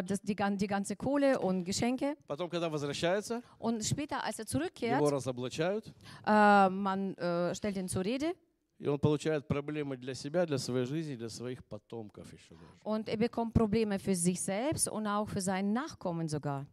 das, 0.04 0.22
die, 0.22 0.36
gan- 0.36 0.58
die 0.58 0.68
ganze 0.68 0.96
Kohle 0.96 1.40
und 1.40 1.64
Geschenke 1.64 2.16
Потом, 2.28 2.50
когда 2.50 2.70
возвращается, 2.70 3.42
und 3.58 3.84
später, 3.86 4.24
als 4.24 4.40
er 4.40 4.46
его 4.46 4.50
zurückkehrt, 4.52 5.02
разоблачают, 5.12 5.94
äh, 6.26 6.70
man 6.70 7.14
äh, 7.16 7.54
stellt 7.56 7.78
ihn 7.78 7.88
zur 7.88 8.04
Rede 8.04 8.34
и 8.80 8.88
он 8.88 8.98
получает 8.98 9.46
проблемы 9.48 9.98
для 9.98 10.14
себя, 10.16 10.46
для 10.46 10.58
своей 10.58 10.86
жизни, 10.86 11.16
для 11.16 11.28
своих 11.30 11.64
потомков 11.66 12.32
еще 12.34 12.56
даже. 12.56 12.80
und 12.84 13.08
er 13.10 13.18
bekommt 13.18 13.54
Probleme 13.54 14.00
für 14.00 14.16
sich 14.16 14.42
selbst 14.42 14.88
und 14.90 15.06
auch 15.08 15.28
für 15.30 15.42
seinen 15.42 15.74
Nachkommen 15.74 16.28
sogar. 16.30 16.66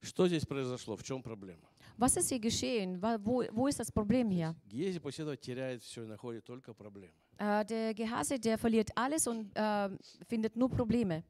Что 0.00 0.28
здесь 0.28 0.46
произошло? 0.46 0.96
В 0.96 1.02
чем 1.02 1.22
проблема? 1.22 1.68
Was 1.98 2.16
ist 2.16 2.28
hier 2.28 2.38
geschehen? 2.38 3.02
Wo, 3.02 3.44
wo 3.50 3.66
ist 3.66 3.80
das 3.80 3.90
Problem 3.90 4.30
hier? 4.30 4.54
Гези 4.66 5.00
после 5.00 5.24
этого 5.24 5.36
теряет 5.36 5.82
все 5.82 6.04
и 6.04 6.06
находит 6.06 6.44
только 6.44 6.72
проблемы. 6.72 7.12
Äh, 7.38 7.64
der 7.64 7.94
Gehase, 7.94 8.38
der 8.38 8.56
verliert 8.56 8.90
alles 8.96 9.26
und 9.26 9.50
äh, 9.56 9.90
findet 10.28 10.54
nur 10.56 10.70
Probleme. 10.70 11.24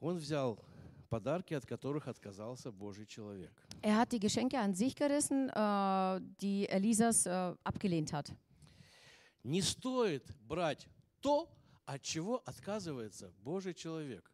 Он 0.00 0.18
взял 0.18 0.58
подарки, 1.08 1.54
от 1.54 1.64
которых 1.64 2.08
отказался 2.08 2.70
Божий 2.70 3.06
человек. 3.06 3.52
Er 3.80 3.96
hat 3.96 4.12
die 4.12 4.20
Geschenke 4.20 4.58
an 4.58 4.74
sich 4.74 4.94
gerissen, 4.94 5.48
äh, 5.48 6.20
die 6.40 6.68
Elisas 6.68 7.24
äh, 7.24 7.54
abgelehnt 7.64 8.12
hat. 8.12 8.32
Не 9.42 9.62
стоит 9.62 10.26
брать 10.46 10.88
то, 11.20 11.48
от 11.86 12.02
чего 12.02 12.42
отказывается 12.44 13.30
Божий 13.42 13.74
человек. 13.74 14.30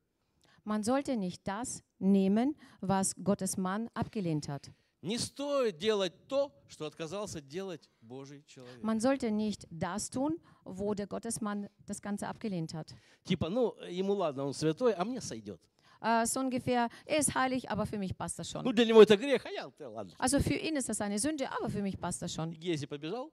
Man 0.63 0.83
sollte 0.83 1.15
nicht 1.15 1.47
das 1.47 1.83
nehmen, 1.99 2.55
was 2.81 3.13
Gottes 3.23 3.57
Mann 3.57 3.89
abgelehnt 3.93 4.47
hat. 4.49 4.71
Не 5.01 5.19
стоит 5.19 5.77
делать 5.77 6.13
то, 6.27 6.51
что 6.67 6.87
отказался 6.87 7.39
делать 7.39 7.87
Божий 8.01 8.43
человек. 8.47 8.81
Man 8.81 8.99
sollte 8.99 9.29
nicht 9.29 9.67
das 9.69 10.09
tun, 10.09 10.39
wo 10.63 10.95
der 10.95 11.05
Gottesmann 11.05 11.69
das 11.85 12.01
Ganze 12.01 12.27
abgelehnt 12.27 12.73
hat. 12.73 12.95
Типа, 13.23 13.49
ну, 13.49 13.75
ему 13.87 14.13
ладно, 14.13 14.45
он 14.45 14.53
святой, 14.53 14.93
а 14.93 15.05
мне 15.05 15.21
сойдет. 15.21 15.59
Äh, 16.01 16.25
so 16.25 16.39
ungefähr, 16.39 16.89
er 17.05 17.17
ist 17.19 17.35
heilig, 17.35 17.69
aber 17.69 17.85
für 17.85 17.99
mich 17.99 18.17
passt 18.17 18.39
das 18.39 18.51
Ну, 18.53 18.61
schon. 18.63 18.73
для 18.75 18.85
него 18.85 19.01
это 19.03 19.15
грех, 19.17 19.45
а 19.45 19.49
я, 19.51 19.71
да 19.77 19.89
ладно. 19.89 20.13
Also 20.17 20.39
für 20.39 20.55
ihn 20.55 20.75
ist 20.75 20.89
das 20.89 20.99
eine 21.01 21.19
Sünde, 21.19 21.51
aber 21.51 21.69
für 21.69 21.83
mich 21.83 21.99
passt 21.99 22.23
das 22.23 22.33
schon. 22.33 22.51
Гези 22.59 22.87
побежал, 22.87 23.31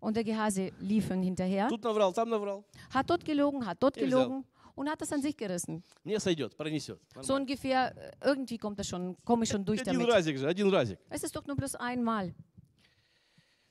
Und 0.00 0.14
der 0.16 0.22
Gehase 0.22 0.70
lief 0.78 1.10
ihm 1.10 1.22
hinterher, 1.22 1.68
тут 1.68 1.82
наврал, 1.82 2.12
там 2.12 2.28
наврал. 2.28 2.64
hat 2.94 3.10
dort 3.10 3.24
gelogen, 3.24 3.66
hat 3.66 3.82
dort 3.82 3.96
Ihr 3.96 4.04
gelogen 4.04 4.44
und 4.74 4.88
hat 4.88 5.00
das 5.00 5.12
an 5.12 5.22
sich 5.22 5.36
gerissen. 5.36 5.82
Мне 6.04 6.18
сойдет, 6.20 6.56
пронесет. 6.56 7.00
So 7.20 7.34
ungefähr, 7.34 7.96
äh, 7.96 8.12
irgendwie 8.28 8.58
kommt 8.58 8.78
das 8.78 8.86
schon, 8.88 9.16
komme 9.24 9.44
ich 9.44 9.50
schon 9.50 9.64
durch 9.64 9.80
Один 9.80 9.94
damit. 9.94 10.08
разик 10.12 10.38
же, 10.38 10.46
один 10.46 10.68
разик. 10.70 10.98
Es 11.10 11.22
ist 11.24 11.34
doch 11.34 11.46
nur 11.46 11.56
bloß 11.56 11.74
einmal. 11.76 12.34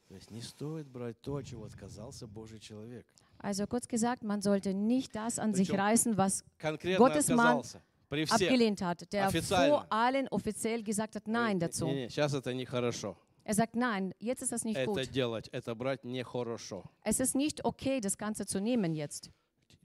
То 0.07 0.15
есть 0.15 0.31
не 0.31 0.41
стоит 0.41 0.87
брать 0.87 1.21
то, 1.21 1.35
от 1.37 1.45
чего 1.45 1.65
отказался 1.65 2.27
Божий 2.27 2.59
человек. 2.59 3.05
Also 3.39 3.67
kurz 3.67 3.87
gesagt, 3.87 4.23
man 4.23 4.41
sollte 4.41 4.73
nicht 4.73 5.15
das 5.15 5.37
an 5.37 5.53
sich 5.53 5.67
Причем 5.69 5.79
reißen, 5.81 6.17
was 6.17 6.43
Конкретно 6.57 6.97
Gottes 6.97 7.27
Mann 7.27 7.57
отказался. 7.59 7.81
При 8.09 8.23
всех. 8.25 8.47
abgelehnt 8.49 8.81
hat, 8.81 9.11
der 9.11 9.27
Официально. 9.27 9.67
vor 9.69 9.85
allen 9.89 10.27
offiziell 10.29 10.81
gesagt 10.81 11.15
hat 11.15 11.27
Nein 11.27 11.59
dazu. 11.59 11.85
Не-не, 11.87 12.09
сейчас 12.09 12.33
это 12.33 12.53
нехорошо. 12.53 13.17
Er 13.43 13.53
sagt 13.53 13.75
Nein, 13.75 14.13
jetzt 14.19 14.41
ist 14.41 14.51
das 14.53 14.63
nicht 14.63 14.77
Это 14.77 14.91
gut. 14.91 15.11
делать, 15.11 15.49
это 15.51 15.75
брать 15.75 16.03
нехорошо. 16.05 16.83
Es 17.03 17.19
ist 17.19 17.35
nicht 17.35 17.65
okay, 17.65 17.99
das 17.99 18.17
Ganze 18.17 18.45
zu 18.45 18.59
nehmen 18.61 18.93
jetzt. 18.93 19.29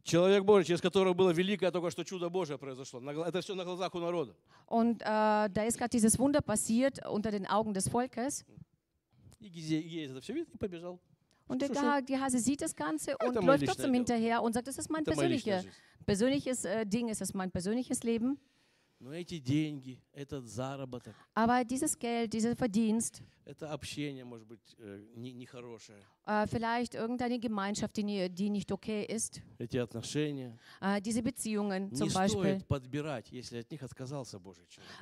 Человек 0.06 0.44
Божий, 0.44 0.64
через 0.66 0.80
которого 0.80 1.14
было 1.14 1.30
великое 1.30 1.70
только 1.70 1.90
что 1.90 2.04
чудо 2.04 2.28
Божие 2.28 2.58
произошло. 2.58 2.98
На 3.00 3.12
гла- 3.14 3.28
Это 3.28 3.40
все 3.40 3.54
на 3.54 3.64
глазах 3.64 3.94
у 3.94 4.00
народа. 4.00 4.34
Und 4.66 5.00
äh, 5.02 5.04
da 5.48 5.64
ist 5.64 5.78
gerade 5.78 5.90
dieses 5.90 6.18
Wunder 6.18 6.40
passiert 6.40 7.06
unter 7.06 7.30
den 7.30 7.46
Augen 7.46 7.72
des 7.72 7.88
Volkes. 7.88 8.44
И 9.40 9.46
Гизе- 9.48 9.80
Гиезь 9.82 10.10
это 10.10 10.20
все 10.20 10.32
видит 10.34 10.48
и 10.54 10.58
побежал. 10.58 10.98
Und 11.48 11.60
der 11.62 11.68
Schon, 11.68 11.76
Geha- 11.76 12.02
Gehase 12.02 12.38
sieht 12.38 12.62
das 12.62 12.74
Ganze 12.74 13.16
und 13.18 13.36
Это 13.36 13.40
läuft 13.40 13.46
моя 13.46 13.58
trotzdem 13.66 13.92
личная 13.92 14.16
hinterher 14.18 14.42
und 14.42 14.54
sagt, 14.54 14.66
das 14.66 14.78
ist 14.78 14.90
mein 14.90 15.02
Это 15.04 15.14
моя 15.16 15.28
личная 15.28 15.60
persönliche, 15.60 15.62
жизнь. 15.62 16.04
persönliches 16.06 16.64
äh, 16.64 16.84
Ding, 16.86 17.08
es 17.08 17.20
ist 17.20 17.34
mein 17.34 17.50
persönliches 17.50 18.02
Leben. 18.02 18.38
Aber 21.35 21.63
dieses 21.63 21.97
Geld, 21.99 22.33
dieser 22.33 22.55
Verdienst, 22.55 23.21
äh, 26.25 26.47
vielleicht 26.47 26.95
irgendeine 26.95 27.39
Gemeinschaft, 27.39 27.95
die, 27.95 28.27
die 28.29 28.49
nicht 28.49 28.71
okay 28.71 29.05
ist, 29.05 29.41
äh, 30.81 30.99
diese 31.01 31.21
Beziehungen 31.21 31.93
zum 31.95 32.07
Beispiel, 32.13 32.57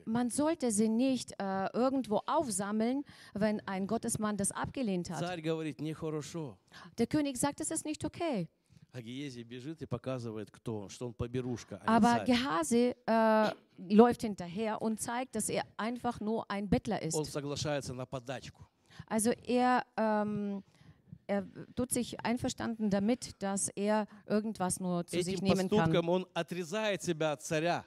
man 0.06 0.30
sollte 0.30 0.72
sie 0.72 0.90
nicht 0.90 1.32
äh, 1.40 1.68
irgendwo 1.74 2.22
aufsammeln, 2.28 3.04
wenn 3.34 3.62
ein 3.66 3.88
Gottesmann 3.88 4.36
das 4.38 4.52
abgelehnt 4.52 5.10
hat. 5.10 5.22
Der 6.98 7.08
König 7.08 7.38
sagt, 7.38 7.62
es 7.62 7.72
ist 7.72 7.86
nicht 7.86 8.04
okay. 8.06 8.48
А 8.96 9.02
Гиези 9.02 9.44
бежит 9.44 9.82
и 9.82 9.86
показывает, 9.86 10.50
кто 10.52 10.80
он, 10.84 10.90
что 10.90 11.08
он 11.08 11.14
поберушка, 11.14 11.82
а 11.86 11.98
Aber. 11.98 12.24
Gehase 12.26 12.96
äh, 13.06 13.52
läuft 13.94 14.22
hinterher 14.22 14.82
und 14.82 15.02
zeigt, 15.02 15.36
dass 15.36 15.50
er 15.50 15.64
einfach 15.76 16.22
nur 16.22 16.50
ein 16.50 16.70
Bettler 16.70 17.02
Он 17.02 17.24
ist. 17.24 17.32
соглашается 17.34 17.94
на 17.94 18.06
подачку. 18.06 18.64
Also 19.08 19.32
er, 19.46 19.84
ähm, 19.98 20.64
er 21.28 21.46
tut 21.76 21.92
sich 21.92 22.18
einverstanden 22.24 22.90
damit, 22.90 23.36
dass 23.44 23.68
er 23.76 24.08
irgendwas 24.28 24.80
nur 24.80 25.06
zu 25.06 25.22
sich 25.22 25.36
Этим 25.36 25.44
nehmen 25.44 25.68
kann. 25.70 26.08
он 26.08 26.26
отрезает 26.34 27.04
себя 27.04 27.34
от 27.34 27.44
царя. 27.44 27.84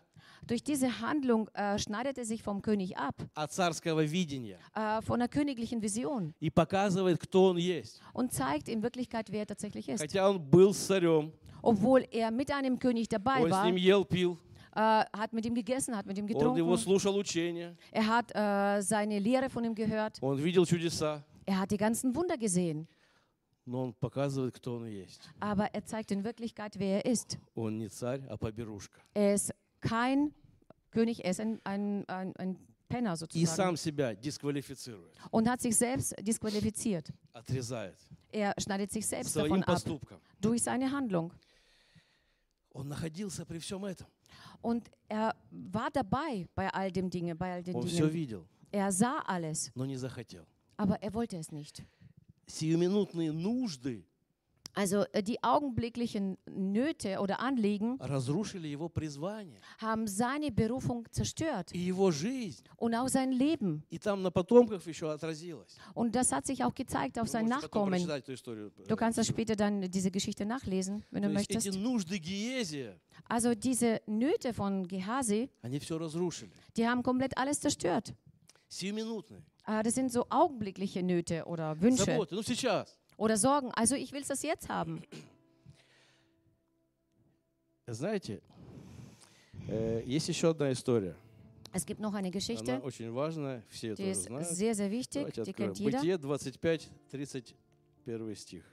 Durch 0.47 0.63
diese 0.63 0.99
Handlung 0.99 1.49
äh, 1.53 1.77
schneidet 1.79 2.17
er 2.17 2.25
sich 2.25 2.43
vom 2.43 2.61
König 2.61 2.97
ab, 2.97 3.15
от 3.33 3.51
царского 3.51 4.03
видения 4.03 4.57
äh, 4.75 5.01
von 5.01 5.19
der 5.19 5.27
königlichen 5.29 5.81
Vision 5.81 6.33
и 6.39 6.49
показывает, 6.49 7.19
кто 7.19 7.49
он 7.49 7.57
есть. 7.57 8.01
und 8.13 8.33
zeigt 8.33 8.67
in 8.67 8.81
Wirklichkeit, 8.83 9.31
wer 9.31 9.41
er 9.41 9.47
tatsächlich 9.47 9.87
ist. 9.87 10.01
Хотя 10.01 10.29
он 10.29 10.39
был 10.39 10.73
с 10.73 10.85
царем, 10.85 11.31
Obwohl 11.61 12.05
er 12.11 12.29
mit 12.31 12.51
einem 12.51 12.77
König 12.77 13.07
dabei 13.07 13.43
он 13.43 13.49
с 13.49 13.51
war, 13.53 13.65
ним 13.65 13.77
ел, 13.77 14.03
пил, 14.03 14.37
äh, 14.75 14.79
hat 15.15 15.31
mit 15.31 15.45
ihm 15.45 15.55
gegessen, 15.55 15.95
hat 15.95 16.05
mit 16.05 16.17
ihm 16.17 16.25
он 16.25 16.29
его 16.29 16.39
getrunken, 16.39 16.77
слушал 16.77 17.15
учения, 17.15 17.77
er 17.91 18.05
hat 18.07 18.31
äh, 18.35 18.81
seine 18.81 19.19
Lehre 19.19 19.49
von 19.49 19.63
ihm 19.63 19.73
gehört, 19.75 20.17
он 20.21 20.37
видел 20.37 20.65
чудеса, 20.65 21.23
er 21.45 21.59
hat 21.59 21.71
die 21.71 21.77
ganzen 21.77 22.13
Wunder 22.15 22.37
gesehen. 22.37 22.87
но 23.65 23.83
он 23.83 23.93
показывает, 23.93 24.53
кто 24.55 24.75
он 24.75 24.87
есть. 24.87 25.29
Aber 25.39 25.73
er 25.73 25.85
zeigt 25.85 26.11
in 26.11 26.23
Wirklichkeit, 26.23 26.77
wer 26.79 26.97
er 26.97 27.05
ist. 27.05 27.37
Он 27.55 27.77
не 27.77 27.87
царь, 27.87 28.21
а 28.27 28.37
поберушка. 28.37 28.99
Er 29.13 29.35
ist 29.35 29.53
kein 29.81 30.33
König, 30.91 31.23
er 31.25 31.31
ist 31.31 31.39
ein, 31.39 31.59
ein, 31.63 32.07
ein, 32.07 32.35
ein 32.37 32.57
Penner 32.89 33.13
И 33.13 33.17
sozusagen. 33.17 33.55
сам 33.55 33.75
себя 33.77 34.13
дисквалифицирует, 34.15 35.15
Und 35.31 35.49
hat 35.49 35.61
sich 35.61 35.75
selbst 35.75 36.13
disqualifiziert. 36.21 37.11
отрезает 37.33 37.97
Er 38.31 38.53
schneidet 38.59 38.91
sich 38.91 39.05
selbst 39.07 39.33
своим 39.33 39.49
davon 39.49 39.63
ab 39.63 39.73
поступком. 39.75 40.19
durch 40.39 40.61
seine 40.63 40.91
Handlung. 40.91 41.31
Он 42.71 42.87
находился 42.89 43.45
при 43.45 43.59
всем 43.59 43.85
этом. 43.85 44.07
Und 44.61 44.89
er 45.09 45.35
war 45.51 45.91
dabei 45.91 46.47
bei 46.55 46.69
all 46.73 46.91
dem 46.91 47.09
Dinge, 47.09 47.35
bei 47.35 47.53
all 47.53 47.63
den 47.63 47.75
Он 47.75 47.87
все 47.87 48.07
Dingen. 48.07 48.13
видел, 48.13 48.47
Er 48.71 48.91
sah 48.91 49.19
alles, 49.27 49.71
но 49.75 49.85
не 49.85 49.95
захотел. 49.97 50.45
aber 50.77 51.01
er 51.03 51.13
wollte 51.13 51.37
es 51.37 51.51
nicht. 51.51 51.83
Сиюминутные 52.47 53.31
нужды 53.31 54.05
also 54.78 55.04
äh, 55.12 55.24
die 55.24 55.42
augenblicklichen 55.42 56.38
Nöte 56.48 57.18
oder 57.18 57.40
Anliegen 57.40 57.98
haben 59.78 60.06
seine 60.06 60.52
Berufung 60.52 61.04
zerstört 61.10 61.72
und 62.76 62.94
auch 62.94 63.08
sein 63.08 63.32
Leben. 63.32 63.82
Und 65.94 66.14
das 66.14 66.30
hat 66.30 66.46
sich 66.46 66.62
auch 66.62 66.72
gezeigt 66.76 67.18
auf 67.18 67.26
du 67.26 67.32
sein 67.32 67.46
Nachkommen. 67.46 68.08
Du 68.86 68.94
kannst 68.94 69.18
das 69.18 69.26
später 69.26 69.56
dann 69.56 69.90
diese 69.90 70.12
Geschichte 70.12 70.46
nachlesen, 70.46 71.04
wenn 71.10 71.22
du 71.22 71.28
möchtest. 71.34 71.66
Also 73.28 73.56
diese 73.56 74.00
Nöte 74.06 74.54
von 74.54 74.86
Gehasi, 74.86 75.50
die 76.76 76.86
haben 76.86 77.02
komplett 77.02 77.36
alles 77.36 77.58
zerstört. 77.58 78.14
Das 79.82 79.94
sind 79.94 80.12
so 80.12 80.24
augenblickliche 80.30 81.02
Nöte 81.02 81.44
oder 81.46 81.80
Wünsche. 81.80 82.04
oder 83.17 83.37
Sorgen. 83.37 83.71
Also 83.71 83.95
ich 83.95 84.11
will 84.11 84.23
das 84.27 84.41
jetzt 84.43 84.69
haben. 84.69 85.01
Знаете, 87.87 88.41
э, 89.67 90.03
есть 90.05 90.29
еще 90.29 90.49
одна 90.51 90.71
история. 90.71 91.15
Es 91.73 91.85
gibt 91.85 91.99
noch 91.99 92.13
eine 92.13 92.27
Она 92.27 92.31
Geschichte, 92.31 92.79
очень 92.81 93.11
важная, 93.11 93.63
все 93.67 93.93
die 93.93 93.95
тоже 93.95 94.09
ist 94.11 94.23
знают. 94.25 94.47
sehr, 94.47 94.75
sehr 94.75 94.91
wichtig, 94.91 95.21
Давайте 95.23 95.43
die 95.43 95.49
откроем. 95.51 95.73
kennt 95.73 95.79
jeder. 95.79 95.97
Бытие 95.99 96.17
25, 96.19 96.89
31 98.05 98.39
стих. 98.39 98.63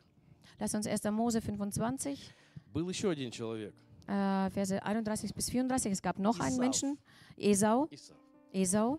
Lass 0.59 0.75
uns 0.75 0.87
1. 0.87 1.11
Mose 1.11 1.41
25, 1.41 2.35
Был 2.75 2.89
еще 2.91 3.09
один 3.11 3.31
человек, 3.31 3.75
äh, 4.07 4.51
Verse 4.51 4.83
31 4.85 5.35
bis 5.35 5.49
34. 5.49 5.93
Es 5.93 6.03
gab 6.03 6.19
noch 6.19 6.39
einen 6.41 6.53
Esau. 6.53 6.61
Menschen, 6.61 6.99
Esau. 7.39 7.89
Исав. 7.91 8.17
Esau. 8.53 8.99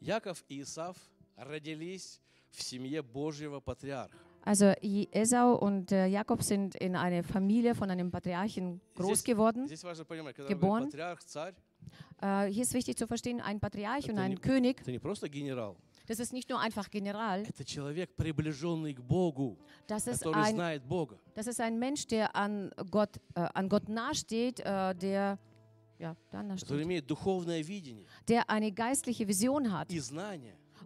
Яков 0.00 0.44
и 0.48 0.60
Исав 0.62 0.96
родились 1.36 2.20
в 2.50 2.62
семье 2.62 3.02
Божьего 3.02 3.60
патриарха. 3.60 4.18
Also 4.43 4.73
Esau 5.11 5.55
und 5.55 5.91
äh, 5.91 6.07
Jakob 6.07 6.41
sind 6.41 6.75
in 6.75 6.95
einer 6.95 7.23
Familie 7.23 7.75
von 7.75 7.89
einem 7.91 8.09
Patriarchen 8.09 8.81
groß 8.95 9.23
geworden, 9.23 9.67
geboren. 10.47 10.89
Äh, 12.21 12.45
hier 12.47 12.63
ist 12.63 12.73
wichtig 12.73 12.97
zu 12.97 13.07
verstehen, 13.07 13.39
ein 13.41 13.59
Patriarch 13.59 14.09
und 14.09 14.17
ein 14.17 14.39
König, 14.41 14.81
das 16.07 16.19
ist 16.19 16.33
nicht 16.33 16.49
nur 16.49 16.59
einfach 16.59 16.89
General, 16.89 17.43
das 19.87 20.07
ist 20.07 20.23
ein, 20.35 20.81
das 21.35 21.47
ist 21.47 21.59
ein 21.61 21.77
Mensch, 21.79 22.07
der 22.07 22.35
an 22.35 22.71
Gott, 22.89 23.17
äh, 23.35 23.47
an 23.53 23.69
Gott 23.69 23.89
nahesteht, 23.89 24.59
äh, 24.61 24.95
der 24.95 25.37
ja, 25.99 26.15
der 28.27 28.49
eine 28.49 28.71
geistliche 28.71 29.27
Vision 29.27 29.71
hat. 29.71 29.91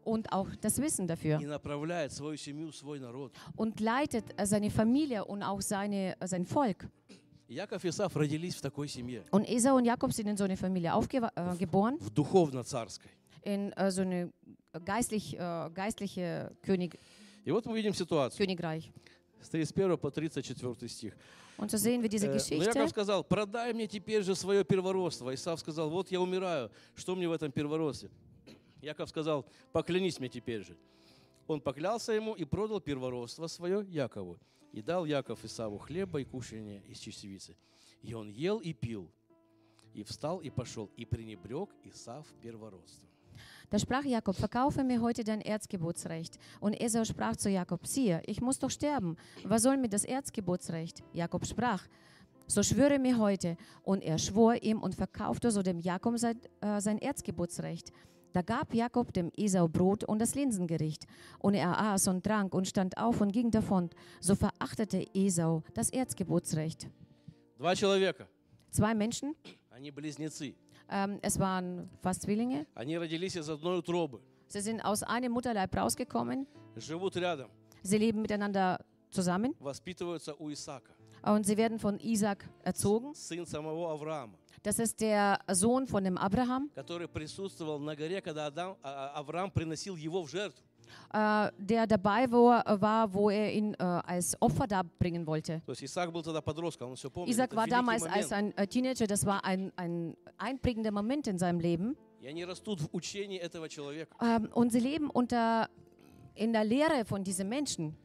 Und 0.05 0.31
auch 0.31 0.47
das 0.61 0.79
Wissen 0.81 1.07
dafür 1.07 1.39
и 1.41 1.45
направляет 1.45 2.11
свою 2.13 2.37
семью, 2.37 2.71
свой 2.71 2.99
народ. 2.99 3.31
und 3.57 3.79
leitet 3.79 4.23
äh, 4.37 4.45
seine 4.45 4.69
Familie 4.69 5.25
und 5.25 5.43
auch 5.43 5.61
seine, 5.61 6.15
äh, 6.21 6.27
sein 6.27 6.45
Volk. 6.45 6.87
Яков 7.47 7.83
и 7.85 7.89
Исав 7.89 8.15
родились 8.15 8.55
в 8.55 8.61
такой 8.61 8.87
семье, 8.87 9.23
Und 9.31 9.45
Esau 9.47 9.75
und 9.75 9.85
Jakob 9.85 10.11
sind 10.13 10.27
in 10.27 10.37
so 10.37 10.45
eine 10.45 10.57
Familie 10.57 10.93
aufgeboren, 10.93 11.31
äh, 11.35 11.55
geboren, 11.57 11.97
в 11.99 12.09
духовно-царской. 12.09 13.09
in 13.43 13.71
äh, 13.73 13.91
so 13.91 14.01
eine 14.01 14.31
geistlich, 14.85 15.37
äh, 15.37 15.69
geistliche 15.73 16.51
König, 16.63 16.97
И 17.43 17.51
вот 17.51 17.65
мы 17.67 17.75
видим 17.77 17.93
ситуацию 17.93 18.37
Königreich. 18.47 18.91
с 19.41 19.49
31 19.49 19.97
по 19.99 20.09
34 20.09 20.91
стих. 20.91 21.13
Und 21.57 21.69
so 21.71 21.77
sehen 21.77 22.01
wir 22.01 22.09
diese 22.09 22.25
Э, 22.25 22.29
Но 22.31 22.33
Geschichte. 22.37 22.65
Яков 22.79 22.89
сказал, 22.89 23.23
продай 23.23 23.71
мне 23.73 23.87
теперь 23.87 24.23
же 24.23 24.35
свое 24.35 24.63
первородство. 24.65 25.31
Исав 25.33 25.59
сказал, 25.59 25.89
вот 25.91 26.09
я 26.11 26.19
умираю, 26.19 26.71
что 26.95 27.15
мне 27.15 27.29
в 27.29 27.31
этом 27.31 27.51
первородстве? 27.51 28.09
Яков 28.85 29.09
сказал, 29.09 29.45
поклянись 29.73 30.19
мне 30.19 30.29
теперь 30.29 30.63
же. 30.63 30.77
Он 31.47 31.59
поклялся 31.59 32.13
ему 32.13 32.33
и 32.33 32.45
продал 32.45 32.79
первородство 32.79 33.47
свое 33.47 33.85
Якову. 33.89 34.39
И 34.71 34.81
дал 34.81 35.05
Яков 35.05 35.43
Исаву 35.43 35.77
хлеба 35.77 36.21
и 36.21 36.25
кушания 36.25 36.81
из 36.87 36.99
чечевицы. 36.99 37.55
И 38.01 38.13
он 38.13 38.29
ел 38.29 38.59
и 38.59 38.73
пил. 38.73 39.09
И 39.93 40.03
встал 40.03 40.39
и 40.39 40.49
пошел, 40.49 40.89
и 40.97 41.05
пренебрег 41.05 41.69
Исав 41.83 42.27
первородством. 42.41 43.09
Da 43.69 43.79
sprach 43.79 44.05
Jakob, 44.05 44.35
verkaufe 44.37 44.83
mir 44.83 45.01
heute 45.01 45.23
dein 45.23 45.41
Erzgebotsrecht. 45.41 46.39
Und 46.61 46.73
Esau 46.73 47.03
sprach 47.03 47.35
zu 47.35 47.49
Jakob, 47.49 47.85
siehe, 47.85 48.21
ich 48.25 48.39
muss 48.39 48.59
doch 48.59 48.69
sterben. 48.69 49.17
Was 49.43 49.63
soll 49.63 49.77
mir 49.77 49.89
das 49.89 50.05
Erzgebotsrecht? 50.05 51.03
Jakob 51.13 51.45
sprach, 51.45 51.83
so 52.47 52.61
schwöre 52.63 52.99
mir 52.99 53.17
heute. 53.17 53.57
Und 53.83 54.03
er 54.03 54.19
schwor 54.19 54.55
ihm 54.55 54.81
und 54.81 54.95
verkaufte 54.95 55.51
so 55.51 55.63
dem 55.63 55.79
Jakob 55.79 56.17
sein, 56.17 56.39
äh, 56.61 56.79
sein 56.79 56.99
Erzgebotsrecht. 56.99 57.91
Da 58.34 58.42
gab 58.42 58.72
Jakob 58.74 59.12
dem 59.12 59.32
Esau 59.36 59.66
Brot 59.66 60.04
und 60.04 60.20
das 60.20 60.34
Linsengericht. 60.36 61.04
Und 61.40 61.54
er 61.54 61.76
aß 61.78 62.06
und 62.08 62.22
trank 62.22 62.54
und 62.54 62.68
stand 62.68 62.96
auf 62.96 63.20
und 63.20 63.32
ging 63.32 63.50
davon. 63.50 63.90
So 64.20 64.36
verachtete 64.36 65.04
Esau 65.14 65.62
das 65.74 65.90
Erzgebotsrecht. 65.90 66.88
Два 67.58 67.74
человека, 67.74 68.26
Zwei 68.70 68.94
Menschen, 68.94 69.34
они 69.70 69.90
близнецы. 69.90 70.54
ähm, 70.88 71.18
es 71.22 71.38
waren 71.40 71.90
fast 72.02 72.22
Zwillinge, 72.22 72.66
Они 72.76 72.96
родились 72.96 73.34
из 73.36 73.48
одной 73.50 73.78
утробы, 73.80 74.20
sie 74.46 74.60
sind 74.60 74.80
aus 74.84 75.02
einem 75.02 75.32
Mutterleib 75.32 75.74
rausgekommen. 75.76 76.46
живут 76.76 77.16
рядом, 77.16 77.50
Sie 77.82 77.98
leben 77.98 78.22
miteinander 78.22 78.78
zusammen 79.10 79.54
воспитываются 79.58 80.34
у 80.38 80.50
Исаака, 80.52 80.92
und 81.24 81.44
sie 81.44 81.56
werden 81.56 81.78
von 81.80 81.98
Isaac 81.98 82.48
erzogen. 82.62 83.12
сын 83.14 83.44
самого 83.44 83.90
Авраама. 83.92 84.38
Das 84.64 84.78
ist 84.78 85.00
der 85.00 85.38
Sohn 85.52 85.86
von 85.86 86.04
dem 86.04 86.18
Abraham, 86.18 86.70
который 86.74 87.08
присутствовал 87.08 87.78
на 87.78 87.96
горе, 87.96 88.20
когда 88.20 88.46
Адам, 88.46 88.76
а- 88.82 89.12
а- 89.14 89.20
Авраам 89.20 89.50
приносил 89.50 89.96
его 89.96 90.22
в 90.22 90.28
жертву. 90.28 90.62
äh, 91.12 91.50
der 91.56 91.86
dabei 91.86 92.28
war, 92.30 92.64
war, 92.80 93.14
wo 93.14 93.30
er 93.30 93.52
ihn 93.52 93.74
äh, 93.74 93.82
als 93.82 94.36
Opfer 94.42 94.66
darbringen 94.66 95.24
wollte. 95.26 95.62
То 95.64 95.72
есть 95.72 95.84
Исаак 95.84 96.12
был 96.12 96.22
тогда 96.22 96.40
подростком, 96.42 96.90
он 96.90 96.96
все 96.96 97.08
помнит. 97.10 97.30
Isaac 97.34 97.52
Это 97.52 97.56
war 97.56 97.66
великий 97.66 97.70
damals 97.74 98.00
момент. 98.00 98.16
als 98.16 98.32
ein 98.32 98.52
äh, 98.56 98.66
Teenager, 98.66 99.06
das 99.06 99.24
war 99.24 99.44
ein, 99.44 99.72
ein 99.76 100.16
einprägender 100.36 100.90
Moment 100.90 101.26
in 101.28 101.38
seinem 101.38 101.60
Leben. 101.60 101.96
И 102.20 102.26
они 102.26 102.44
rastут 102.44 102.80
в 102.82 102.88
учении 102.92 103.38
этого 103.38 103.68
человека. 103.68 104.14
Ähm, 104.20 104.50
und 104.52 104.72
sie 104.72 104.80
leben 104.80 105.08
unter, 105.10 105.70
in 106.34 106.52
der 106.52 106.64
Lehre 106.64 107.04
von 107.06 107.22
diesen 107.24 107.48
Menschen. 107.48 107.96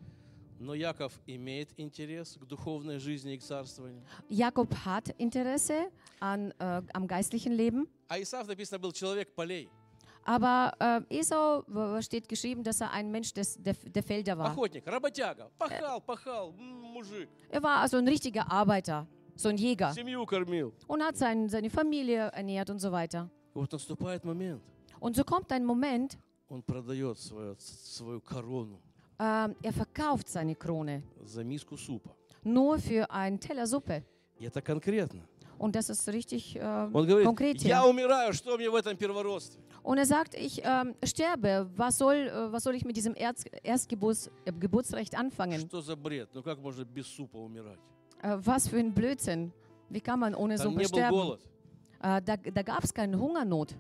Но 0.60 0.74
Яков 0.74 1.12
имеет 1.28 1.70
интерес 1.78 2.38
к 2.40 2.46
духовной 2.46 2.98
жизни 3.00 3.34
и 3.34 3.38
к 3.38 3.44
царствованию. 3.44 4.02
Jakob 4.30 4.70
hat 4.86 5.14
Interesse 5.18 5.92
an, 6.22 6.54
äh, 6.60 6.82
am 6.94 7.08
geistlichen 7.08 7.52
Leben. 7.54 7.88
А 8.08 8.18
Исаак, 8.22 8.48
написано, 8.48 8.80
был 8.80 8.92
человек 8.94 9.34
полей, 9.36 9.70
Aber 10.24 10.74
äh, 10.80 11.20
Esau 11.20 11.64
w- 11.68 12.02
steht 12.02 12.28
geschrieben, 12.28 12.64
dass 12.64 12.82
er 12.82 12.92
ein 12.92 13.12
Mensch 13.12 13.32
des, 13.34 13.62
der, 13.62 13.74
der 13.76 14.02
Felder 14.02 14.38
war. 14.38 14.52
охотник, 14.52 14.88
работяга. 14.88 15.52
Пахал, 15.60 16.02
пахал, 16.02 16.54
м, 16.58 16.82
мужик. 16.94 17.30
Er 17.52 17.62
war 17.62 17.82
also 17.82 17.98
ein 17.98 18.08
richtiger 18.08 18.50
Arbeiter, 18.52 19.06
so 19.36 19.50
ein 19.50 19.58
Jäger 19.58 19.94
Семью 19.94 20.26
кормил. 20.26 20.72
und 20.88 21.04
hat 21.04 21.18
sein, 21.18 21.48
seine 21.50 21.70
Familie 21.70 22.32
ernährt 22.34 22.70
und 22.72 22.80
so 22.80 22.92
weiter. 22.92 23.30
И 23.54 23.60
вот 23.60 23.72
наступает 23.72 24.24
момент, 24.24 24.62
Und 25.00 25.16
so 25.16 25.24
kommt 25.24 25.52
ein 25.52 25.64
Moment, 25.66 26.18
он 26.50 26.64
продает 26.64 27.20
свою, 27.20 27.56
свою 27.60 28.20
корону 28.22 28.80
ähm, 29.20 29.56
er 29.62 29.74
verkauft 29.74 30.28
seine 30.30 30.56
Krone 30.56 31.04
за 31.24 31.44
миску 31.44 31.78
супа. 31.78 32.12
nur 32.44 32.78
für 32.80 33.10
einen 33.12 33.40
Teller 33.40 33.66
Suppe. 33.68 34.04
И 34.40 34.46
это 34.46 34.62
конкретно. 34.62 35.22
Und 35.58 35.74
das 35.76 35.90
ist 35.90 36.08
richtig 36.10 36.58
äh, 36.58 36.90
Он 36.92 37.08
говорит, 37.08 37.26
konkret 37.26 37.62
я 37.64 37.82
hier. 37.82 37.90
умираю, 37.90 38.34
что 38.34 38.58
мне 38.58 38.70
в 38.70 38.76
этом 38.76 38.98
первородстве? 38.98 39.62
Und 39.84 39.98
er 40.00 40.06
sagt, 40.06 40.34
ich 40.36 40.62
ähm, 40.66 40.96
sterbe, 41.06 41.70
was 41.78 41.98
soll, 41.98 42.16
äh, 42.28 42.52
was 42.52 42.64
soll 42.64 42.76
ich 42.76 42.84
mit 42.84 42.98
diesem 42.98 43.16
Erz, 43.16 43.46
Erstgeburts, 43.64 44.30
äh, 44.46 44.52
Geburtsrecht 44.52 45.16
anfangen? 45.18 45.62
Что 45.62 45.80
за 45.82 45.96
бред? 45.96 46.28
Ну 46.34 46.44
как 46.44 46.60
можно 46.60 46.84
без 46.84 47.08
супа 47.08 47.38
умирать? 47.38 47.80
Äh, 48.22 48.38
was 48.42 48.68
für 48.68 48.78
ein 48.80 48.94
Blödsinn. 48.94 49.54
Wie 49.90 50.02
kann 50.02 50.20
man 50.20 50.36
ohne 50.36 50.56
Там 50.56 50.72
Suppe 50.74 50.78
не 50.80 50.84
был 50.84 50.90
sterben? 50.90 51.12
голод. 51.18 51.42
Äh, 52.02 52.22
da 52.22 52.36
da 52.36 52.62
gab 52.64 52.84
es 52.84 52.94
keine 52.94 53.18
Hungernot. 53.18 53.76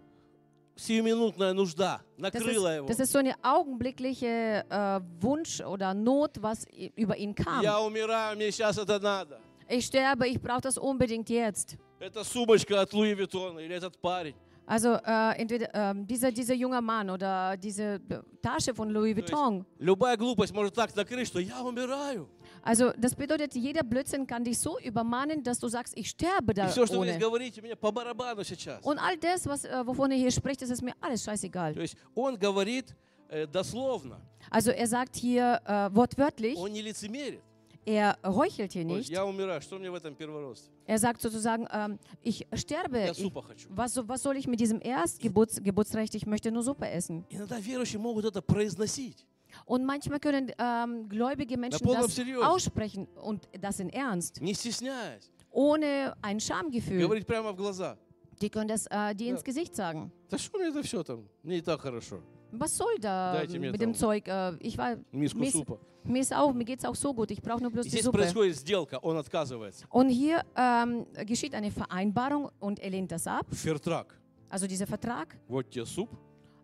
Сиюминутная 0.81 1.53
нужда 1.53 2.01
Das 2.16 2.33
накрыла 2.33 2.68
ist, 2.72 2.76
его. 2.78 2.87
das 2.89 3.01
ist 3.01 3.12
so 3.12 3.18
eine 3.18 3.35
augenblickliche 3.43 4.64
äh, 4.70 5.01
Wunsch 5.20 5.61
oder 5.61 5.93
Not, 5.93 6.41
was 6.43 6.64
über 6.97 7.16
ihn 7.16 7.35
kam. 7.35 7.62
Я 7.62 7.78
умираю, 7.81 8.37
мне 8.37 8.51
сейчас 8.51 8.78
это 8.78 8.99
надо. 8.99 9.39
Ich 9.68 9.87
sterbe, 9.87 10.26
ich 10.26 10.41
brauche 10.41 10.62
das 10.62 10.78
unbedingt 10.78 11.28
jetzt. 11.28 11.76
Это 12.01 12.24
сумочка 12.24 12.81
от 12.81 12.93
Луи 12.95 13.14
Виттона 13.14 13.59
или 13.61 13.74
этот 13.74 13.99
парень. 14.01 14.35
Also 14.66 14.95
äh, 15.05 15.33
entweder 15.37 15.68
ähm, 15.74 16.07
dieser, 16.07 16.31
dieser 16.31 16.55
junge 16.55 16.81
Mann 16.81 17.11
oder 17.11 17.57
diese 17.57 18.01
äh, 18.09 18.20
Tasche 18.41 18.72
von 18.72 18.89
Louis 18.91 19.16
Vuitton. 19.16 19.66
любая 19.81 20.16
глупость 20.16 20.55
может 20.55 20.74
так 20.74 20.95
накрыть, 20.97 21.26
что 21.26 21.41
я 21.41 21.61
умираю. 21.62 22.28
Also 22.63 22.91
das 22.97 23.13
bedeutet, 23.15 23.53
jeder 23.55 23.84
Blödsinn 23.84 24.26
kann 24.26 24.43
dich 24.43 24.57
so 24.59 24.80
übermannen, 24.80 25.43
dass 25.43 25.59
du 25.59 25.67
sagst, 25.67 25.93
ich 25.97 26.09
sterbe 26.09 26.51
И 26.51 26.55
da 26.55 26.67
все, 26.67 26.86
что 26.88 26.99
вы 26.99 27.05
здесь 27.05 27.15
ohne. 27.17 27.19
говорите, 27.19 27.61
мне 27.61 27.76
по 27.76 27.91
барабану 27.91 28.43
сейчас. 28.43 28.84
Und 28.84 28.97
all 28.99 29.17
das, 29.17 29.45
was, 29.45 29.65
äh, 29.65 29.86
wovon 29.86 30.11
er 30.11 30.17
hier 30.17 30.32
spricht, 30.32 30.61
das 30.61 30.69
ist 30.69 30.82
mir 30.82 30.93
alles 30.99 31.23
scheißegal. 31.23 31.73
То 31.76 31.82
есть 31.82 31.95
он 32.15 32.38
говорит 32.38 32.95
э, 33.30 33.45
дословно, 33.47 34.19
Also 34.49 34.71
er 34.71 34.88
sagt 34.88 35.15
hier 35.15 35.59
äh, 35.65 35.89
wortwörtlich, 35.95 36.57
он 36.57 36.71
не 36.71 36.82
лицемерит. 36.82 37.41
er 37.86 38.17
heuchelt 38.23 38.73
hier 38.73 38.88
То 38.88 38.97
есть 38.97 39.09
nicht. 39.09 39.13
я 39.15 39.26
умираю, 39.26 39.61
что 39.61 39.78
мне 39.78 39.91
в 39.91 39.95
этом 39.95 40.15
первородстве? 40.15 40.71
Er 40.88 40.97
sagt 40.97 41.21
sozusagen, 41.21 41.67
ähm, 41.71 41.99
ich 42.23 42.47
sterbe. 42.55 42.97
Я 42.99 43.11
Ich, 43.11 43.17
супа 43.17 43.41
хочу. 43.43 43.67
was, 43.69 43.93
so- 43.93 44.07
was 44.07 44.23
soll 44.23 44.38
ich 44.38 44.47
mit 44.47 44.59
diesem 44.59 44.80
Erstgeburts 44.82 45.61
Geburtsrecht? 45.61 46.15
Ich 46.15 46.26
möchte 46.26 46.51
nur 46.51 46.63
Suppe 46.63 46.88
essen. 46.89 47.26
Иногда 47.30 47.59
верующие 47.59 47.99
могут 47.99 48.26
это 48.26 48.41
произносить. 48.41 49.23
Und 49.69 49.86
manchmal 49.86 50.19
können 50.19 50.51
ähm, 50.57 51.07
gläubige 51.09 51.57
Menschen 51.57 51.84
полном 51.86 52.03
das 52.03 52.15
серьезе. 52.15 52.45
aussprechen 52.47 53.07
und 53.21 53.47
das 53.59 53.80
in 53.80 53.89
Ernst, 53.89 54.41
Не 54.41 54.53
стесняясь. 54.53 55.32
ohne 55.51 56.15
ein 56.21 56.39
Schamgefühl. 56.39 56.99
Говорить 57.01 57.26
прямо 57.26 57.51
в 57.53 57.55
глаза. 57.55 57.97
Die 58.41 58.49
können 58.49 58.67
das 58.67 58.86
äh, 58.88 59.15
dir 59.15 59.30
ins 59.32 59.43
Gesicht 59.43 59.76
sagen. 59.76 60.11
Да 60.30 60.38
что 60.38 60.57
мне 60.57 60.67
это 60.69 60.84
все 60.84 61.03
там? 61.03 61.23
Мне 61.43 61.59
и 61.59 61.61
так 61.61 61.80
хорошо. 61.82 62.19
Was 62.51 62.76
soll 62.78 62.99
da 62.99 63.34
Dайте 63.34 63.57
mir 63.59 63.71
mit 63.71 63.82
dem 63.82 63.93
там 63.93 63.99
Zeug? 63.99 64.28
Äh, 64.28 64.55
ich 64.59 64.78
war, 64.78 64.97
Миску 65.11 65.39
mir, 65.39 65.47
ist, 65.47 65.53
супа. 65.53 65.78
mir 66.03 66.19
ist 66.21 66.34
auch, 66.34 66.53
mir 66.53 66.65
geht's 66.65 66.84
auch 66.86 66.95
so 66.95 67.13
gut. 67.13 67.32
Ich 67.32 67.41
brauche 67.41 67.61
nur 67.61 67.71
bloß 67.71 67.86
И 67.86 67.89
die 67.89 67.95
здесь 67.97 68.03
Suppe. 68.05 68.17
происходит 68.19 68.57
сделка, 68.57 68.97
он 69.01 69.17
отказывается. 69.17 69.86
Und 69.89 70.09
hier 70.09 70.43
ähm, 70.57 71.05
geschieht 71.26 71.53
eine 71.55 71.71
Vereinbarung 71.71 72.49
und 72.59 72.80
er 72.80 72.89
lehnt 72.89 73.11
das 73.11 73.26
ab. 73.26 73.45
Фертрак. 73.51 74.19
Also 74.49 74.67
dieser 74.67 74.86
Vertrag. 74.88 75.36
Вот 75.47 75.69
тебе 75.69 75.86
суп, 75.86 76.09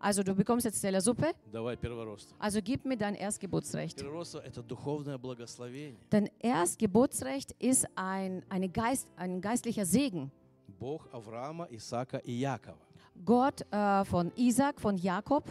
Also 0.06 0.24
du 0.24 0.34
bekommst 0.34 0.66
jetzt 0.66 0.82
Teller 0.82 1.00
Suppe. 1.02 1.34
давай 1.52 1.78
первородство. 1.78 2.36
Also 2.40 2.60
gib 2.62 2.86
mir 2.86 2.98
dein 2.98 3.14
Erstgeburtsrecht. 3.16 3.98
Первородство – 3.98 4.46
это 4.46 4.64
духовное 4.64 5.18
благословение. 5.18 6.00
Denn 6.12 6.30
Erstgeburtsrecht 6.40 7.52
ist 7.60 7.86
ein, 7.96 8.44
eine 8.50 8.68
Geist, 8.68 9.08
ein 9.16 9.42
geistlicher 9.42 9.86
Segen. 9.86 10.32
Бог 10.80 11.08
Авраама, 11.14 11.68
Исаака 11.70 12.18
и 12.18 12.32
Якова. 12.32 12.78
Gott 13.24 13.62
äh, 13.72 14.04
von 14.06 14.32
Isaac, 14.36 14.80
von 14.80 14.98
Jakob. 14.98 15.44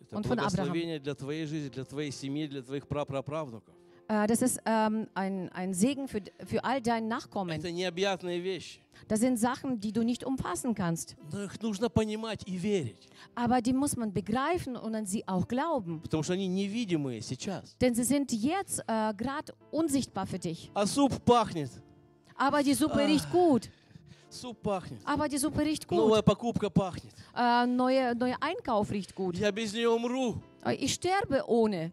Это 0.00 0.16
Он 0.16 0.24
von 0.24 0.36
благословение 0.38 0.98
для 0.98 1.14
твоей 1.14 1.44
жизни, 1.46 1.68
для 1.68 1.84
твоей 1.84 2.12
семьи, 2.12 2.46
для 2.46 2.62
твоих 2.62 2.86
прапраправнуков. 2.88 3.74
Äh, 4.08 4.26
das 4.26 4.42
ist 4.42 4.60
ähm, 4.66 5.06
ein, 5.14 5.48
ein 5.52 5.72
Segen 5.74 6.08
für, 6.08 6.20
für 6.44 6.62
all 6.64 6.80
deine 6.82 7.06
Nachkommen. 7.06 7.58
Это 7.58 7.70
необъятные 7.70 8.40
вещи. 8.40 8.80
Das 9.08 9.20
sind 9.20 9.36
Sachen, 9.38 9.80
die 9.80 9.92
du 9.92 10.02
nicht 10.04 10.22
umfassen 10.24 10.74
kannst. 10.74 11.16
Но 11.32 11.42
их 11.44 11.60
нужно 11.62 11.88
понимать 11.88 12.42
и 12.46 12.56
верить. 12.56 13.08
Aber 13.34 13.60
die 13.62 13.72
muss 13.72 13.96
man 13.96 14.12
begreifen 14.12 14.76
und 14.76 14.94
an 14.94 15.06
sie 15.06 15.26
auch 15.26 15.46
glauben. 15.48 16.00
Потому 16.02 16.22
что 16.22 16.34
они 16.34 16.46
невидимые 16.46 17.20
сейчас. 17.22 17.74
Denn 17.80 17.94
sie 17.94 18.04
sind 18.04 18.32
jetzt 18.32 18.80
äh, 18.86 19.12
gerade 19.14 19.54
unsichtbar 19.70 20.26
für 20.26 20.38
dich. 20.38 20.70
А 20.74 20.86
суп 20.86 21.24
пахнет. 21.24 21.70
Aber 22.36 22.62
die 22.62 22.74
Suppe 22.74 23.06
riecht 23.06 23.30
gut. 23.30 23.70
Суп 24.28 24.62
пахнет. 24.62 25.00
Aber 25.04 25.28
die 25.28 25.38
Suppe 25.38 25.60
riecht 25.62 25.86
gut. 25.86 25.98
Новая 25.98 26.22
покупка 26.22 26.70
пахнет. 26.70 27.12
Äh, 27.36 27.66
neue, 27.66 28.14
neuer 28.14 28.36
Einkauf 28.40 28.90
riecht 28.90 29.14
gut. 29.14 29.36
Я 29.38 29.50
без 29.52 29.72
нее 29.72 29.88
умру. 29.90 30.36
Äh, 30.64 30.74
Ich 30.74 30.94
sterbe 30.94 31.42
ohne. 31.46 31.90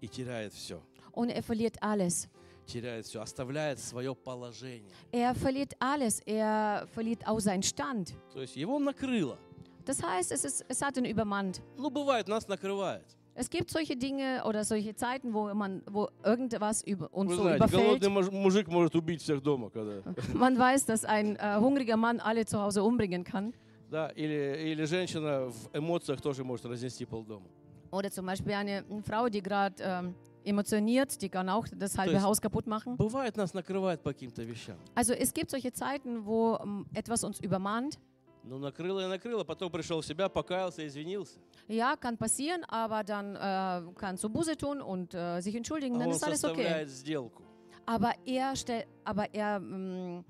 И 0.00 0.08
теряет 0.08 0.52
все. 0.52 0.80
Und 1.12 1.30
er 1.30 1.42
verliert 1.42 1.76
alles. 1.82 2.28
Теряет 2.66 3.04
все. 3.06 3.20
Оставляет 3.20 3.78
свое 3.78 4.14
положение. 4.14 4.90
Er 5.12 5.34
verliert 5.34 5.74
alles. 5.78 6.20
Er 6.26 6.86
verliert 6.94 7.26
auch 7.26 7.38
seinen 7.40 7.62
Stand. 7.62 8.14
То 8.32 8.40
есть 8.40 8.56
его 8.56 8.78
накрыло. 8.78 9.36
Das 9.84 10.02
heißt, 10.02 10.32
es, 10.32 10.44
ist, 10.44 10.64
es 10.68 10.80
hat 10.80 10.96
ihn 10.96 11.04
übermannt. 11.04 11.60
Ну, 11.76 11.90
бывает, 11.90 12.26
нас 12.26 12.48
накрывает. 12.48 13.04
Es 13.36 13.50
gibt 13.50 13.68
solche 13.70 13.96
Dinge 13.96 14.42
oder 14.46 14.64
solche 14.64 14.94
Zeiten, 14.94 15.34
wo, 15.34 15.52
man, 15.52 15.82
wo 15.90 16.08
irgendwas 16.24 16.82
über, 16.84 17.12
uns 17.12 17.30
Вы 17.32 17.36
so 17.36 17.42
знаете, 17.42 17.56
überfällt. 17.58 17.82
голодный 17.84 18.08
муж- 18.08 18.30
мужик 18.30 18.68
может 18.68 18.94
убить 18.94 19.20
всех 19.20 19.42
дома, 19.42 19.68
когда... 19.70 20.02
Man 20.32 20.56
weiß, 20.56 20.86
dass 20.86 21.04
ein 21.04 21.36
äh, 21.36 21.56
hungriger 21.58 21.96
Mann 21.96 22.20
alle 22.20 22.46
zu 22.46 22.58
Hause 22.62 22.82
umbringen 22.84 23.24
kann. 23.24 23.52
Да, 23.90 24.08
или, 24.16 24.72
или 24.72 24.84
женщина 24.86 25.48
в 25.50 25.68
эмоциях 25.76 26.20
тоже 26.22 26.44
может 26.44 26.64
разнести 26.66 27.04
полдома. 27.04 27.46
Oder 27.90 28.10
zum 28.10 28.24
Beispiel 28.24 28.52
eine, 28.54 28.84
eine 28.88 29.02
Frau, 29.02 29.28
die 29.28 29.42
gerade 29.42 29.74
ähm, 29.82 30.14
emotioniert, 30.48 31.20
die 31.22 31.28
kann 31.28 31.48
auch 31.48 31.66
das 31.74 31.96
halbe 31.96 32.14
ist- 32.16 32.22
Haus 32.22 32.40
kaputt 32.40 32.66
machen. 32.66 32.96
Бывает, 32.96 33.36
нас 33.36 33.54
накрывает 33.54 34.02
по 34.02 34.10
каким-то 34.12 34.42
вещам. 34.44 34.76
Also 34.94 35.12
es 35.14 35.32
gibt 35.32 35.50
solche 35.50 35.72
Zeiten, 35.72 36.24
wo 36.26 36.58
ähm, 36.62 36.86
etwas 36.94 37.24
uns 37.24 37.40
übermannt. 37.40 37.98
Ну, 38.46 38.58
накрыло 38.58 39.00
и 39.00 39.08
накрыло, 39.08 39.42
потом 39.42 39.70
пришел 39.72 40.02
в 40.02 40.04
себя, 40.06 40.28
покаялся, 40.28 40.86
извинился. 40.86 41.38
Ja, 41.66 41.96
kann 41.96 42.18
passieren, 42.18 42.62
aber 42.68 43.02
dann 43.02 43.36
äh, 43.36 43.90
kannst 43.96 44.22
du 44.22 44.28
Buße 44.28 44.54
tun 44.58 44.82
und 44.82 45.14
äh, 45.14 45.40
sich 45.40 45.54
entschuldigen, 45.56 45.96
А 45.96 46.00
dann 46.00 46.08
он 46.08 46.14
ist 46.14 46.22
alles 46.24 46.44
okay. 46.44 46.56
составляет 46.56 46.90
сделку. 46.90 47.42
Aber 47.86 48.12
er, 48.26 48.54
stell, 48.54 48.84
aber 49.02 49.32
er 49.34 49.56
ähm, 49.56 50.24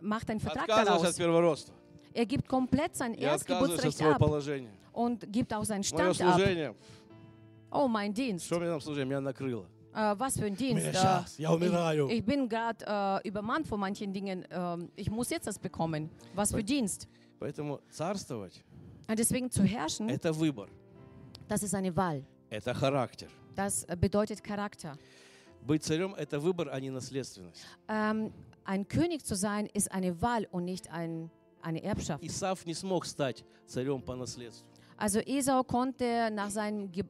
macht 0.00 0.28
einen 0.30 0.40
Vertrag 0.40 0.62
Отказываюсь 0.68 0.96
от 0.98 1.02
daraus. 1.02 1.16
первородства. 1.16 1.74
Er 2.12 2.26
gibt 2.26 2.48
komplett 2.48 2.96
sein 2.96 3.14
Я 3.14 3.34
отказываюсь 3.34 3.78
от 3.78 3.84
Erstgeburtsrecht 3.84 3.98
своего 3.98 4.14
ab 4.14 4.18
положения. 4.18 4.70
und 4.92 5.32
gibt 5.32 5.54
auch 5.54 5.64
seinen 5.64 5.84
Мое 5.92 6.12
Stand 6.12 6.20
ab. 6.22 6.34
служение. 6.34 6.74
Oh, 7.74 7.86
mein 7.88 8.12
Dienst. 8.12 8.46
Что 8.46 8.58
мне 8.58 8.68
там 8.68 8.80
служение? 8.80 9.06
Меня 9.06 9.20
накрыло. 9.20 9.66
Äh, 9.94 10.14
was 10.18 10.36
für 10.38 10.46
ein 10.46 10.54
Dienst. 10.56 10.84
Меня 10.86 10.90
Äh, 10.90 10.92
сейчас, 10.94 11.38
я 11.38 11.52
умираю. 11.52 12.08
ich, 12.08 12.18
ich 12.18 12.24
bin 12.24 12.48
gerade 12.48 12.84
äh, 13.24 13.28
übermannt 13.28 13.66
von 13.66 13.78
manchen 13.80 14.12
Dingen. 14.12 14.44
Ähm, 14.50 14.90
ich 14.96 15.10
muss 15.10 15.30
jetzt 15.30 15.46
das 15.46 15.58
bekommen. 15.58 16.10
Was 16.34 16.52
für 16.52 16.62
Dienst. 16.64 17.08
Поэтому 17.38 17.80
царствовать 17.90 18.62
Und 19.08 19.18
deswegen 19.18 19.50
zu 19.50 19.62
herrschen, – 19.64 20.10
это 20.10 20.32
выбор, 20.32 20.68
das 21.48 21.62
ist 21.64 21.74
eine 21.74 21.94
Wahl. 21.96 22.24
это 22.50 22.72
характер. 22.74 23.28
Das 23.56 23.84
äh, 23.84 23.96
bedeutet 23.96 24.42
Charakter. 24.44 24.96
Быть 25.66 25.82
царем – 25.82 26.16
это 26.16 26.38
выбор, 26.38 26.68
а 26.72 26.78
не 26.80 26.90
наследственность. 26.90 27.64
Ähm, 27.88 28.32
ein 28.64 28.86
König 28.86 29.24
zu 29.24 29.34
sein 29.34 29.66
ist 29.74 29.90
eine 29.92 30.20
Wahl 30.22 30.46
und 30.52 30.64
nicht 30.64 30.90
ein, 30.92 31.30
eine 31.62 31.82
Erbschaft. 31.82 32.22
Исаф 32.24 32.64
не 32.66 32.74
смог 32.74 33.04
стать 33.06 33.44
царем 33.66 34.00
по 34.02 34.14
наследству. 34.14 34.66
Also 34.96 35.18
Esau 35.20 35.62
konnte 35.64 36.30
nach 36.30 36.50
seinem, 36.50 36.90
Ge 36.92 37.04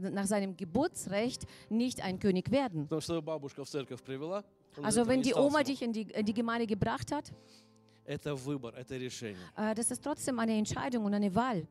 nach 0.00 0.26
seinem 0.26 0.56
Geburtsrecht 0.56 1.46
nicht 1.68 2.02
ein 2.02 2.18
König 2.18 2.50
werden. 2.50 2.84
Потому 2.88 3.00
что 3.00 3.22
бабушка 3.22 3.64
в 3.64 3.68
церковь 3.68 4.02
привела, 4.02 4.42
он 4.76 4.82
из 4.84 4.86
Also 4.86 5.00
этого 5.02 5.08
wenn 5.12 5.18
не 5.20 5.24
die 5.24 5.30
стал 5.30 5.44
Oma 5.46 5.58
смог. 5.60 5.64
dich 5.66 5.82
in 5.82 5.92
die, 5.92 6.02
in 6.12 6.26
die 6.26 6.34
Gemeinde 6.34 6.66
gebracht 6.66 7.12
hat, 7.12 7.32
Это 8.04 8.34
выбор, 8.34 8.74
это 8.74 8.96
решение. 8.96 9.36
äh, 9.56 9.74
das 9.76 9.90
ist 9.92 10.02
trotzdem 10.02 10.38
eine 10.40 10.56
Entscheidung 10.58 11.04
und 11.04 11.14
eine 11.14 11.32
Wahl. 11.34 11.66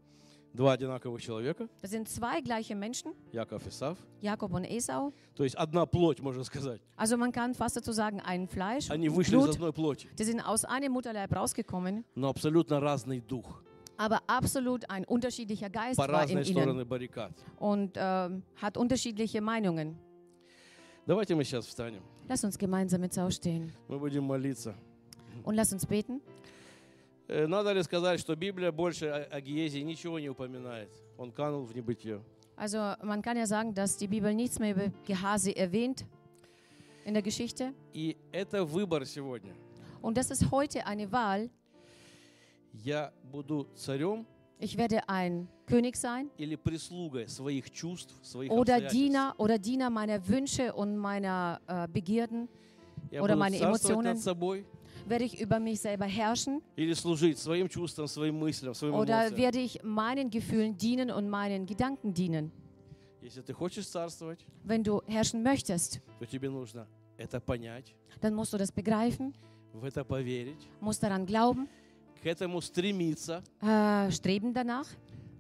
Два 0.54 0.72
одинаковых 0.74 1.22
человека, 1.22 1.68
Das 1.82 1.92
sind 1.92 2.08
zwei 2.08 2.40
gleiche 2.42 2.74
Menschen, 2.76 3.12
Яков 3.34 3.66
и 3.66 3.70
Исаф. 3.70 3.98
Jakob 4.22 4.54
und 4.54 4.64
Esau. 4.64 5.12
То 5.36 5.44
есть 5.44 5.56
одна 5.56 5.86
плоть, 5.86 6.22
можно 6.22 6.44
сказать. 6.46 6.82
Also 6.96 7.18
man 7.18 7.32
kann 7.34 7.54
fast 7.54 7.76
dazu 7.76 7.92
sagen, 7.92 8.22
ein 8.22 8.48
Fleisch, 8.48 8.90
Они 8.90 9.10
und 9.10 9.16
вышли 9.18 9.36
из 9.36 9.44
Blut. 9.44 9.56
одной 9.56 9.74
плоти, 9.74 10.08
Die 10.18 10.24
sind 10.24 10.40
aus 10.42 10.64
einem 10.66 10.94
Mutterleib 10.94 11.36
rausgekommen, 11.36 12.06
но 12.16 12.30
абсолютно 12.30 12.80
разный 12.80 13.20
дух. 13.20 13.62
aber 13.98 14.22
absolut 14.28 14.90
ein 14.90 15.04
unterschiedlicher 15.06 15.70
Geist 15.70 15.98
По 15.98 16.04
war 16.08 16.10
in 16.10 16.16
разные 16.38 16.44
ihnen 16.46 16.54
стороны 16.64 16.86
баррикад. 16.86 17.32
und 17.60 17.92
ähm, 17.96 18.44
hat 18.62 18.78
unterschiedliche 18.78 19.42
Meinungen. 19.42 19.98
Давайте 21.06 21.36
мы 21.36 21.44
сейчас 21.44 21.66
встанем. 21.66 22.02
Lass 22.28 22.44
uns 22.44 22.58
gemeinsam 22.58 23.04
jetzt 23.04 23.18
aufstehen 23.18 23.72
Мы 23.88 23.98
будем 24.00 24.24
молиться. 24.26 24.76
und 25.44 25.56
lass 25.56 25.74
uns 25.74 25.86
beten. 25.86 26.22
Э, 27.28 27.46
Надо 27.48 27.74
ли 27.74 27.84
сказать, 27.84 28.20
что 28.20 28.36
Библия 28.36 28.72
больше 28.72 29.08
о 29.08 29.24
о 29.38 29.42
Гиезе 29.42 29.84
ничего 29.84 30.20
не 30.20 30.30
упоминает? 30.30 30.90
Он 31.18 31.32
канул 31.32 31.64
в 31.66 31.76
небытие. 31.76 32.22
Also 32.58 32.96
man 33.04 33.22
kann 33.22 33.38
ja 33.38 33.46
sagen, 33.46 33.74
dass 33.74 33.98
die 33.98 34.08
Bibel 34.08 34.34
nichts 34.34 34.60
mehr 34.60 34.72
über 34.76 34.92
Gehase 35.06 35.56
erwähnt 35.56 36.06
in 37.06 37.14
der 37.14 37.24
Geschichte. 37.24 37.74
И 37.94 38.18
это 38.32 38.64
выбор 38.66 39.06
сегодня. 39.06 39.54
Und 40.02 40.16
das 40.18 40.30
ist 40.32 40.52
heute 40.52 40.86
eine 40.86 41.12
Wahl. 41.12 41.50
Я 42.74 43.12
буду 43.32 43.68
царем 43.76 44.26
Ich 44.62 44.78
werde 44.78 45.08
ein 45.08 45.48
König 45.66 45.96
sein 45.96 46.30
или 46.38 46.56
прислугой 46.58 47.28
своих 47.30 47.72
чувств, 47.72 48.14
своих 48.22 48.52
oder 48.52 48.76
обстоятельств. 48.76 48.94
Diener 48.94 49.34
oder 49.38 49.58
Diener 49.58 49.90
meiner 49.90 50.28
Wünsche 50.28 50.74
und 50.74 50.98
meiner 50.98 51.62
äh, 51.68 51.88
Begierden. 51.88 52.50
Я 53.10 53.22
oder 53.22 53.36
буду 53.36 53.40
meine 53.40 53.58
царствовать 53.58 53.84
Emotionen. 53.92 54.14
над 54.16 54.20
собой 54.20 54.66
Werde 55.08 55.24
ich 55.24 55.40
über 55.42 55.60
mich 55.60 55.80
selber 55.80 56.06
herrschen 56.06 56.62
или 56.76 56.94
служить 56.94 57.40
своим 57.40 57.70
чувствам, 57.70 58.08
своим 58.08 58.38
мыслям, 58.38 58.74
своим 58.74 58.96
oder 58.96 59.28
эмоциям. 59.30 59.38
werde 59.38 59.60
ich 59.60 59.82
meinen 59.82 60.30
Gefühlen 60.30 60.76
dienen 60.78 61.10
und 61.10 61.30
meinen 61.30 61.66
Gedanken 61.66 62.14
dienen? 62.14 62.52
Если 63.22 63.42
ты 63.42 63.54
хочешь 63.54 63.88
царствовать, 63.88 64.46
Wenn 64.66 64.84
du 64.84 65.02
herrschen 65.08 65.42
möchtest, 65.42 66.02
то 66.20 66.26
тебе 66.26 66.50
нужно 66.50 66.86
это 67.18 67.40
понять, 67.40 67.96
dann 68.20 68.34
musst 68.36 68.52
du 68.54 68.58
das 68.58 68.72
begreifen, 68.74 69.34
в 69.74 69.86
это 69.86 70.04
поверить, 70.04 70.68
musst 70.82 71.02
daran 71.02 71.26
glauben, 71.26 71.70
К 72.25 72.27
этому 72.27 72.63
стремиться, 72.63 73.43
äh, 73.61 74.11
streben 74.11 74.55
danach 74.55 74.87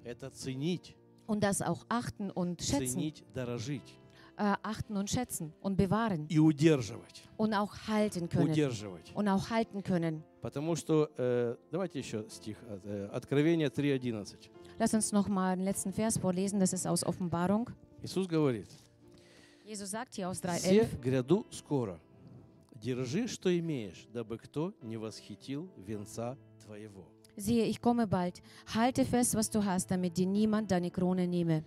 это 0.05 0.31
ценить, 0.31 0.95
und 1.27 1.43
das 1.43 1.63
auch 1.63 1.87
achten 1.89 2.31
und 2.31 2.61
schätzen, 2.63 2.89
ценить, 2.89 3.25
дорожить 3.33 3.99
äh, 4.37 4.55
achten 4.63 4.99
und 4.99 5.09
schätzen 5.09 5.55
und 5.63 5.77
bewahren 5.77 6.27
и 6.29 6.39
удерживать, 6.39 7.23
und 7.39 7.55
auch 7.55 7.75
halten 7.89 8.29
können 8.29 8.51
удерживать. 8.51 9.13
und 9.15 9.29
auch 9.29 9.49
halten 9.49 9.83
können. 9.83 10.23
Потому 10.43 10.77
что, 10.77 11.11
э, 11.17 11.57
давайте 11.71 12.01
еще 12.01 12.29
стих, 12.29 12.59
э, 12.85 13.09
Откровение 13.11 13.71
3.11. 13.71 14.51
Lass 14.79 14.93
uns 14.93 15.11
noch 15.11 15.29
mal 15.29 15.57
den 15.57 15.65
letzten 15.65 15.91
Vers 15.91 16.19
vorlesen, 16.19 16.61
das 16.61 16.75
ist 16.75 16.87
aus 16.87 17.03
Offenbarung. 17.03 17.71
Иисус 18.03 18.29
говорит, 18.29 18.69
Jesus 19.65 19.91
sagt 19.91 20.17
hier 20.17 20.29
aus 20.29 20.41
«Все 20.41 20.83
3,11, 20.83 21.01
гряду 21.01 21.47
скоро, 21.51 21.99
держи, 22.75 23.27
что 23.27 23.49
имеешь, 23.59 24.07
дабы 24.13 24.37
кто 24.37 24.75
не 24.83 24.99
восхитил 24.99 25.71
венца 25.79 26.37
твоего». 26.66 27.06
siehe, 27.36 27.66
ich 27.66 27.80
komme 27.82 28.06
bald, 28.08 28.42
halte 28.74 29.06
fest, 29.06 29.34
was 29.36 29.50
du 29.50 29.64
hast, 29.64 29.90
damit 29.92 30.18
dir 30.18 30.26
niemand 30.26 30.70
deine 30.72 30.92
Krone 30.92 31.28
nehme. 31.28 31.64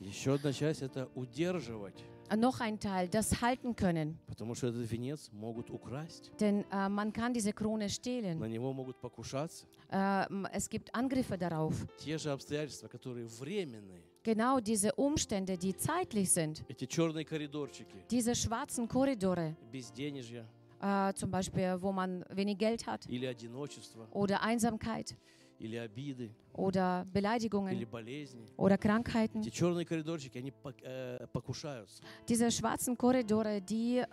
Еще 0.00 0.34
одна 0.34 0.52
часть – 0.52 0.82
это 0.82 1.08
удерживать, 1.14 2.02
Äh, 2.30 2.36
Noch 2.36 2.60
ein 2.60 2.78
Teil, 2.78 3.08
das 3.08 3.42
halten 3.42 3.74
können, 3.74 4.16
потому 4.28 4.54
что 4.54 4.68
этот 4.68 4.88
венец 4.90 5.30
могут 5.32 5.68
украсть, 5.68 6.30
denn 6.40 6.64
äh, 6.70 6.88
man 6.88 7.12
kann 7.12 7.34
diese 7.34 7.52
Krone 7.52 7.84
на 7.84 7.88
stehlen. 7.88 8.38
него 8.48 8.72
могут 8.72 9.00
покушаться. 9.00 9.66
Äh, 9.90 10.26
m- 10.30 10.46
es 10.52 10.68
gibt 10.70 10.94
Angriffe 10.94 11.36
darauf. 11.36 11.74
Те 11.98 12.16
же 12.18 12.30
обстоятельства, 12.30 12.86
которые 12.88 13.26
временные, 13.26 14.02
Genau 14.22 14.60
diese 14.60 14.92
Umstände, 14.94 15.56
die 15.58 15.74
zeitlich 15.76 16.30
sind, 16.30 16.62
эти 16.68 16.86
черные 16.86 17.24
коридорчики, 17.24 18.04
diese 18.10 18.34
schwarzen 18.36 18.86
Korridore, 18.88 19.56
безденежья 19.72 20.46
äh, 20.81 21.13
zum 21.13 21.31
Beispiel, 21.31 21.77
wo 21.81 21.91
man 21.91 22.23
wenig 22.29 22.57
Geld 22.57 22.85
hat. 22.87 23.05
Oder 24.11 24.41
Einsamkeit. 24.41 25.15
Oder 26.53 27.05
Beleidigungen. 27.13 27.85
Oder 28.57 28.77
Krankheiten. 28.77 29.41
Diese 32.27 32.51
schwarzen 32.51 32.97
Korridore, 32.97 33.61
die 33.61 33.97
äh, 33.99 34.05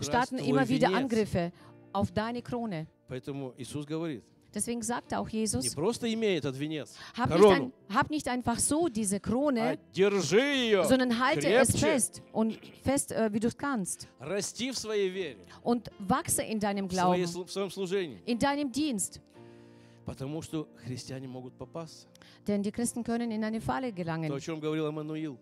starten 0.00 0.38
immer 0.38 0.68
wieder 0.68 0.94
Angriffe 0.94 1.52
auf 1.92 2.12
deine 2.12 2.42
Krone. 2.42 2.86
Поэтому 4.47 4.47
Иисус 4.47 4.47
говорит, 4.47 4.47
Deswegen 4.53 4.81
sagte 4.83 5.17
auch 5.17 5.31
не 5.33 5.39
Jesus, 5.39 5.73
просто 5.73 6.13
имей 6.13 6.37
этот 6.37 6.55
венец, 6.55 6.93
hab 7.17 7.29
nicht, 7.31 7.39
корону, 7.41 7.71
ein, 7.89 7.95
hab 7.95 8.09
nicht 8.11 8.27
einfach 8.27 8.59
so 8.59 8.87
diese 8.87 9.15
а 9.15 9.19
Krone, 9.19 9.79
держи 9.95 10.39
ее, 10.41 10.83
sondern 10.85 11.17
halte 11.19 11.47
es 11.51 11.69
крепче, 11.69 11.85
fest 11.87 12.21
und 12.31 12.59
fest, 12.83 13.11
äh, 13.11 13.33
wie 13.33 13.39
du 13.39 13.47
es 13.47 13.57
kannst. 13.57 14.07
расти 14.19 14.71
в 14.71 14.77
своей 14.77 15.09
вере, 15.09 15.37
Und 15.63 15.89
wachse 15.97 16.43
in 16.43 16.59
deinem 16.59 16.87
в, 16.87 16.93
своей 16.93 17.23
Glauben, 17.23 17.25
слу- 17.25 17.45
в 17.47 17.51
своем 17.51 17.71
служении. 17.71 18.21
in 18.27 18.37
deinem 18.37 18.71
Dienst. 18.71 19.19
Потому 20.05 20.41
что 20.43 20.67
христиане 20.85 21.27
могут 21.27 21.53
попасться. 21.57 22.05
Denn 22.45 22.61
die 22.61 22.71
Christen 22.71 23.03
können 23.03 23.31
in 23.31 23.43
eine 23.43 23.59
Falle 23.59 23.89
То, 23.89 23.95
gelangen. 23.95 24.31
о 24.31 24.39
чем 24.39 24.59
говорил 24.59 24.85
Эммануил. 24.87 25.37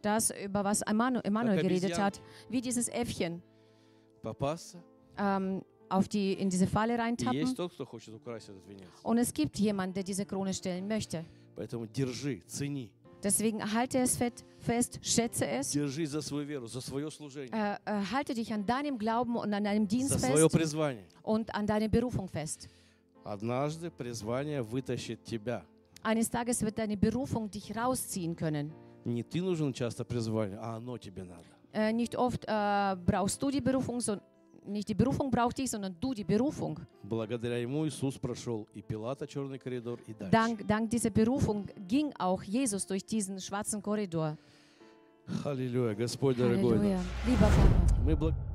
Das, 0.00 0.30
über 0.30 0.64
was 0.64 0.80
Emmanuel, 0.82 1.20
Emmanuel 1.24 1.56
Как 1.56 1.64
geredet 1.64 1.90
обезьянки. 1.92 2.00
hat, 2.00 2.22
wie 2.48 2.60
dieses 2.62 2.88
Äffchen 2.88 3.42
Попасться. 4.22 4.78
ähm, 5.18 5.62
auf 5.88 6.08
die, 6.08 6.32
in 6.34 6.48
diese 6.50 6.66
Falle 6.66 6.94
И 6.94 6.96
reintappen. 6.98 7.34
есть 7.40 7.56
тот, 7.56 7.72
кто 7.72 7.84
хочет 7.84 8.14
украсть 8.14 8.48
этот 8.48 8.66
венец. 8.66 8.88
Und 9.02 9.18
es 9.18 9.32
gibt 9.32 9.58
jemanden, 9.58 9.94
der 9.94 10.02
diese 10.04 10.24
Krone 10.26 10.52
stellen 10.54 10.86
möchte. 10.88 11.24
Поэтому 11.56 11.86
держи, 11.86 12.42
цени. 12.46 12.90
Deswegen 13.22 13.60
halte 13.72 13.98
es 14.00 14.16
fett- 14.18 14.44
fest, 14.58 14.98
schätze 15.02 15.46
es. 15.46 15.70
Держи 15.72 16.04
за 16.06 16.20
свою 16.20 16.44
веру, 16.46 16.66
за 16.66 16.80
свое 16.82 17.10
служение, 17.10 17.50
Äh, 17.52 17.78
äh, 17.86 18.04
halte 18.12 18.34
dich 18.34 18.52
an 18.52 18.66
deinem 18.66 18.98
Glauben 18.98 19.36
und 19.36 19.52
an 19.54 19.64
deinem 19.64 19.86
Dienst 19.88 20.10
за 20.12 20.18
свое 20.18 20.48
fest 20.50 20.52
призвание. 20.56 21.04
und 21.22 21.54
an 21.54 21.66
deine 21.66 21.88
Berufung 21.88 22.28
fest. 22.28 22.68
Однажды 23.24 23.90
призвание 23.90 24.62
вытащит 24.62 25.22
тебя. 25.24 25.64
Eines 26.02 26.28
Tages 26.30 26.60
wird 26.62 26.76
deine 26.78 26.96
Berufung 26.98 27.50
dich 27.50 27.74
rausziehen 27.74 28.36
können. 28.36 28.70
Не 29.06 29.22
ты 29.22 29.40
нужен 29.40 29.72
часто 29.72 30.04
призвание, 30.04 30.58
а 30.58 30.76
оно 30.76 30.98
тебе 30.98 31.24
надо. 31.24 31.44
Äh, 31.72 31.92
nicht 31.92 32.14
oft 32.16 32.44
äh, 32.46 32.96
brauchst 33.06 33.42
du 33.42 33.50
die 33.50 33.60
Berufung, 33.62 34.00
so, 34.00 34.18
nicht 34.68 34.88
die 34.88 34.94
Berufung 34.94 35.30
braucht 35.30 35.58
dich, 35.58 35.70
sondern 35.70 35.94
du 36.00 36.14
die 36.14 36.24
Berufung. 36.24 36.78
Благодаря 37.02 37.58
ему 37.58 37.86
Иисус 37.86 38.18
прошел 38.18 38.66
и 38.74 38.82
Пилата 38.82 39.26
черный 39.26 39.58
коридор, 39.58 39.98
и 40.06 40.14
дальше. 40.14 40.30
Dank, 40.30 40.66
dank 40.66 40.90
dieser 40.90 41.10
Berufung 41.10 41.66
ging 41.88 42.12
auch 42.18 42.42
Jesus 42.42 42.86
durch 42.86 43.04
diesen 43.04 43.40
schwarzen 43.40 43.82
Korridor. 43.82 44.36
Аллилуйя, 45.44 45.94
Господь 45.94 46.36
дорогой. 46.36 46.78
Halleluja. 46.78 47.00
Lieber 47.26 47.48
Vater, 47.48 47.94
Мы 48.04 48.16
благодарим 48.16 48.47